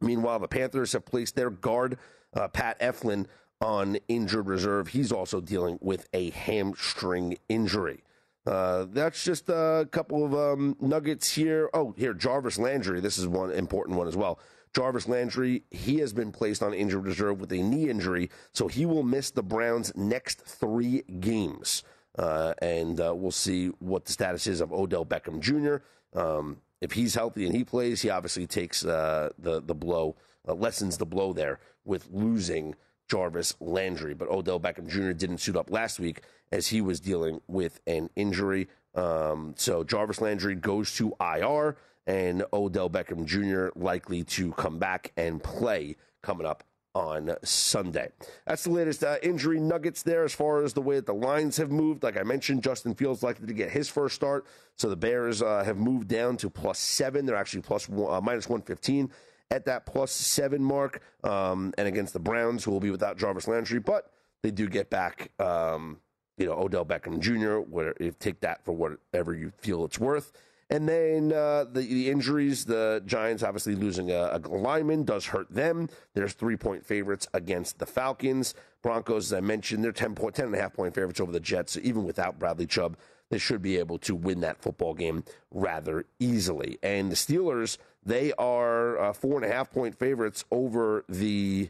Meanwhile, 0.00 0.38
the 0.38 0.48
Panthers 0.48 0.92
have 0.92 1.04
placed 1.04 1.36
their 1.36 1.50
guard, 1.50 1.98
uh, 2.34 2.48
Pat 2.48 2.78
Elflein, 2.80 3.26
on 3.60 3.96
injured 4.08 4.48
reserve. 4.48 4.88
He's 4.88 5.12
also 5.12 5.40
dealing 5.40 5.78
with 5.80 6.08
a 6.12 6.30
hamstring 6.30 7.38
injury. 7.48 8.02
Uh, 8.44 8.86
that's 8.90 9.22
just 9.22 9.48
a 9.48 9.88
couple 9.92 10.24
of 10.24 10.34
um, 10.34 10.76
nuggets 10.80 11.32
here. 11.32 11.70
Oh, 11.72 11.94
here, 11.96 12.12
Jarvis 12.12 12.58
Landry. 12.58 13.00
This 13.00 13.18
is 13.18 13.28
one 13.28 13.52
important 13.52 13.96
one 13.96 14.08
as 14.08 14.16
well. 14.16 14.40
Jarvis 14.74 15.06
Landry, 15.08 15.64
he 15.70 15.98
has 15.98 16.12
been 16.12 16.32
placed 16.32 16.62
on 16.62 16.72
injured 16.72 17.04
reserve 17.04 17.40
with 17.40 17.52
a 17.52 17.62
knee 17.62 17.88
injury, 17.88 18.30
so 18.52 18.68
he 18.68 18.86
will 18.86 19.02
miss 19.02 19.30
the 19.30 19.42
Browns' 19.42 19.92
next 19.94 20.40
three 20.40 21.02
games. 21.20 21.82
Uh, 22.18 22.54
and 22.60 23.00
uh, 23.00 23.14
we'll 23.14 23.30
see 23.30 23.68
what 23.78 24.04
the 24.04 24.12
status 24.12 24.46
is 24.46 24.60
of 24.60 24.72
Odell 24.72 25.04
Beckham 25.04 25.40
Jr. 25.40 25.76
Um, 26.18 26.58
if 26.80 26.92
he's 26.92 27.14
healthy 27.14 27.46
and 27.46 27.54
he 27.54 27.64
plays, 27.64 28.02
he 28.02 28.10
obviously 28.10 28.46
takes 28.46 28.84
uh, 28.84 29.30
the 29.38 29.62
the 29.62 29.74
blow, 29.74 30.16
uh, 30.46 30.54
lessens 30.54 30.98
the 30.98 31.06
blow 31.06 31.32
there 31.32 31.58
with 31.84 32.08
losing 32.10 32.74
Jarvis 33.08 33.54
Landry. 33.60 34.14
But 34.14 34.28
Odell 34.28 34.60
Beckham 34.60 34.88
Jr. 34.88 35.12
didn't 35.12 35.38
suit 35.38 35.56
up 35.56 35.70
last 35.70 36.00
week 36.00 36.22
as 36.50 36.68
he 36.68 36.80
was 36.80 37.00
dealing 37.00 37.40
with 37.46 37.80
an 37.86 38.10
injury. 38.14 38.68
Um, 38.94 39.54
so 39.56 39.84
Jarvis 39.84 40.20
Landry 40.20 40.54
goes 40.54 40.94
to 40.96 41.14
IR, 41.18 41.76
and 42.06 42.44
Odell 42.52 42.90
Beckham 42.90 43.24
Jr. 43.24 43.68
likely 43.78 44.24
to 44.24 44.52
come 44.52 44.78
back 44.78 45.12
and 45.16 45.42
play 45.42 45.96
coming 46.22 46.46
up 46.46 46.64
on 46.94 47.34
Sunday. 47.42 48.10
That's 48.46 48.64
the 48.64 48.70
latest 48.70 49.02
uh, 49.02 49.16
injury 49.22 49.58
nuggets 49.58 50.02
there 50.02 50.24
as 50.24 50.34
far 50.34 50.62
as 50.62 50.74
the 50.74 50.82
way 50.82 50.96
that 50.96 51.06
the 51.06 51.14
lines 51.14 51.56
have 51.56 51.70
moved. 51.70 52.02
Like 52.02 52.18
I 52.18 52.22
mentioned, 52.22 52.62
Justin 52.62 52.94
Fields 52.94 53.22
likely 53.22 53.46
to 53.46 53.54
get 53.54 53.70
his 53.70 53.88
first 53.88 54.14
start. 54.14 54.46
So 54.76 54.88
the 54.88 54.96
Bears 54.96 55.42
uh, 55.42 55.64
have 55.64 55.78
moved 55.78 56.08
down 56.08 56.36
to 56.38 56.50
plus 56.50 56.78
seven. 56.78 57.24
They're 57.24 57.36
actually 57.36 57.62
plus 57.62 57.88
one, 57.88 58.14
uh, 58.14 58.20
minus 58.20 58.48
115 58.48 59.10
at 59.50 59.64
that 59.66 59.86
plus 59.86 60.10
seven 60.12 60.62
mark. 60.62 61.02
Um, 61.24 61.72
and 61.78 61.88
against 61.88 62.12
the 62.12 62.20
Browns, 62.20 62.64
who 62.64 62.70
will 62.70 62.80
be 62.80 62.90
without 62.90 63.16
Jarvis 63.16 63.48
Landry, 63.48 63.78
but 63.78 64.10
they 64.42 64.50
do 64.50 64.68
get 64.68 64.90
back, 64.90 65.30
um, 65.38 65.98
you 66.36 66.46
know, 66.46 66.54
Odell 66.54 66.84
Beckham 66.84 67.20
Jr., 67.20 67.58
where 67.58 67.94
you 68.00 68.14
take 68.18 68.40
that 68.40 68.64
for 68.64 68.72
whatever 68.72 69.34
you 69.34 69.52
feel 69.58 69.84
it's 69.84 69.98
worth. 69.98 70.32
And 70.72 70.88
then 70.88 71.34
uh, 71.34 71.64
the, 71.70 71.80
the, 71.80 72.08
injuries, 72.08 72.64
the 72.64 73.02
Giants 73.04 73.42
obviously 73.42 73.74
losing 73.74 74.10
a, 74.10 74.30
a, 74.32 74.48
lineman 74.48 75.04
does 75.04 75.26
hurt 75.26 75.52
them. 75.52 75.90
There's 76.14 76.32
three 76.32 76.56
point 76.56 76.82
favorites 76.82 77.28
against 77.34 77.78
the 77.78 77.84
Falcons. 77.84 78.54
Broncos, 78.80 79.26
as 79.26 79.36
I 79.36 79.40
mentioned, 79.42 79.84
they're 79.84 79.92
10, 79.92 80.14
point, 80.14 80.34
10 80.34 80.46
and 80.46 80.54
a 80.54 80.58
half 80.58 80.72
point 80.72 80.94
favorites 80.94 81.20
over 81.20 81.30
the 81.30 81.40
Jets. 81.40 81.72
So 81.72 81.80
even 81.82 82.04
without 82.04 82.38
Bradley 82.38 82.64
Chubb, 82.64 82.96
they 83.28 83.36
should 83.36 83.60
be 83.60 83.76
able 83.76 83.98
to 83.98 84.14
win 84.14 84.40
that 84.40 84.62
football 84.62 84.94
game 84.94 85.24
rather 85.50 86.06
easily. 86.18 86.78
And 86.82 87.12
the 87.12 87.16
Steelers, 87.16 87.76
they 88.02 88.32
are 88.38 88.98
uh, 88.98 89.12
four 89.12 89.36
and 89.36 89.44
a 89.44 89.54
half 89.54 89.70
point 89.70 89.98
favorites 89.98 90.42
over 90.50 91.04
the 91.06 91.68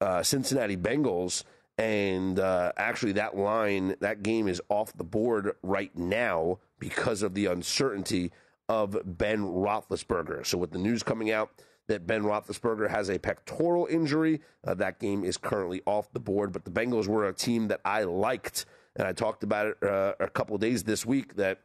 uh, 0.00 0.22
Cincinnati 0.22 0.76
Bengals. 0.76 1.42
And 1.76 2.38
uh, 2.38 2.70
actually, 2.76 3.12
that 3.12 3.36
line, 3.36 3.96
that 3.98 4.22
game 4.22 4.46
is 4.46 4.62
off 4.68 4.96
the 4.96 5.02
board 5.02 5.56
right 5.64 5.90
now 5.98 6.60
because 6.78 7.22
of 7.22 7.34
the 7.34 7.46
uncertainty 7.46 8.30
of 8.68 8.96
Ben 9.04 9.40
Roethlisberger. 9.40 10.46
So 10.46 10.58
with 10.58 10.72
the 10.72 10.78
news 10.78 11.02
coming 11.02 11.30
out 11.30 11.50
that 11.86 12.06
Ben 12.06 12.22
Roethlisberger 12.22 12.88
has 12.88 13.10
a 13.10 13.18
pectoral 13.18 13.86
injury, 13.86 14.40
uh, 14.66 14.74
that 14.74 14.98
game 14.98 15.24
is 15.24 15.36
currently 15.36 15.82
off 15.86 16.12
the 16.12 16.20
board. 16.20 16.52
But 16.52 16.64
the 16.64 16.70
Bengals 16.70 17.06
were 17.06 17.26
a 17.26 17.32
team 17.32 17.68
that 17.68 17.80
I 17.84 18.04
liked, 18.04 18.64
and 18.96 19.06
I 19.06 19.12
talked 19.12 19.42
about 19.42 19.66
it 19.66 19.82
uh, 19.82 20.14
a 20.18 20.28
couple 20.28 20.56
days 20.58 20.84
this 20.84 21.04
week 21.04 21.36
that 21.36 21.60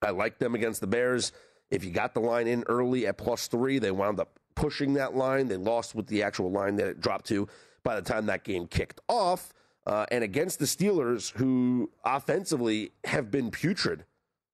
I 0.00 0.10
liked 0.10 0.38
them 0.38 0.54
against 0.54 0.80
the 0.80 0.86
Bears. 0.86 1.32
If 1.70 1.84
you 1.84 1.90
got 1.90 2.14
the 2.14 2.20
line 2.20 2.46
in 2.46 2.64
early 2.68 3.06
at 3.06 3.18
plus 3.18 3.48
three, 3.48 3.78
they 3.78 3.90
wound 3.90 4.20
up 4.20 4.38
pushing 4.54 4.94
that 4.94 5.16
line. 5.16 5.48
They 5.48 5.56
lost 5.56 5.94
with 5.94 6.06
the 6.06 6.22
actual 6.22 6.50
line 6.50 6.76
that 6.76 6.86
it 6.86 7.00
dropped 7.00 7.26
to 7.26 7.48
by 7.82 7.96
the 7.96 8.02
time 8.02 8.26
that 8.26 8.44
game 8.44 8.66
kicked 8.66 9.00
off. 9.08 9.52
Uh, 9.86 10.06
and 10.12 10.22
against 10.22 10.60
the 10.60 10.64
Steelers, 10.66 11.32
who 11.32 11.90
offensively 12.04 12.92
have 13.04 13.30
been 13.30 13.50
putrid 13.50 14.04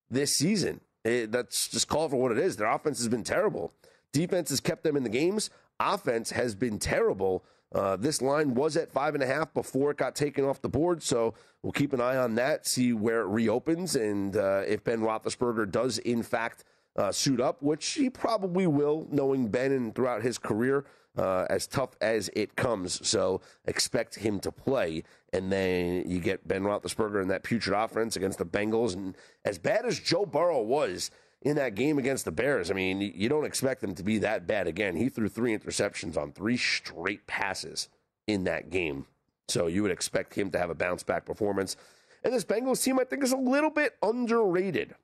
this 0.09 0.33
season. 0.35 0.81
It, 1.05 1.33
that's 1.33 1.69
just 1.69 1.89
call 1.89 2.09
for 2.09 2.17
what 2.17 2.33
it 2.33 2.39
is. 2.39 2.57
Their 2.57 2.69
offense 2.69 2.99
has 2.99 3.09
been 3.09 3.25
terrible. 3.25 3.73
Defense 4.13 4.51
has 4.51 4.61
kept 4.61 4.83
them 4.85 4.97
in 4.97 5.03
the 5.03 5.09
games. 5.09 5.51
Offense 5.81 6.31
has 6.31 6.55
been 6.55 6.79
terrible. 6.79 7.45
Uh, 7.75 7.97
this 7.97 8.23
line 8.23 8.55
was 8.55 8.77
at 8.77 8.91
five 8.91 9.15
and 9.15 9.23
a 9.23 9.27
half 9.27 9.53
before 9.53 9.91
it 9.91 9.99
got 9.99 10.15
taken 10.15 10.45
off 10.45 10.63
the 10.63 10.69
board, 10.69 11.03
so 11.03 11.35
we'll 11.63 11.73
keep 11.73 11.93
an 11.93 12.01
eye 12.01 12.17
on 12.17 12.35
that, 12.35 12.67
see 12.67 12.95
where 12.95 13.21
it 13.21 13.27
reopens, 13.27 13.95
and 13.95 14.37
uh, 14.37 14.63
if 14.67 14.83
Ben 14.85 15.01
Roethlisberger 15.01 15.71
does 15.71 15.99
in 15.99 16.23
fact 16.23 16.65
uh, 16.97 17.13
suit 17.13 17.41
up, 17.41 17.63
which 17.63 17.87
he 17.91 18.09
probably 18.09 18.67
will, 18.67 19.07
knowing 19.11 19.49
Ben 19.49 19.73
and 19.73 19.95
throughout 19.95 20.23
his 20.23 20.39
career, 20.39 20.87
uh, 21.19 21.47
as 21.51 21.67
tough 21.67 21.91
as 22.01 22.31
it 22.35 22.57
comes. 22.57 23.07
So 23.07 23.41
expect 23.67 24.15
him 24.15 24.41
to 24.41 24.51
play, 24.51 25.05
and 25.33 25.53
then 25.53 26.09
you 26.09 26.21
get 26.21 26.47
Ben 26.49 26.63
Roethlisberger 26.63 27.21
in 27.23 27.29
that 27.29 27.43
putrid 27.43 27.77
offense 27.77 28.17
against 28.17 28.39
the 28.39 28.47
Bengals, 28.47 28.95
and 28.95 29.17
as 29.45 29.59
bad 29.59 29.85
as 29.85 30.01
Joe 30.01 30.27
Burrow 30.27 30.63
was 30.63 31.11
in 31.43 31.57
that 31.57 31.75
game 31.75 31.99
against 31.99 32.25
the 32.25 32.33
Bears. 32.33 32.71
I 32.71 32.75
mean, 32.75 33.01
you 33.01 33.29
don't 33.29 33.45
expect 33.45 33.81
them 33.81 33.95
to 33.95 34.03
be 34.03 34.19
that 34.19 34.47
bad 34.47 34.67
again. 34.67 34.97
He 34.97 35.09
threw 35.09 35.29
three 35.29 35.57
interceptions 35.57 36.17
on 36.17 36.33
three 36.33 36.57
straight 36.57 37.27
passes 37.27 37.89
in 38.27 38.45
that 38.45 38.71
game. 38.71 39.07
So 39.49 39.67
you 39.67 39.83
would 39.83 39.93
expect 39.93 40.35
him 40.35 40.51
to 40.51 40.59
have 40.59 40.71
a 40.71 40.75
bounce 40.75 41.03
back 41.03 41.25
performance. 41.25 41.77
And 42.25 42.35
this 42.35 42.45
Bengals 42.45 42.83
team, 42.83 42.99
I 42.99 43.05
think, 43.05 43.23
is 43.23 43.33
a 43.33 43.37
little 43.37 43.71
bit 43.71 43.95
underrated. 44.03 44.95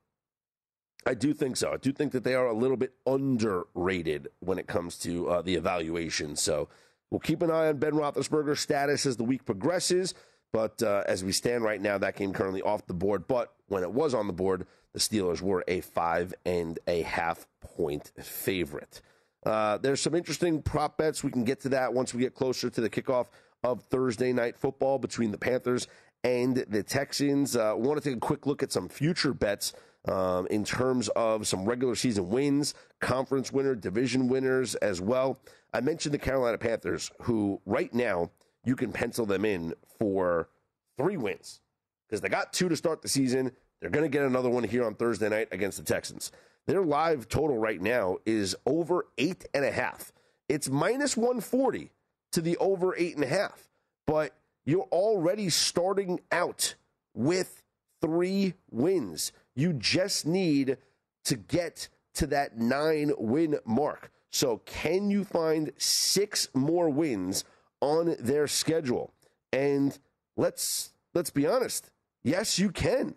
I 1.06 1.14
do 1.14 1.34
think 1.34 1.56
so. 1.56 1.72
I 1.72 1.76
do 1.76 1.92
think 1.92 2.12
that 2.12 2.24
they 2.24 2.34
are 2.34 2.46
a 2.46 2.54
little 2.54 2.76
bit 2.76 2.94
underrated 3.06 4.28
when 4.40 4.58
it 4.58 4.66
comes 4.66 4.98
to 5.00 5.28
uh, 5.28 5.42
the 5.42 5.54
evaluation. 5.54 6.34
So 6.34 6.68
we'll 7.14 7.20
keep 7.20 7.42
an 7.42 7.50
eye 7.50 7.68
on 7.68 7.76
Ben 7.76 7.92
Roethlisberger's 7.92 8.58
status 8.58 9.06
as 9.06 9.16
the 9.16 9.22
week 9.22 9.44
progresses. 9.44 10.14
But 10.52 10.82
uh, 10.82 11.04
as 11.06 11.22
we 11.22 11.30
stand 11.30 11.62
right 11.62 11.80
now, 11.80 11.96
that 11.96 12.16
game 12.16 12.32
currently 12.32 12.60
off 12.60 12.88
the 12.88 12.94
board. 12.94 13.28
But 13.28 13.52
when 13.68 13.84
it 13.84 13.92
was 13.92 14.14
on 14.14 14.26
the 14.26 14.32
board, 14.32 14.66
the 14.92 14.98
Steelers 14.98 15.40
were 15.40 15.62
a 15.68 15.80
five 15.80 16.34
and 16.44 16.76
a 16.88 17.02
half 17.02 17.46
point 17.60 18.10
favorite. 18.20 19.00
Uh, 19.46 19.78
there's 19.78 20.00
some 20.00 20.16
interesting 20.16 20.60
prop 20.60 20.98
bets. 20.98 21.22
We 21.22 21.30
can 21.30 21.44
get 21.44 21.60
to 21.60 21.68
that 21.68 21.94
once 21.94 22.12
we 22.12 22.20
get 22.20 22.34
closer 22.34 22.68
to 22.68 22.80
the 22.80 22.90
kickoff 22.90 23.26
of 23.62 23.84
Thursday 23.84 24.32
night 24.32 24.56
football 24.56 24.98
between 24.98 25.30
the 25.30 25.38
Panthers 25.38 25.86
and 26.24 26.56
the 26.68 26.82
Texans. 26.82 27.54
Uh, 27.54 27.74
want 27.76 28.02
to 28.02 28.08
take 28.08 28.16
a 28.16 28.20
quick 28.20 28.44
look 28.44 28.64
at 28.64 28.72
some 28.72 28.88
future 28.88 29.32
bets 29.32 29.72
um, 30.06 30.46
in 30.48 30.64
terms 30.64 31.08
of 31.10 31.46
some 31.46 31.64
regular 31.64 31.94
season 31.94 32.28
wins, 32.28 32.74
conference 33.00 33.52
winner, 33.52 33.74
division 33.74 34.28
winners 34.28 34.74
as 34.76 35.00
well. 35.00 35.40
I 35.72 35.80
mentioned 35.80 36.14
the 36.14 36.18
Carolina 36.18 36.58
Panthers, 36.58 37.10
who 37.22 37.60
right 37.66 37.92
now 37.92 38.30
you 38.64 38.76
can 38.76 38.92
pencil 38.92 39.26
them 39.26 39.44
in 39.44 39.74
for 39.98 40.48
three 40.96 41.16
wins 41.16 41.60
because 42.06 42.20
they 42.20 42.28
got 42.28 42.52
two 42.52 42.68
to 42.68 42.76
start 42.76 43.02
the 43.02 43.08
season. 43.08 43.50
They're 43.80 43.90
going 43.90 44.04
to 44.04 44.08
get 44.08 44.24
another 44.24 44.50
one 44.50 44.64
here 44.64 44.84
on 44.84 44.94
Thursday 44.94 45.28
night 45.28 45.48
against 45.52 45.78
the 45.78 45.84
Texans. 45.84 46.32
Their 46.66 46.82
live 46.82 47.28
total 47.28 47.58
right 47.58 47.80
now 47.80 48.18
is 48.24 48.56
over 48.66 49.06
eight 49.18 49.44
and 49.52 49.64
a 49.64 49.70
half. 49.70 50.12
It's 50.48 50.68
minus 50.68 51.16
140 51.16 51.90
to 52.32 52.40
the 52.40 52.56
over 52.58 52.96
eight 52.96 53.14
and 53.14 53.24
a 53.24 53.28
half, 53.28 53.68
but 54.06 54.34
you're 54.64 54.88
already 54.90 55.50
starting 55.50 56.20
out 56.32 56.74
with 57.14 57.62
three 58.00 58.54
wins. 58.70 59.32
You 59.54 59.72
just 59.72 60.26
need 60.26 60.78
to 61.24 61.36
get 61.36 61.88
to 62.14 62.26
that 62.28 62.58
nine 62.58 63.12
win 63.18 63.58
mark. 63.64 64.10
So, 64.30 64.58
can 64.64 65.10
you 65.10 65.24
find 65.24 65.72
six 65.78 66.48
more 66.54 66.88
wins 66.88 67.44
on 67.80 68.16
their 68.18 68.46
schedule? 68.48 69.12
And 69.52 69.96
let's 70.36 70.92
let's 71.14 71.30
be 71.30 71.46
honest. 71.46 71.90
Yes, 72.22 72.58
you 72.58 72.70
can 72.70 73.14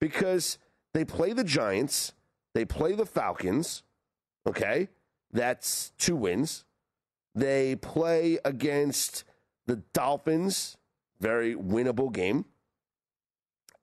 because 0.00 0.58
they 0.92 1.04
play 1.04 1.32
the 1.32 1.44
Giants, 1.44 2.12
they 2.54 2.64
play 2.64 2.94
the 2.94 3.06
Falcons. 3.06 3.82
Okay, 4.46 4.88
that's 5.32 5.92
two 5.98 6.16
wins. 6.16 6.64
They 7.34 7.76
play 7.76 8.38
against 8.44 9.24
the 9.66 9.76
Dolphins, 9.92 10.76
very 11.20 11.54
winnable 11.54 12.12
game. 12.12 12.46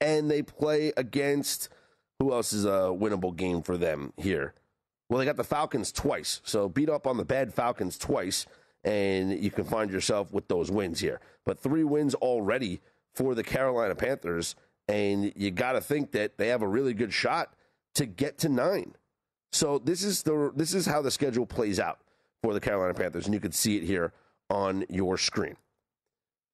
And 0.01 0.29
they 0.29 0.41
play 0.41 0.91
against 0.97 1.69
who 2.19 2.31
else 2.31 2.53
is 2.53 2.65
a 2.65 2.89
winnable 2.93 3.35
game 3.35 3.61
for 3.61 3.77
them 3.77 4.13
here? 4.17 4.53
Well, 5.09 5.19
they 5.19 5.25
got 5.25 5.37
the 5.37 5.43
Falcons 5.43 5.91
twice. 5.91 6.41
So 6.43 6.67
beat 6.67 6.89
up 6.89 7.05
on 7.07 7.17
the 7.17 7.25
bad 7.25 7.53
Falcons 7.53 7.97
twice, 7.97 8.45
and 8.83 9.31
you 9.37 9.51
can 9.51 9.65
find 9.65 9.91
yourself 9.91 10.31
with 10.31 10.47
those 10.47 10.71
wins 10.71 10.99
here. 10.99 11.19
But 11.45 11.59
three 11.59 11.83
wins 11.83 12.15
already 12.15 12.81
for 13.13 13.35
the 13.35 13.43
Carolina 13.43 13.95
Panthers, 13.95 14.55
and 14.87 15.31
you 15.35 15.51
got 15.51 15.73
to 15.73 15.81
think 15.81 16.11
that 16.11 16.37
they 16.37 16.47
have 16.47 16.61
a 16.61 16.67
really 16.67 16.93
good 16.93 17.13
shot 17.13 17.53
to 17.95 18.05
get 18.05 18.37
to 18.39 18.49
nine. 18.49 18.95
So 19.51 19.79
this 19.79 20.03
is 20.03 20.23
the 20.23 20.51
this 20.55 20.73
is 20.73 20.85
how 20.85 21.01
the 21.01 21.11
schedule 21.11 21.45
plays 21.45 21.79
out 21.79 21.99
for 22.43 22.53
the 22.53 22.59
Carolina 22.59 22.93
Panthers, 22.93 23.25
and 23.25 23.33
you 23.33 23.39
can 23.39 23.51
see 23.51 23.77
it 23.77 23.83
here 23.83 24.11
on 24.49 24.85
your 24.89 25.17
screen. 25.17 25.55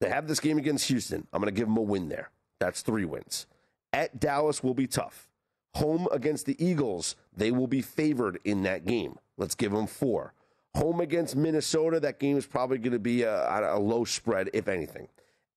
They 0.01 0.09
have 0.09 0.27
this 0.27 0.39
game 0.39 0.57
against 0.57 0.87
Houston. 0.87 1.27
I'm 1.31 1.41
going 1.41 1.53
to 1.53 1.57
give 1.57 1.67
them 1.67 1.77
a 1.77 1.81
win 1.81 2.09
there. 2.09 2.31
That's 2.59 2.81
three 2.81 3.05
wins. 3.05 3.47
At 3.93 4.19
Dallas 4.19 4.63
will 4.63 4.73
be 4.73 4.87
tough. 4.87 5.27
Home 5.75 6.07
against 6.11 6.45
the 6.45 6.63
Eagles, 6.63 7.15
they 7.35 7.51
will 7.51 7.67
be 7.67 7.81
favored 7.81 8.39
in 8.43 8.63
that 8.63 8.85
game. 8.85 9.17
Let's 9.37 9.55
give 9.55 9.71
them 9.71 9.87
four. 9.87 10.33
Home 10.75 11.01
against 11.01 11.35
Minnesota, 11.35 11.99
that 11.99 12.19
game 12.19 12.37
is 12.37 12.45
probably 12.45 12.77
going 12.77 12.93
to 12.93 12.99
be 12.99 13.23
a, 13.23 13.75
a, 13.75 13.79
low 13.79 14.05
spread, 14.05 14.49
if 14.53 14.67
anything. 14.67 15.07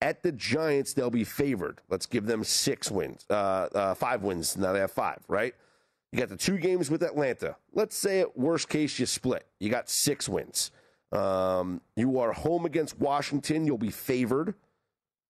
At 0.00 0.22
the 0.22 0.32
Giants, 0.32 0.92
they'll 0.92 1.10
be 1.10 1.24
favored. 1.24 1.80
Let's 1.88 2.06
give 2.06 2.26
them 2.26 2.42
six 2.44 2.90
wins, 2.90 3.24
uh, 3.30 3.68
uh, 3.74 3.94
five 3.94 4.22
wins. 4.22 4.56
Now 4.56 4.72
they 4.72 4.80
have 4.80 4.90
five, 4.90 5.20
right? 5.28 5.54
You 6.12 6.18
got 6.18 6.28
the 6.28 6.36
two 6.36 6.58
games 6.58 6.90
with 6.90 7.02
Atlanta. 7.02 7.56
Let's 7.72 7.96
say 7.96 8.20
at 8.20 8.36
worst 8.36 8.68
case 8.68 8.98
you 8.98 9.06
split. 9.06 9.46
You 9.58 9.70
got 9.70 9.88
six 9.88 10.28
wins. 10.28 10.70
Um, 11.10 11.80
you 11.96 12.18
are 12.18 12.32
home 12.32 12.66
against 12.66 12.98
Washington. 12.98 13.66
You'll 13.66 13.78
be 13.78 13.90
favored. 13.90 14.54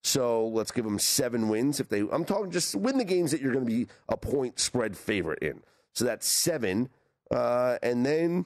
So 0.05 0.49
let's 0.49 0.71
give 0.71 0.85
them 0.85 0.99
seven 0.99 1.49
wins. 1.49 1.79
If 1.79 1.89
they, 1.89 2.01
I'm 2.01 2.25
talking 2.25 2.51
just 2.51 2.75
win 2.75 2.99
the 2.99 3.03
games 3.03 3.31
that 3.31 3.41
you're 3.41 3.51
going 3.51 3.65
to 3.65 3.71
be 3.71 3.87
a 4.07 4.15
point 4.15 4.59
spread 4.59 4.95
favorite 4.95 5.39
in. 5.41 5.63
So 5.93 6.05
that's 6.05 6.31
seven. 6.31 6.89
Uh, 7.31 7.79
and 7.81 8.05
then 8.05 8.45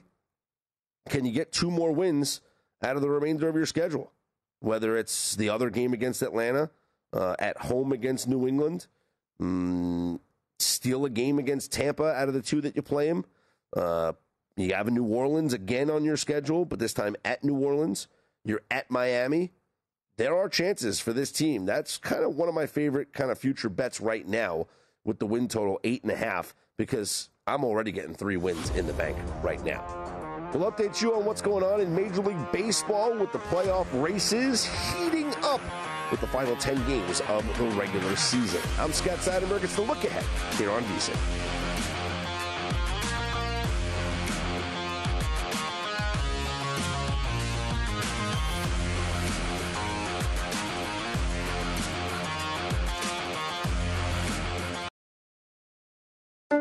can 1.10 1.26
you 1.26 1.32
get 1.32 1.52
two 1.52 1.70
more 1.70 1.92
wins 1.92 2.40
out 2.82 2.96
of 2.96 3.02
the 3.02 3.10
remainder 3.10 3.46
of 3.46 3.56
your 3.56 3.66
schedule? 3.66 4.10
Whether 4.60 4.96
it's 4.96 5.36
the 5.36 5.50
other 5.50 5.68
game 5.68 5.92
against 5.92 6.22
Atlanta, 6.22 6.70
uh, 7.12 7.36
at 7.38 7.58
home 7.58 7.92
against 7.92 8.26
New 8.26 8.48
England, 8.48 8.86
mm, 9.38 10.18
steal 10.58 11.04
a 11.04 11.10
game 11.10 11.38
against 11.38 11.72
Tampa 11.72 12.14
out 12.14 12.28
of 12.28 12.32
the 12.32 12.40
two 12.40 12.62
that 12.62 12.74
you 12.74 12.80
play 12.80 13.06
them. 13.08 13.26
Uh, 13.76 14.12
you 14.56 14.72
have 14.72 14.88
a 14.88 14.90
New 14.90 15.04
Orleans 15.04 15.52
again 15.52 15.90
on 15.90 16.04
your 16.04 16.16
schedule, 16.16 16.64
but 16.64 16.78
this 16.78 16.94
time 16.94 17.16
at 17.22 17.44
New 17.44 17.58
Orleans. 17.58 18.08
You're 18.46 18.62
at 18.70 18.90
Miami 18.90 19.52
there 20.20 20.36
are 20.36 20.50
chances 20.50 21.00
for 21.00 21.14
this 21.14 21.32
team. 21.32 21.64
That's 21.64 21.96
kind 21.96 22.22
of 22.22 22.36
one 22.36 22.46
of 22.46 22.54
my 22.54 22.66
favorite 22.66 23.14
kind 23.14 23.30
of 23.30 23.38
future 23.38 23.70
bets 23.70 24.02
right 24.02 24.28
now 24.28 24.66
with 25.02 25.18
the 25.18 25.24
win 25.24 25.48
total 25.48 25.80
eight 25.82 26.02
and 26.02 26.12
a 26.12 26.16
half 26.16 26.54
because 26.76 27.30
I'm 27.46 27.64
already 27.64 27.90
getting 27.90 28.12
three 28.12 28.36
wins 28.36 28.68
in 28.70 28.86
the 28.86 28.92
bank 28.92 29.16
right 29.42 29.64
now. 29.64 29.82
We'll 30.52 30.70
update 30.70 31.00
you 31.00 31.14
on 31.14 31.24
what's 31.24 31.40
going 31.40 31.64
on 31.64 31.80
in 31.80 31.94
Major 31.94 32.20
League 32.20 32.52
Baseball 32.52 33.16
with 33.16 33.32
the 33.32 33.38
playoff 33.38 33.86
races 34.02 34.66
heating 34.92 35.32
up 35.42 35.62
with 36.10 36.20
the 36.20 36.26
final 36.26 36.54
10 36.56 36.86
games 36.86 37.22
of 37.22 37.46
the 37.56 37.64
regular 37.68 38.14
season. 38.14 38.60
I'm 38.78 38.92
Scott 38.92 39.20
Seidenberg. 39.20 39.64
It's 39.64 39.76
the 39.76 39.82
look 39.82 40.04
ahead 40.04 40.58
here 40.58 40.70
on 40.70 40.82
VSIN. 40.82 41.59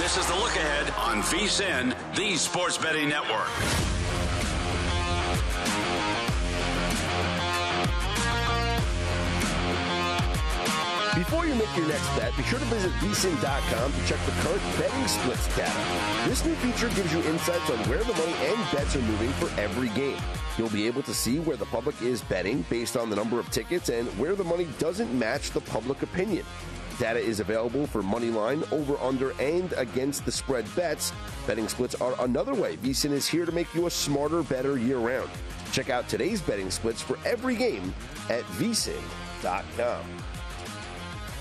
This 0.00 0.16
is 0.16 0.24
the 0.24 0.34
look 0.36 0.56
ahead 0.56 0.90
on 0.96 1.22
VSIN, 1.24 1.94
the 2.16 2.34
Sports 2.36 2.78
Betting 2.78 3.10
Network. 3.10 3.50
Before 11.14 11.44
you 11.44 11.54
make 11.54 11.76
your 11.76 11.86
next 11.86 12.08
bet, 12.16 12.34
be 12.34 12.42
sure 12.44 12.58
to 12.58 12.64
visit 12.64 12.90
vsin.com 12.92 13.92
to 13.92 14.06
check 14.06 14.18
the 14.24 14.32
current 14.40 14.62
betting 14.78 15.06
splits 15.06 15.54
data. 15.54 16.26
This 16.26 16.46
new 16.46 16.54
feature 16.54 16.88
gives 16.88 17.12
you 17.12 17.20
insights 17.24 17.68
on 17.68 17.76
where 17.90 18.02
the 18.02 18.14
money 18.14 18.34
and 18.46 18.72
bets 18.72 18.96
are 18.96 19.02
moving 19.02 19.30
for 19.32 19.60
every 19.60 19.90
game. 19.90 20.16
You'll 20.56 20.70
be 20.70 20.86
able 20.86 21.02
to 21.02 21.12
see 21.12 21.40
where 21.40 21.58
the 21.58 21.66
public 21.66 22.00
is 22.00 22.22
betting 22.22 22.64
based 22.70 22.96
on 22.96 23.10
the 23.10 23.16
number 23.16 23.38
of 23.38 23.50
tickets 23.50 23.90
and 23.90 24.08
where 24.18 24.34
the 24.34 24.44
money 24.44 24.66
doesn't 24.78 25.12
match 25.12 25.50
the 25.50 25.60
public 25.60 26.00
opinion. 26.00 26.46
Data 27.00 27.18
is 27.18 27.40
available 27.40 27.86
for 27.86 28.02
money 28.02 28.28
line, 28.28 28.62
over, 28.70 28.98
under, 28.98 29.30
and 29.40 29.72
against 29.78 30.26
the 30.26 30.30
spread 30.30 30.66
bets. 30.76 31.14
Betting 31.46 31.66
splits 31.66 31.94
are 31.94 32.14
another 32.20 32.52
way. 32.52 32.76
VSIN 32.76 33.12
is 33.12 33.26
here 33.26 33.46
to 33.46 33.52
make 33.52 33.74
you 33.74 33.86
a 33.86 33.90
smarter, 33.90 34.42
better 34.42 34.76
year 34.76 34.98
round. 34.98 35.30
Check 35.72 35.88
out 35.88 36.10
today's 36.10 36.42
betting 36.42 36.70
splits 36.70 37.00
for 37.00 37.18
every 37.24 37.56
game 37.56 37.94
at 38.28 38.42
vsin.com. 38.58 40.04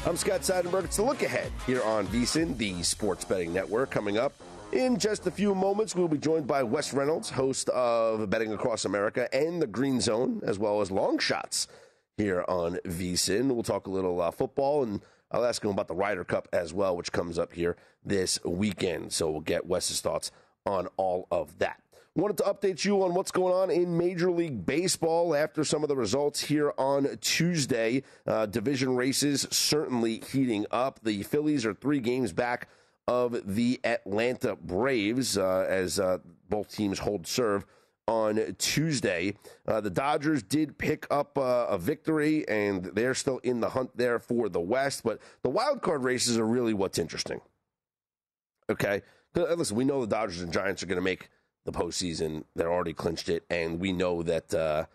I'm 0.06 0.16
Scott 0.16 0.42
Seidenberg. 0.42 0.86
It's 0.86 0.96
the 0.96 1.04
look 1.04 1.24
ahead 1.24 1.52
here 1.68 1.84
on 1.84 2.08
VSIN, 2.08 2.58
the 2.58 2.82
sports 2.82 3.26
betting 3.26 3.52
network. 3.52 3.92
Coming 3.92 4.18
up 4.18 4.32
in 4.72 4.98
just 4.98 5.28
a 5.28 5.32
few 5.32 5.54
moments, 5.54 5.94
we'll 5.94 6.08
be 6.08 6.18
joined 6.18 6.48
by 6.48 6.64
Wes 6.64 6.94
Reynolds, 6.94 7.30
host 7.30 7.68
of 7.70 8.30
Betting 8.30 8.54
Across 8.54 8.86
America 8.86 9.28
and 9.36 9.62
the 9.62 9.68
Green 9.68 10.00
Zone, 10.00 10.40
as 10.46 10.58
well 10.58 10.80
as 10.80 10.90
Long 10.90 11.20
Shots 11.20 11.68
here 12.16 12.46
on 12.48 12.78
VSIN. 12.86 13.52
We'll 13.54 13.64
talk 13.64 13.88
a 13.88 13.92
little 13.92 14.22
uh, 14.22 14.32
football 14.32 14.84
and 14.84 15.02
I'll 15.32 15.46
ask 15.46 15.64
him 15.64 15.72
about 15.72 15.88
the 15.88 15.96
Ryder 15.96 16.24
Cup 16.24 16.48
as 16.52 16.74
well, 16.74 16.96
which 16.96 17.12
comes 17.12 17.38
up 17.38 17.54
here 17.54 17.76
this 18.04 18.44
weekend. 18.44 19.14
So 19.14 19.30
we'll 19.30 19.42
get 19.42 19.66
Wes's 19.66 20.02
thoughts 20.02 20.32
on 20.66 20.88
all 20.98 21.28
of 21.32 21.60
that. 21.60 21.82
Wanted 22.16 22.38
to 22.38 22.44
update 22.44 22.84
you 22.84 23.04
on 23.04 23.14
what's 23.14 23.32
going 23.32 23.54
on 23.54 23.70
in 23.70 23.96
Major 23.98 24.32
League 24.32 24.66
Baseball 24.66 25.36
after 25.36 25.64
some 25.64 25.84
of 25.84 25.90
the 25.90 25.96
results 25.96 26.42
here 26.42 26.74
on 26.78 27.18
Tuesday. 27.22 28.04
Uh, 28.28 28.46
division 28.46 28.96
races 28.96 29.48
certainly 29.52 30.22
heating 30.32 30.66
up. 30.72 31.00
The 31.04 31.24
Phillies 31.24 31.66
are 31.66 31.74
three 31.74 32.00
games 32.00 32.34
back 32.34 32.68
of 33.08 33.56
the 33.56 33.80
Atlanta 33.84 34.56
Braves 34.56 35.38
uh, 35.38 35.66
as 35.70 36.00
uh, 36.00 36.18
both 36.50 36.76
teams 36.76 37.00
hold 37.00 37.26
serve 37.26 37.66
on 38.10 38.56
Tuesday. 38.58 39.36
Uh, 39.68 39.80
the 39.80 39.90
Dodgers 39.90 40.42
did 40.42 40.78
pick 40.80 41.06
up 41.12 41.38
uh, 41.38 41.68
a 41.70 41.78
victory, 41.78 42.46
and 42.50 42.86
they're 42.86 43.14
still 43.14 43.38
in 43.40 43.60
the 43.60 43.70
hunt 43.70 43.96
there 43.96 44.18
for 44.18 44.50
the 44.50 44.60
West. 44.60 45.04
But 45.04 45.20
the 45.44 45.50
wild 45.50 45.84
card 45.84 46.04
races 46.04 46.38
are 46.38 46.46
really 46.46 46.74
what's 46.74 46.98
interesting. 46.98 47.40
Okay, 48.70 49.04
uh, 49.36 49.54
listen, 49.54 49.78
we 49.78 49.86
know 49.86 50.02
the 50.02 50.08
Dodgers 50.08 50.42
and 50.42 50.52
Giants 50.52 50.82
are 50.82 50.88
going 50.88 50.98
to 50.98 51.04
make 51.04 51.30
the 51.66 51.72
postseason. 51.72 52.44
They're 52.56 52.72
already 52.72 52.94
clinched 52.94 53.30
it, 53.30 53.46
and 53.50 53.80
we 53.80 53.94
know 53.94 54.24
that 54.24 54.54
uh, 54.54 54.86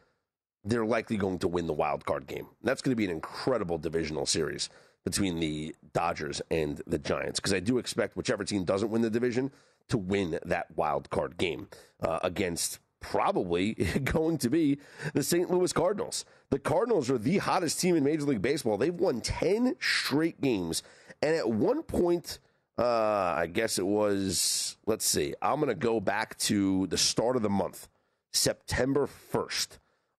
they're 0.64 0.84
likely 0.84 1.16
going 1.16 1.38
to 1.38 1.48
win 1.48 1.68
the 1.68 1.72
wild 1.72 2.04
card 2.04 2.26
game. 2.26 2.48
That's 2.64 2.82
going 2.82 2.92
to 2.92 2.96
be 2.96 3.04
an 3.04 3.10
incredible 3.10 3.78
divisional 3.78 4.26
series 4.26 4.70
between 5.04 5.38
the 5.38 5.74
Dodgers 5.92 6.42
and 6.50 6.82
the 6.86 6.98
Giants 6.98 7.38
because 7.38 7.52
I 7.52 7.60
do 7.60 7.78
expect 7.78 8.16
whichever 8.16 8.42
team 8.42 8.64
doesn't 8.64 8.90
win 8.90 9.02
the 9.02 9.10
division 9.10 9.52
to 9.88 9.98
win 9.98 10.38
that 10.44 10.74
wild 10.76 11.10
card 11.10 11.36
game 11.36 11.68
uh, 12.00 12.18
against 12.22 12.80
probably 13.10 13.74
going 14.04 14.38
to 14.38 14.48
be 14.48 14.78
the 15.12 15.22
St. 15.22 15.50
Louis 15.50 15.72
Cardinals. 15.72 16.24
The 16.50 16.58
Cardinals 16.58 17.10
are 17.10 17.18
the 17.18 17.38
hottest 17.38 17.80
team 17.80 17.96
in 17.96 18.04
Major 18.04 18.24
League 18.24 18.42
Baseball. 18.42 18.78
They've 18.78 18.94
won 18.94 19.20
10 19.20 19.76
straight 19.78 20.40
games. 20.40 20.82
And 21.20 21.34
at 21.36 21.48
one 21.48 21.82
point, 21.82 22.38
uh, 22.78 23.34
I 23.36 23.46
guess 23.46 23.78
it 23.78 23.86
was, 23.86 24.78
let's 24.86 25.04
see, 25.04 25.34
I'm 25.42 25.56
going 25.56 25.68
to 25.68 25.74
go 25.74 26.00
back 26.00 26.36
to 26.38 26.86
the 26.86 26.98
start 26.98 27.36
of 27.36 27.42
the 27.42 27.50
month, 27.50 27.88
September 28.32 29.06
1st. 29.32 29.78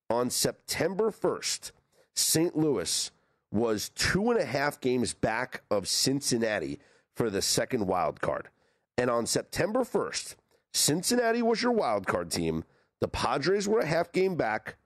On 0.10 0.30
September 0.30 1.10
1st, 1.10 1.72
St. 2.14 2.56
Louis 2.56 3.12
was 3.52 3.90
two 3.90 4.30
and 4.30 4.40
a 4.40 4.46
half 4.46 4.80
games 4.80 5.14
back 5.14 5.64
of 5.72 5.88
Cincinnati 5.88 6.80
for 7.16 7.30
the 7.32 7.42
second 7.42 7.88
wild 7.88 8.22
card. 8.22 8.50
And 8.98 9.10
on 9.10 9.26
September 9.26 9.80
1st, 9.80 10.36
Cincinnati 10.74 11.42
was 11.42 11.64
your 11.64 11.72
wild 11.72 12.06
card 12.06 12.30
team. 12.30 12.64
The 13.02 13.08
Padres 13.08 13.68
were 13.68 13.80
a 13.80 13.86
half 13.86 14.12
game 14.12 14.36
back. 14.36 14.78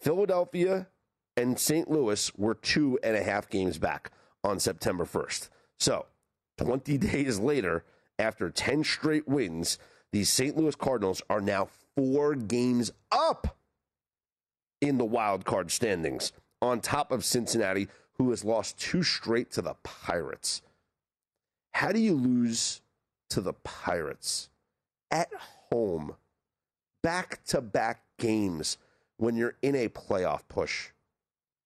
Philadelphia 0.00 0.88
and 1.36 1.58
St. 1.58 1.90
Louis 1.90 2.32
were 2.36 2.54
two 2.54 2.98
and 3.02 3.16
a 3.16 3.22
half 3.22 3.48
games 3.48 3.78
back 3.78 4.10
on 4.44 4.58
September 4.58 5.04
1st. 5.04 5.48
So, 5.78 6.06
20 6.58 6.98
days 6.98 7.38
later, 7.38 7.84
after 8.18 8.50
10 8.50 8.84
straight 8.84 9.28
wins, 9.28 9.78
these 10.12 10.30
St. 10.30 10.56
Louis 10.56 10.74
Cardinals 10.74 11.22
are 11.30 11.40
now 11.40 11.68
four 11.96 12.34
games 12.34 12.90
up 13.10 13.56
in 14.80 14.98
the 14.98 15.04
wild 15.04 15.44
card 15.44 15.70
standings, 15.70 16.32
on 16.60 16.80
top 16.80 17.12
of 17.12 17.24
Cincinnati, 17.24 17.88
who 18.18 18.30
has 18.30 18.44
lost 18.44 18.78
two 18.78 19.02
straight 19.02 19.50
to 19.52 19.62
the 19.62 19.74
Pirates. 19.82 20.60
How 21.72 21.92
do 21.92 22.00
you 22.00 22.14
lose 22.14 22.82
to 23.30 23.40
the 23.40 23.52
Pirates 23.52 24.50
at 25.10 25.32
home? 25.70 26.16
Back 27.02 27.44
to 27.44 27.60
back 27.60 28.02
games 28.18 28.78
when 29.16 29.36
you're 29.36 29.56
in 29.62 29.74
a 29.74 29.88
playoff 29.88 30.42
push. 30.48 30.90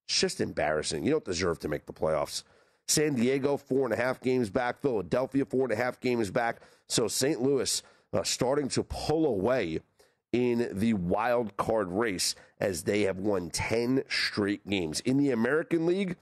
It's 0.08 0.20
just 0.20 0.40
embarrassing. 0.40 1.04
You 1.04 1.12
don't 1.12 1.24
deserve 1.24 1.58
to 1.60 1.68
make 1.68 1.86
the 1.86 1.92
playoffs. 1.92 2.44
San 2.88 3.14
Diego, 3.14 3.56
four 3.56 3.84
and 3.84 3.92
a 3.92 3.96
half 3.96 4.20
games 4.20 4.50
back. 4.50 4.80
Philadelphia, 4.80 5.44
four 5.44 5.64
and 5.64 5.72
a 5.72 5.76
half 5.76 6.00
games 6.00 6.30
back. 6.30 6.60
So 6.88 7.08
St. 7.08 7.42
Louis 7.42 7.82
uh, 8.12 8.22
starting 8.22 8.68
to 8.68 8.84
pull 8.84 9.26
away 9.26 9.80
in 10.32 10.68
the 10.72 10.94
wild 10.94 11.56
card 11.56 11.90
race 11.90 12.34
as 12.60 12.84
they 12.84 13.02
have 13.02 13.18
won 13.18 13.50
10 13.50 14.04
straight 14.08 14.66
games. 14.68 15.00
In 15.00 15.16
the 15.16 15.30
American 15.30 15.86
League, 15.86 16.16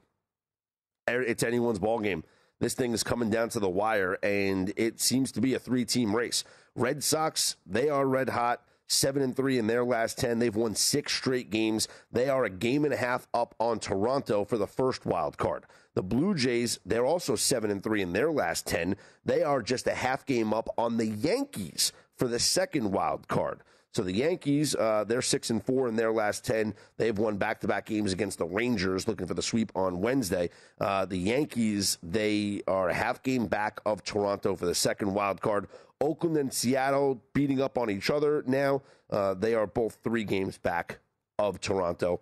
er, 1.09 1.21
it's 1.21 1.43
anyone's 1.43 1.79
ball 1.79 1.99
game. 1.99 2.23
This 2.59 2.73
thing 2.73 2.93
is 2.93 3.03
coming 3.03 3.29
down 3.29 3.49
to 3.49 3.59
the 3.59 3.69
wire, 3.69 4.17
and 4.23 4.71
it 4.77 5.01
seems 5.01 5.31
to 5.33 5.41
be 5.41 5.53
a 5.53 5.59
three 5.59 5.85
team 5.85 6.15
race. 6.15 6.43
Red 6.75 7.03
Sox, 7.03 7.57
they 7.65 7.89
are 7.89 8.05
red 8.07 8.29
hot. 8.29 8.63
Seven 8.87 9.23
and 9.23 9.35
three 9.35 9.57
in 9.57 9.67
their 9.67 9.83
last 9.83 10.17
10. 10.17 10.39
They've 10.39 10.55
won 10.55 10.75
six 10.75 11.13
straight 11.13 11.49
games. 11.49 11.87
They 12.11 12.29
are 12.29 12.45
a 12.45 12.49
game 12.49 12.85
and 12.85 12.93
a 12.93 12.97
half 12.97 13.27
up 13.33 13.55
on 13.59 13.79
Toronto 13.79 14.45
for 14.45 14.57
the 14.57 14.67
first 14.67 15.05
wild 15.05 15.37
card. 15.37 15.65
The 15.95 16.03
Blue 16.03 16.35
Jays, 16.35 16.79
they're 16.85 17.05
also 17.05 17.35
seven 17.35 17.71
and 17.71 17.81
three 17.81 18.01
in 18.01 18.13
their 18.13 18.31
last 18.31 18.67
10. 18.67 18.95
They 19.23 19.43
are 19.43 19.61
just 19.61 19.87
a 19.87 19.95
half 19.95 20.25
game 20.25 20.53
up 20.53 20.69
on 20.77 20.97
the 20.97 21.07
Yankees 21.07 21.93
for 22.17 22.27
the 22.27 22.39
second 22.39 22.91
wild 22.91 23.27
card. 23.27 23.61
So 23.95 24.03
the 24.03 24.11
Yankees, 24.11 24.75
uh, 24.75 25.05
they're 25.07 25.21
six 25.21 25.51
and 25.51 25.63
four 25.63 25.87
in 25.87 25.95
their 25.95 26.11
last 26.11 26.43
ten. 26.43 26.73
They've 26.97 27.17
won 27.17 27.37
back-to-back 27.37 27.85
games 27.85 28.11
against 28.11 28.37
the 28.37 28.45
Rangers, 28.45 29.07
looking 29.07 29.25
for 29.25 29.35
the 29.35 29.41
sweep 29.41 29.71
on 29.73 30.01
Wednesday. 30.01 30.49
Uh, 30.81 31.05
the 31.05 31.17
Yankees, 31.17 31.97
they 32.03 32.61
are 32.67 32.89
a 32.89 32.93
half 32.93 33.23
game 33.23 33.45
back 33.45 33.79
of 33.85 34.03
Toronto 34.03 34.53
for 34.53 34.65
the 34.65 34.75
second 34.75 35.13
wild 35.13 35.39
card. 35.39 35.69
Oakland 36.01 36.37
and 36.37 36.53
Seattle 36.53 37.21
beating 37.33 37.61
up 37.61 37.77
on 37.77 37.89
each 37.89 38.09
other 38.09 38.43
now. 38.45 38.81
Uh, 39.09 39.33
they 39.33 39.53
are 39.55 39.67
both 39.67 39.99
three 40.03 40.23
games 40.23 40.57
back 40.57 40.99
of 41.39 41.59
Toronto 41.59 42.21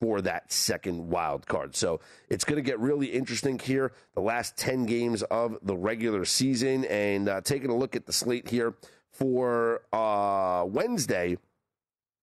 for 0.00 0.20
that 0.22 0.52
second 0.52 1.10
wild 1.10 1.46
card. 1.46 1.74
So 1.74 2.00
it's 2.28 2.44
going 2.44 2.62
to 2.62 2.62
get 2.62 2.78
really 2.78 3.06
interesting 3.06 3.58
here. 3.58 3.92
The 4.14 4.20
last 4.20 4.56
10 4.56 4.86
games 4.86 5.22
of 5.24 5.58
the 5.62 5.76
regular 5.76 6.24
season 6.24 6.84
and 6.84 7.28
uh, 7.28 7.40
taking 7.40 7.70
a 7.70 7.76
look 7.76 7.96
at 7.96 8.06
the 8.06 8.12
slate 8.12 8.48
here 8.48 8.74
for 9.10 9.82
uh, 9.92 10.64
Wednesday 10.66 11.38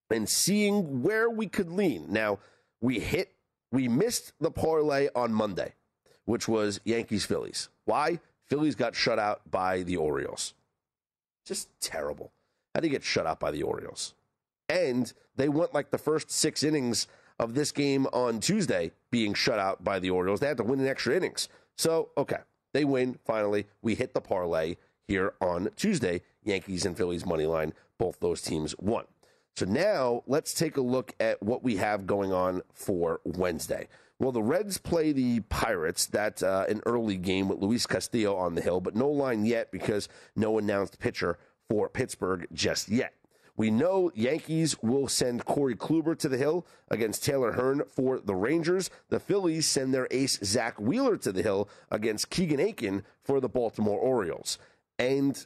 and 0.09 0.29
seeing 0.29 1.03
where 1.03 1.29
we 1.29 1.47
could 1.47 1.69
lean. 1.69 2.05
Now, 2.09 2.39
we 2.79 2.99
hit, 2.99 3.33
we 3.71 3.87
missed 3.87 4.33
the 4.39 4.51
parlay 4.51 5.09
on 5.15 5.33
Monday, 5.33 5.73
which 6.25 6.47
was 6.47 6.79
Yankees 6.85 7.25
Phillies. 7.25 7.69
Why? 7.85 8.19
Phillies 8.45 8.75
got 8.75 8.95
shut 8.95 9.19
out 9.19 9.41
by 9.49 9.83
the 9.83 9.97
Orioles. 9.97 10.53
Just 11.45 11.69
terrible. 11.79 12.31
How 12.73 12.81
do 12.81 12.87
you 12.87 12.91
get 12.91 13.03
shut 13.03 13.27
out 13.27 13.39
by 13.39 13.51
the 13.51 13.63
Orioles? 13.63 14.13
And 14.67 15.11
they 15.35 15.47
went 15.47 15.73
like 15.73 15.91
the 15.91 15.97
first 15.97 16.31
six 16.31 16.63
innings 16.63 17.07
of 17.39 17.53
this 17.53 17.71
game 17.71 18.07
on 18.07 18.39
Tuesday 18.39 18.91
being 19.11 19.33
shut 19.33 19.59
out 19.59 19.83
by 19.83 19.99
the 19.99 20.09
Orioles. 20.09 20.39
They 20.39 20.47
had 20.47 20.57
to 20.57 20.63
win 20.63 20.79
in 20.79 20.87
extra 20.87 21.15
innings. 21.15 21.49
So, 21.77 22.09
okay, 22.17 22.39
they 22.73 22.85
win 22.85 23.19
finally. 23.25 23.67
We 23.81 23.95
hit 23.95 24.13
the 24.13 24.21
parlay 24.21 24.75
here 25.07 25.33
on 25.39 25.69
Tuesday. 25.75 26.21
Yankees 26.43 26.85
and 26.85 26.97
Phillies 26.97 27.25
money 27.25 27.45
line. 27.45 27.73
Both 27.97 28.19
those 28.19 28.41
teams 28.41 28.75
won. 28.79 29.05
So 29.55 29.65
now 29.65 30.23
let's 30.27 30.53
take 30.53 30.75
a 30.75 30.81
look 30.81 31.13
at 31.19 31.41
what 31.41 31.63
we 31.63 31.77
have 31.77 32.05
going 32.05 32.33
on 32.33 32.61
for 32.73 33.21
Wednesday. 33.23 33.87
Well, 34.19 34.31
the 34.31 34.41
Reds 34.41 34.77
play 34.77 35.11
the 35.11 35.41
Pirates. 35.41 36.05
That's 36.05 36.41
uh, 36.41 36.65
an 36.69 36.81
early 36.85 37.17
game 37.17 37.49
with 37.49 37.59
Luis 37.59 37.85
Castillo 37.85 38.35
on 38.37 38.55
the 38.55 38.61
hill, 38.61 38.79
but 38.79 38.95
no 38.95 39.09
line 39.09 39.45
yet 39.45 39.71
because 39.71 40.07
no 40.35 40.57
announced 40.57 40.99
pitcher 40.99 41.37
for 41.69 41.89
Pittsburgh 41.89 42.47
just 42.53 42.87
yet. 42.87 43.13
We 43.57 43.71
know 43.71 44.11
Yankees 44.13 44.81
will 44.81 45.07
send 45.07 45.45
Corey 45.45 45.75
Kluber 45.75 46.17
to 46.19 46.27
the 46.27 46.37
hill 46.37 46.65
against 46.89 47.23
Taylor 47.23 47.53
Hearn 47.53 47.83
for 47.87 48.19
the 48.19 48.35
Rangers. 48.35 48.89
The 49.09 49.19
Phillies 49.19 49.65
send 49.65 49.93
their 49.93 50.07
ace 50.11 50.39
Zack 50.43 50.79
Wheeler 50.79 51.17
to 51.17 51.31
the 51.31 51.41
hill 51.41 51.69
against 51.89 52.29
Keegan 52.29 52.59
Akin 52.59 53.03
for 53.23 53.39
the 53.39 53.47
Baltimore 53.47 53.99
Orioles. 53.99 54.57
And 54.99 55.45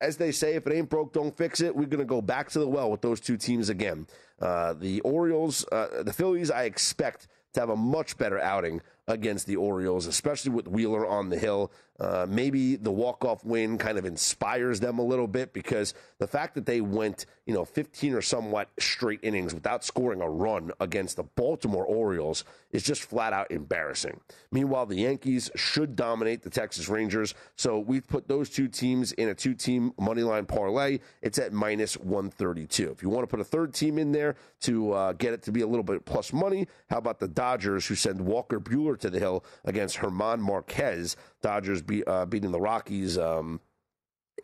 as 0.00 0.18
they 0.18 0.30
say, 0.32 0.56
if 0.56 0.66
it 0.66 0.74
ain't 0.74 0.90
broke, 0.90 1.14
don't 1.14 1.34
fix 1.34 1.60
it. 1.60 1.74
We're 1.74 1.86
going 1.86 2.00
to 2.00 2.04
go 2.04 2.20
back 2.20 2.50
to 2.50 2.58
the 2.58 2.68
well 2.68 2.90
with 2.90 3.00
those 3.00 3.20
two 3.20 3.38
teams 3.38 3.70
again. 3.70 4.06
Uh, 4.38 4.74
the 4.74 5.00
Orioles, 5.00 5.64
uh, 5.72 6.02
the 6.02 6.12
Phillies, 6.12 6.50
I 6.50 6.64
expect 6.64 7.28
to 7.52 7.60
have 7.60 7.68
a 7.68 7.76
much 7.76 8.16
better 8.16 8.38
outing 8.38 8.80
against 9.08 9.46
the 9.46 9.56
Orioles, 9.56 10.06
especially 10.06 10.52
with 10.52 10.68
Wheeler 10.68 11.06
on 11.06 11.28
the 11.28 11.38
hill. 11.38 11.72
Uh, 12.00 12.26
maybe 12.28 12.74
the 12.76 12.90
walk-off 12.90 13.44
win 13.44 13.76
kind 13.78 13.98
of 13.98 14.04
inspires 14.04 14.80
them 14.80 14.98
a 14.98 15.02
little 15.02 15.28
bit 15.28 15.52
because 15.52 15.94
the 16.18 16.26
fact 16.26 16.54
that 16.54 16.66
they 16.66 16.80
went, 16.80 17.26
you 17.46 17.52
know, 17.52 17.64
15 17.64 18.14
or 18.14 18.22
somewhat 18.22 18.70
straight 18.78 19.20
innings 19.22 19.54
without 19.54 19.84
scoring 19.84 20.20
a 20.20 20.28
run 20.28 20.72
against 20.80 21.16
the 21.16 21.22
Baltimore 21.22 21.84
Orioles 21.84 22.44
is 22.70 22.82
just 22.82 23.02
flat 23.02 23.32
out 23.32 23.50
embarrassing. 23.50 24.20
Meanwhile, 24.50 24.86
the 24.86 24.96
Yankees 24.96 25.50
should 25.54 25.94
dominate 25.94 26.42
the 26.42 26.50
Texas 26.50 26.88
Rangers. 26.88 27.34
So 27.56 27.78
we've 27.78 28.06
put 28.06 28.26
those 28.26 28.48
two 28.48 28.68
teams 28.68 29.12
in 29.12 29.28
a 29.28 29.34
two-team 29.34 29.92
money 29.98 30.22
line 30.22 30.46
parlay. 30.46 31.00
It's 31.20 31.38
at 31.38 31.52
minus 31.52 31.96
132. 31.98 32.90
If 32.90 33.02
you 33.02 33.10
want 33.10 33.24
to 33.24 33.26
put 33.28 33.40
a 33.40 33.44
third 33.44 33.74
team 33.74 33.98
in 33.98 34.12
there 34.12 34.36
to 34.62 34.92
uh, 34.92 35.12
get 35.12 35.34
it 35.34 35.42
to 35.42 35.52
be 35.52 35.60
a 35.60 35.66
little 35.66 35.84
bit 35.84 36.04
plus 36.04 36.32
money, 36.32 36.66
how 36.88 36.98
about 36.98 37.20
the 37.20 37.28
Dodgers 37.28 37.86
who 37.86 37.94
send 37.94 38.20
Walker 38.20 38.58
Buehler 38.58 38.98
to 39.00 39.10
the 39.10 39.18
hill 39.18 39.44
against 39.64 39.96
Herman 39.96 40.40
Marquez? 40.40 41.16
Dodgers 41.42 41.82
be, 41.82 42.04
uh, 42.04 42.24
beating 42.24 42.52
the 42.52 42.60
Rockies 42.60 43.18
um, 43.18 43.60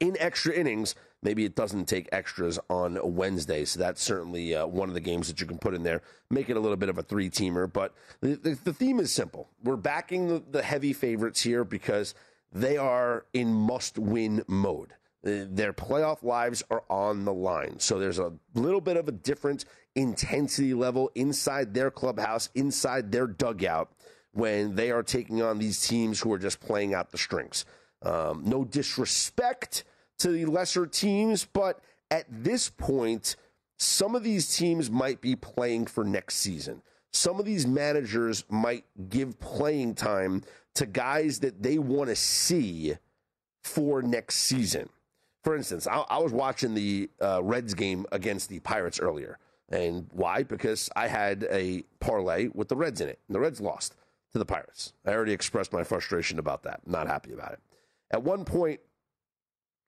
in 0.01 0.16
extra 0.18 0.53
innings. 0.53 0.94
Maybe 1.22 1.44
it 1.44 1.57
doesn't 1.57 1.86
take 1.86 2.09
extras 2.12 2.59
on 2.70 2.99
Wednesday, 3.03 3.64
so 3.64 3.80
that's 3.80 4.03
certainly 4.03 4.55
uh, 4.55 4.66
one 4.66 4.88
of 4.88 4.94
the 4.94 5.01
games 5.01 5.26
that 5.28 5.40
you 5.40 5.46
can 5.46 5.59
put 5.59 5.74
in 5.74 5.82
there. 5.82 6.03
Make 6.30 6.49
it 6.49 6.57
a 6.57 6.61
little 6.61 6.76
bit 6.76 6.88
of 6.88 6.99
a 6.99 7.03
three 7.03 7.28
teamer, 7.28 7.72
but 7.72 7.94
the, 8.20 8.36
the, 8.36 8.59
the, 8.62 8.72
theme 8.72 9.01
is 9.01 9.11
simple. 9.11 9.49
We're 9.64 9.76
backing 9.76 10.28
the, 10.28 10.42
the 10.51 10.62
heavy 10.62 10.92
favorites 10.92 11.42
here 11.42 11.64
because 11.64 12.14
they 12.53 12.76
are 12.76 13.26
in 13.32 13.53
must 13.53 13.99
win 13.99 14.44
mode. 14.46 14.92
Their 15.22 15.72
playoff 15.72 16.22
lives 16.22 16.62
are 16.70 16.84
on 16.88 17.24
the 17.24 17.32
line. 17.32 17.80
So 17.80 17.99
there's 17.99 18.20
a 18.20 18.32
little 18.55 18.80
bit 18.80 18.96
of 18.96 19.09
a 19.09 19.12
different 19.12 19.64
intensity 19.96 20.74
level 20.74 21.11
inside 21.16 21.74
their 21.74 21.90
clubhouse, 21.90 22.49
inside 22.55 23.11
their 23.11 23.26
dugout 23.26 23.90
when 24.32 24.74
they 24.74 24.90
are 24.90 25.02
taking 25.02 25.42
on 25.42 25.58
these 25.58 25.86
teams 25.86 26.20
who 26.20 26.32
are 26.32 26.38
just 26.38 26.60
playing 26.60 26.94
out 26.94 27.10
the 27.10 27.18
strings. 27.18 27.64
Um, 28.02 28.42
no 28.44 28.64
disrespect 28.64 29.84
to 30.18 30.28
the 30.28 30.46
lesser 30.46 30.86
teams, 30.86 31.44
but 31.44 31.80
at 32.10 32.26
this 32.28 32.68
point, 32.70 33.36
some 33.78 34.14
of 34.14 34.22
these 34.22 34.56
teams 34.56 34.90
might 34.90 35.20
be 35.20 35.36
playing 35.36 35.86
for 35.86 36.04
next 36.04 36.36
season. 36.36 36.82
Some 37.12 37.38
of 37.40 37.46
these 37.46 37.66
managers 37.66 38.44
might 38.48 38.84
give 39.08 39.40
playing 39.40 39.94
time 39.94 40.42
to 40.74 40.86
guys 40.86 41.40
that 41.40 41.62
they 41.62 41.78
want 41.78 42.10
to 42.10 42.16
see 42.16 42.94
for 43.64 44.02
next 44.02 44.36
season. 44.36 44.88
For 45.44 45.56
instance, 45.56 45.86
I, 45.86 46.04
I 46.08 46.18
was 46.18 46.32
watching 46.32 46.74
the 46.74 47.08
uh, 47.20 47.42
Reds 47.42 47.74
game 47.74 48.06
against 48.12 48.48
the 48.48 48.60
Pirates 48.60 49.00
earlier. 49.00 49.38
And 49.70 50.08
why? 50.12 50.42
Because 50.42 50.90
I 50.96 51.08
had 51.08 51.46
a 51.50 51.84
parlay 52.00 52.48
with 52.54 52.68
the 52.68 52.76
Reds 52.76 53.00
in 53.00 53.08
it, 53.08 53.18
and 53.28 53.34
the 53.34 53.40
Reds 53.40 53.60
lost 53.60 53.94
to 54.32 54.38
the 54.38 54.44
Pirates. 54.44 54.92
I 55.06 55.12
already 55.12 55.32
expressed 55.32 55.72
my 55.72 55.84
frustration 55.84 56.38
about 56.38 56.62
that. 56.64 56.80
not 56.86 57.06
happy 57.06 57.32
about 57.32 57.52
it. 57.52 57.60
At 58.10 58.22
one 58.22 58.44
point, 58.44 58.80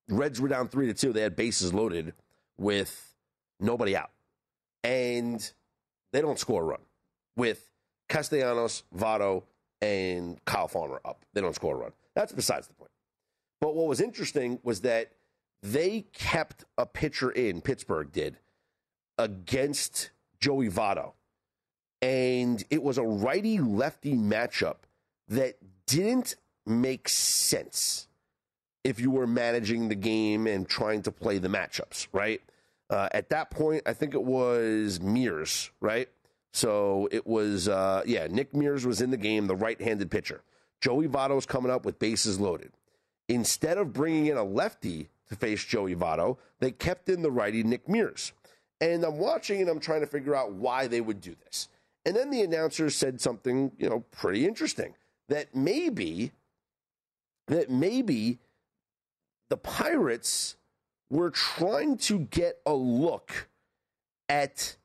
Reds 0.09 0.41
were 0.41 0.49
down 0.49 0.69
three 0.69 0.87
to 0.87 0.95
two. 0.95 1.13
They 1.13 1.23
had 1.23 1.37
bases 1.37 1.73
loaded 1.73 2.15
with 2.59 3.15
nobody 3.59 3.97
out, 3.97 4.11
and 4.83 5.53
they 6.13 6.21
don't 6.21 6.39
score 6.39 6.63
a 6.63 6.65
run 6.65 6.81
with 7.37 7.71
Castellanos, 8.09 8.83
Votto, 8.97 9.45
and 9.81 10.45
Kyle 10.45 10.69
Farmer 10.69 11.01
up. 11.05 11.25
They 11.33 11.41
don't 11.41 11.55
score 11.55 11.77
a 11.77 11.79
run. 11.79 11.93
That's 12.15 12.33
besides 12.33 12.67
the 12.67 12.75
point. 12.75 12.91
But 13.61 13.75
what 13.75 13.87
was 13.87 14.01
interesting 14.01 14.59
was 14.63 14.81
that 14.81 15.13
they 15.63 16.07
kept 16.13 16.65
a 16.77 16.87
pitcher 16.87 17.31
in. 17.31 17.61
Pittsburgh 17.61 18.11
did 18.11 18.39
against 19.19 20.11
Joey 20.41 20.71
Votto 20.71 21.13
and 22.03 22.65
it 22.71 22.83
was 22.83 22.99
a 22.99 23.03
righty 23.03 23.59
lefty 23.59 24.15
matchup 24.15 24.77
that 25.29 25.57
didn't 25.87 26.37
make 26.67 27.09
sense 27.09 28.09
if 28.85 29.01
you 29.01 29.11
were 29.11 29.27
managing 29.27 29.89
the 29.89 29.95
game 29.95 30.47
and 30.47 30.69
trying 30.69 31.03
to 31.03 31.13
play 31.13 31.39
the 31.39 31.49
matchups, 31.49 32.07
right? 32.13 32.41
Uh, 32.89 33.09
at 33.13 33.29
that 33.29 33.51
point, 33.51 33.83
I 33.87 33.93
think 33.93 34.15
it 34.15 34.23
was 34.23 35.01
Mears, 35.01 35.71
right? 35.81 36.09
So 36.53 37.09
it 37.13 37.27
was, 37.27 37.69
uh, 37.69 38.03
yeah, 38.07 38.27
Nick 38.29 38.55
Mears 38.55 38.87
was 38.87 39.01
in 39.01 39.11
the 39.11 39.17
game, 39.17 39.47
the 39.47 39.55
right 39.55 39.81
handed 39.81 40.11
pitcher. 40.11 40.43
Joey 40.81 41.07
Votto's 41.07 41.47
coming 41.47 41.71
up 41.71 41.85
with 41.85 41.99
bases 41.99 42.41
loaded. 42.41 42.73
Instead 43.29 43.79
of 43.79 43.93
bringing 43.93 44.27
in 44.27 44.37
a 44.37 44.43
lefty 44.43 45.11
to 45.29 45.37
face 45.37 45.63
Joey 45.63 45.95
Votto, 45.95 46.39
they 46.59 46.73
kept 46.73 47.09
in 47.09 47.23
the 47.23 47.31
righty 47.31 47.63
Nick 47.63 47.89
Mears. 47.89 48.33
And 48.81 49.05
I'm 49.05 49.19
watching 49.19 49.61
and 49.61 49.69
I'm 49.69 49.79
trying 49.79 50.01
to 50.01 50.07
figure 50.07 50.35
out 50.35 50.53
why 50.53 50.87
they 50.87 51.01
would 51.01 51.21
do 51.21 51.37
this. 51.45 51.69
And 52.05 52.17
then 52.17 52.31
the 52.31 52.43
announcer 52.43 52.89
said 52.91 53.21
something, 53.21 53.73
you 53.79 53.89
know, 53.89 54.01
pretty 54.11 54.47
interesting 54.47 54.95
that 55.29 55.55
maybe 55.55 56.33
that 57.47 57.69
maybe 57.71 58.39
the 59.49 59.57
Pirates 59.57 60.57
were 61.11 61.31
trying 61.31 61.99
to 61.99 62.21
get 62.21 62.61
a 62.65 62.73
look 62.73 63.49
at 64.29 64.77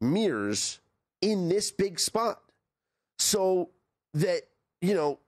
Mears 0.00 0.80
in 1.22 1.48
this 1.48 1.70
big 1.70 1.98
spot. 1.98 2.42
So 3.18 3.70
that, 4.12 4.42
you 4.82 4.94
know, 4.94 5.18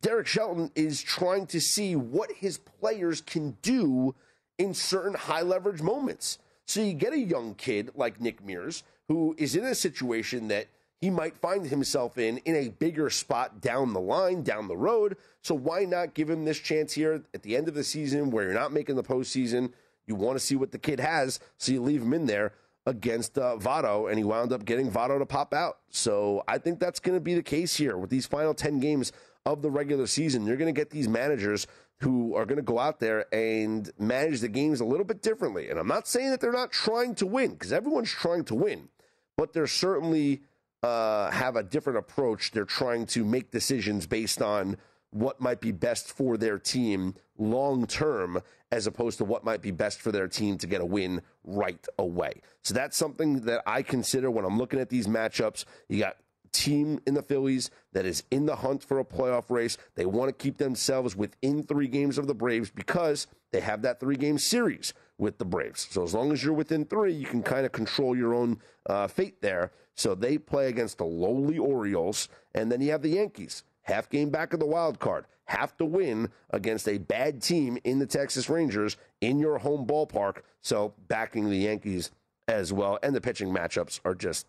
Derek 0.00 0.28
Shelton 0.28 0.70
is 0.76 1.02
trying 1.02 1.46
to 1.48 1.60
see 1.60 1.96
what 1.96 2.30
his 2.30 2.58
players 2.58 3.20
can 3.20 3.56
do 3.62 4.14
in 4.58 4.74
certain 4.74 5.14
high 5.14 5.42
leverage 5.42 5.82
moments. 5.82 6.38
So 6.72 6.80
you 6.80 6.94
get 6.94 7.12
a 7.12 7.18
young 7.18 7.54
kid 7.54 7.90
like 7.94 8.18
Nick 8.18 8.42
Mears 8.42 8.82
who 9.06 9.34
is 9.36 9.56
in 9.56 9.64
a 9.66 9.74
situation 9.74 10.48
that 10.48 10.68
he 11.02 11.10
might 11.10 11.36
find 11.36 11.66
himself 11.66 12.16
in 12.16 12.38
in 12.46 12.56
a 12.56 12.70
bigger 12.70 13.10
spot 13.10 13.60
down 13.60 13.92
the 13.92 14.00
line, 14.00 14.42
down 14.42 14.68
the 14.68 14.76
road. 14.76 15.18
So 15.42 15.54
why 15.54 15.84
not 15.84 16.14
give 16.14 16.30
him 16.30 16.46
this 16.46 16.58
chance 16.58 16.94
here 16.94 17.24
at 17.34 17.42
the 17.42 17.58
end 17.58 17.68
of 17.68 17.74
the 17.74 17.84
season 17.84 18.30
where 18.30 18.44
you're 18.44 18.54
not 18.54 18.72
making 18.72 18.96
the 18.96 19.02
postseason? 19.02 19.70
You 20.06 20.14
want 20.14 20.38
to 20.38 20.40
see 20.42 20.56
what 20.56 20.72
the 20.72 20.78
kid 20.78 20.98
has, 20.98 21.40
so 21.58 21.72
you 21.72 21.82
leave 21.82 22.00
him 22.00 22.14
in 22.14 22.24
there 22.24 22.54
against 22.86 23.36
uh, 23.36 23.58
Votto, 23.58 24.08
and 24.08 24.16
he 24.16 24.24
wound 24.24 24.50
up 24.50 24.64
getting 24.64 24.90
Votto 24.90 25.18
to 25.18 25.26
pop 25.26 25.52
out. 25.52 25.80
So 25.90 26.42
I 26.48 26.56
think 26.56 26.80
that's 26.80 27.00
going 27.00 27.18
to 27.18 27.20
be 27.20 27.34
the 27.34 27.42
case 27.42 27.76
here 27.76 27.98
with 27.98 28.08
these 28.08 28.24
final 28.24 28.54
10 28.54 28.80
games 28.80 29.12
of 29.44 29.60
the 29.60 29.70
regular 29.70 30.06
season. 30.06 30.46
You're 30.46 30.56
going 30.56 30.74
to 30.74 30.80
get 30.80 30.88
these 30.88 31.06
managers 31.06 31.66
who 32.02 32.34
are 32.34 32.44
going 32.44 32.56
to 32.56 32.62
go 32.62 32.78
out 32.78 33.00
there 33.00 33.32
and 33.32 33.90
manage 33.98 34.40
the 34.40 34.48
games 34.48 34.80
a 34.80 34.84
little 34.84 35.04
bit 35.06 35.22
differently. 35.22 35.70
And 35.70 35.78
I'm 35.78 35.88
not 35.88 36.06
saying 36.06 36.30
that 36.30 36.40
they're 36.40 36.52
not 36.52 36.72
trying 36.72 37.14
to 37.16 37.26
win, 37.26 37.52
because 37.52 37.72
everyone's 37.72 38.10
trying 38.10 38.44
to 38.44 38.54
win, 38.54 38.88
but 39.36 39.52
they're 39.52 39.66
certainly 39.66 40.42
uh, 40.82 41.30
have 41.30 41.56
a 41.56 41.62
different 41.62 41.98
approach. 41.98 42.50
They're 42.50 42.64
trying 42.64 43.06
to 43.06 43.24
make 43.24 43.50
decisions 43.50 44.06
based 44.06 44.42
on 44.42 44.76
what 45.10 45.40
might 45.40 45.60
be 45.60 45.72
best 45.72 46.08
for 46.08 46.36
their 46.36 46.58
team 46.58 47.14
long 47.38 47.86
term 47.86 48.40
as 48.70 48.86
opposed 48.86 49.18
to 49.18 49.24
what 49.24 49.44
might 49.44 49.60
be 49.60 49.70
best 49.70 50.00
for 50.00 50.10
their 50.10 50.26
team 50.26 50.56
to 50.56 50.66
get 50.66 50.80
a 50.80 50.86
win 50.86 51.20
right 51.44 51.86
away. 51.98 52.40
So 52.62 52.72
that's 52.72 52.96
something 52.96 53.42
that 53.42 53.62
I 53.66 53.82
consider 53.82 54.30
when 54.30 54.46
I'm 54.46 54.56
looking 54.58 54.80
at 54.80 54.88
these 54.88 55.06
matchups. 55.06 55.66
You 55.88 55.98
got 55.98 56.16
team 56.52 57.00
in 57.06 57.14
the 57.14 57.22
Phillies 57.22 57.70
that 57.92 58.04
is 58.06 58.22
in 58.30 58.46
the 58.46 58.56
hunt 58.56 58.84
for 58.84 58.98
a 58.98 59.04
playoff 59.04 59.50
race. 59.50 59.78
They 59.94 60.06
want 60.06 60.28
to 60.28 60.42
keep 60.42 60.58
themselves 60.58 61.16
within 61.16 61.62
3 61.62 61.88
games 61.88 62.18
of 62.18 62.26
the 62.26 62.34
Braves 62.34 62.70
because 62.70 63.26
they 63.50 63.60
have 63.60 63.82
that 63.82 64.00
3 64.00 64.16
game 64.16 64.38
series 64.38 64.94
with 65.18 65.38
the 65.38 65.44
Braves. 65.44 65.88
So 65.90 66.02
as 66.02 66.14
long 66.14 66.32
as 66.32 66.44
you're 66.44 66.52
within 66.52 66.84
3, 66.84 67.12
you 67.12 67.26
can 67.26 67.42
kind 67.42 67.66
of 67.66 67.72
control 67.72 68.16
your 68.16 68.34
own 68.34 68.60
uh, 68.86 69.06
fate 69.08 69.40
there. 69.40 69.72
So 69.94 70.14
they 70.14 70.38
play 70.38 70.68
against 70.68 70.98
the 70.98 71.04
lowly 71.04 71.58
Orioles 71.58 72.28
and 72.54 72.70
then 72.70 72.80
you 72.80 72.90
have 72.90 73.02
the 73.02 73.10
Yankees 73.10 73.64
half 73.82 74.08
game 74.08 74.30
back 74.30 74.52
of 74.52 74.60
the 74.60 74.66
wild 74.66 74.98
card, 74.98 75.26
have 75.44 75.76
to 75.76 75.84
win 75.84 76.30
against 76.50 76.88
a 76.88 76.98
bad 76.98 77.42
team 77.42 77.78
in 77.84 77.98
the 77.98 78.06
Texas 78.06 78.48
Rangers 78.48 78.96
in 79.20 79.38
your 79.38 79.58
home 79.58 79.86
ballpark. 79.86 80.38
So 80.60 80.94
backing 81.08 81.50
the 81.50 81.56
Yankees 81.56 82.10
as 82.48 82.72
well. 82.72 82.98
And 83.02 83.14
the 83.14 83.20
pitching 83.20 83.52
matchups 83.52 84.00
are 84.04 84.14
just 84.14 84.46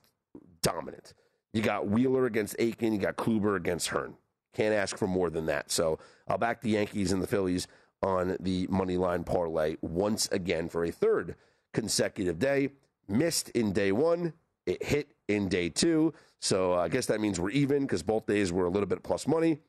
dominant. 0.62 1.14
You 1.54 1.62
got 1.62 1.88
Wheeler 1.88 2.26
against 2.26 2.56
Akin. 2.60 2.94
you 2.94 3.00
got 3.00 3.16
Kluber 3.16 3.56
against 3.56 3.90
Hearn. 3.90 4.16
Can't 4.54 4.74
ask 4.74 4.98
for 4.98 5.08
more 5.08 5.30
than 5.30 5.46
that. 5.46 5.72
So 5.72 6.00
I'll 6.28 6.38
back 6.38 6.62
the 6.62 6.72
Yankees 6.72 7.12
and 7.12 7.22
the 7.22 7.28
Phillies 7.28 7.68
on 8.02 8.36
the 8.40 8.68
money 8.68 8.98
line 8.98 9.24
parlay 9.24 9.78
once 9.82 10.28
again 10.32 10.68
for 10.68 10.84
a 10.84 10.92
third 10.92 11.36
consecutive 11.74 12.40
day. 12.40 12.70
Missed 13.08 13.50
in 13.50 13.72
day 13.72 13.92
one, 13.92 14.34
it 14.66 14.84
hit 14.84 15.14
in 15.28 15.48
day 15.48 15.70
two. 15.70 16.14
So 16.40 16.74
uh, 16.74 16.78
I 16.78 16.90
guess 16.90 17.06
that 17.08 17.22
means 17.22 17.40
we're 17.40 17.50
even 17.52 17.84
because 17.84 18.04
both 18.04 18.26
days 18.26 18.52
were 18.52 18.66
a 18.66 18.70
little 18.70 18.88
bit 18.88 19.04
plus 19.04 19.28
money 19.28 19.60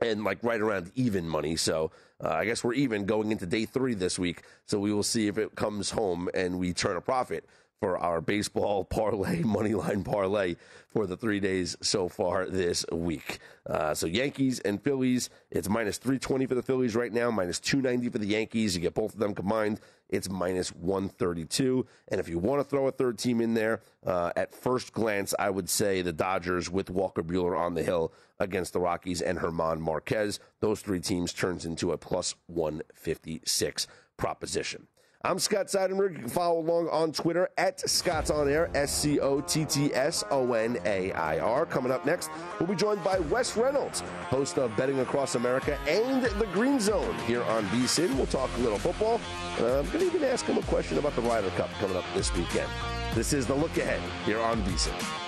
and 0.00 0.24
like 0.24 0.38
right 0.42 0.60
around 0.60 0.92
even 0.94 1.28
money. 1.28 1.56
So 1.56 1.90
uh, 2.22 2.30
I 2.30 2.44
guess 2.44 2.62
we're 2.62 2.74
even 2.74 3.06
going 3.06 3.32
into 3.32 3.46
day 3.46 3.64
three 3.64 3.94
this 3.94 4.18
week. 4.18 4.42
So 4.66 4.78
we 4.78 4.92
will 4.92 5.02
see 5.02 5.26
if 5.26 5.38
it 5.38 5.54
comes 5.54 5.90
home 5.90 6.28
and 6.34 6.58
we 6.58 6.72
turn 6.72 6.96
a 6.96 7.00
profit 7.00 7.44
for 7.80 7.98
our 7.98 8.20
baseball 8.20 8.84
parlay, 8.98 9.42
money 9.42 9.74
line 9.74 10.04
parlay 10.04 10.56
for 10.88 11.06
the 11.06 11.16
three 11.16 11.40
days 11.40 11.76
so 11.80 12.08
far 12.08 12.46
this 12.46 12.84
week. 12.92 13.38
Uh, 13.66 13.94
so 13.94 14.06
Yankees 14.06 14.60
and 14.60 14.82
Phillies, 14.82 15.30
it's 15.50 15.68
minus 15.68 15.98
320 15.98 16.46
for 16.46 16.54
the 16.54 16.62
Phillies 16.62 16.96
right 16.96 17.12
now, 17.12 17.30
minus 17.30 17.60
290 17.60 18.08
for 18.10 18.18
the 18.18 18.26
Yankees. 18.26 18.74
You 18.74 18.80
get 18.80 18.94
both 18.94 19.12
of 19.12 19.20
them 19.20 19.34
combined, 19.34 19.80
it's 20.08 20.30
minus 20.30 20.70
132. 20.70 21.86
And 22.08 22.20
if 22.20 22.28
you 22.28 22.38
want 22.38 22.60
to 22.60 22.64
throw 22.64 22.86
a 22.86 22.92
third 22.92 23.18
team 23.18 23.40
in 23.40 23.54
there, 23.54 23.80
uh, 24.06 24.32
at 24.36 24.54
first 24.54 24.92
glance, 24.92 25.34
I 25.38 25.50
would 25.50 25.68
say 25.68 26.00
the 26.00 26.12
Dodgers 26.12 26.70
with 26.70 26.88
Walker 26.88 27.22
Buehler 27.22 27.58
on 27.58 27.74
the 27.74 27.82
hill 27.82 28.12
against 28.38 28.72
the 28.72 28.80
Rockies 28.80 29.20
and 29.20 29.38
German 29.38 29.80
Marquez. 29.80 30.40
Those 30.60 30.80
three 30.80 31.00
teams 31.00 31.32
turns 31.32 31.66
into 31.66 31.92
a 31.92 31.98
plus 31.98 32.34
156 32.46 33.86
proposition. 34.16 34.86
I'm 35.24 35.40
Scott 35.40 35.66
Seidenberg. 35.66 36.12
You 36.12 36.20
can 36.20 36.28
follow 36.28 36.60
along 36.60 36.88
on 36.90 37.10
Twitter 37.10 37.48
at 37.58 37.80
Scott's 37.90 38.30
On 38.30 38.48
Air, 38.48 38.70
S 38.76 38.96
C 38.96 39.18
O 39.18 39.40
T 39.40 39.64
T 39.64 39.92
S 39.92 40.22
O 40.30 40.52
N 40.52 40.78
A 40.84 41.10
I 41.10 41.40
R. 41.40 41.66
Coming 41.66 41.90
up 41.90 42.06
next, 42.06 42.30
we'll 42.60 42.68
be 42.68 42.76
joined 42.76 43.02
by 43.02 43.18
Wes 43.18 43.56
Reynolds, 43.56 44.00
host 44.28 44.58
of 44.58 44.76
Betting 44.76 45.00
Across 45.00 45.34
America 45.34 45.76
and 45.88 46.22
The 46.22 46.46
Green 46.52 46.78
Zone 46.78 47.16
here 47.26 47.42
on 47.42 47.64
VSIN. 47.66 48.14
We'll 48.14 48.26
talk 48.26 48.48
a 48.58 48.60
little 48.60 48.78
football. 48.78 49.20
I'm 49.56 49.86
going 49.86 49.98
to 49.98 50.06
even 50.06 50.22
ask 50.22 50.46
him 50.46 50.56
a 50.56 50.62
question 50.62 50.98
about 50.98 51.16
the 51.16 51.22
Ryder 51.22 51.50
Cup 51.50 51.70
coming 51.80 51.96
up 51.96 52.04
this 52.14 52.32
weekend. 52.36 52.70
This 53.16 53.32
is 53.32 53.44
the 53.44 53.56
look 53.56 53.76
ahead 53.76 54.00
here 54.24 54.38
on 54.38 54.62
VSIN. 54.62 55.27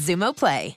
Xumo 0.00 0.32
Play. 0.32 0.76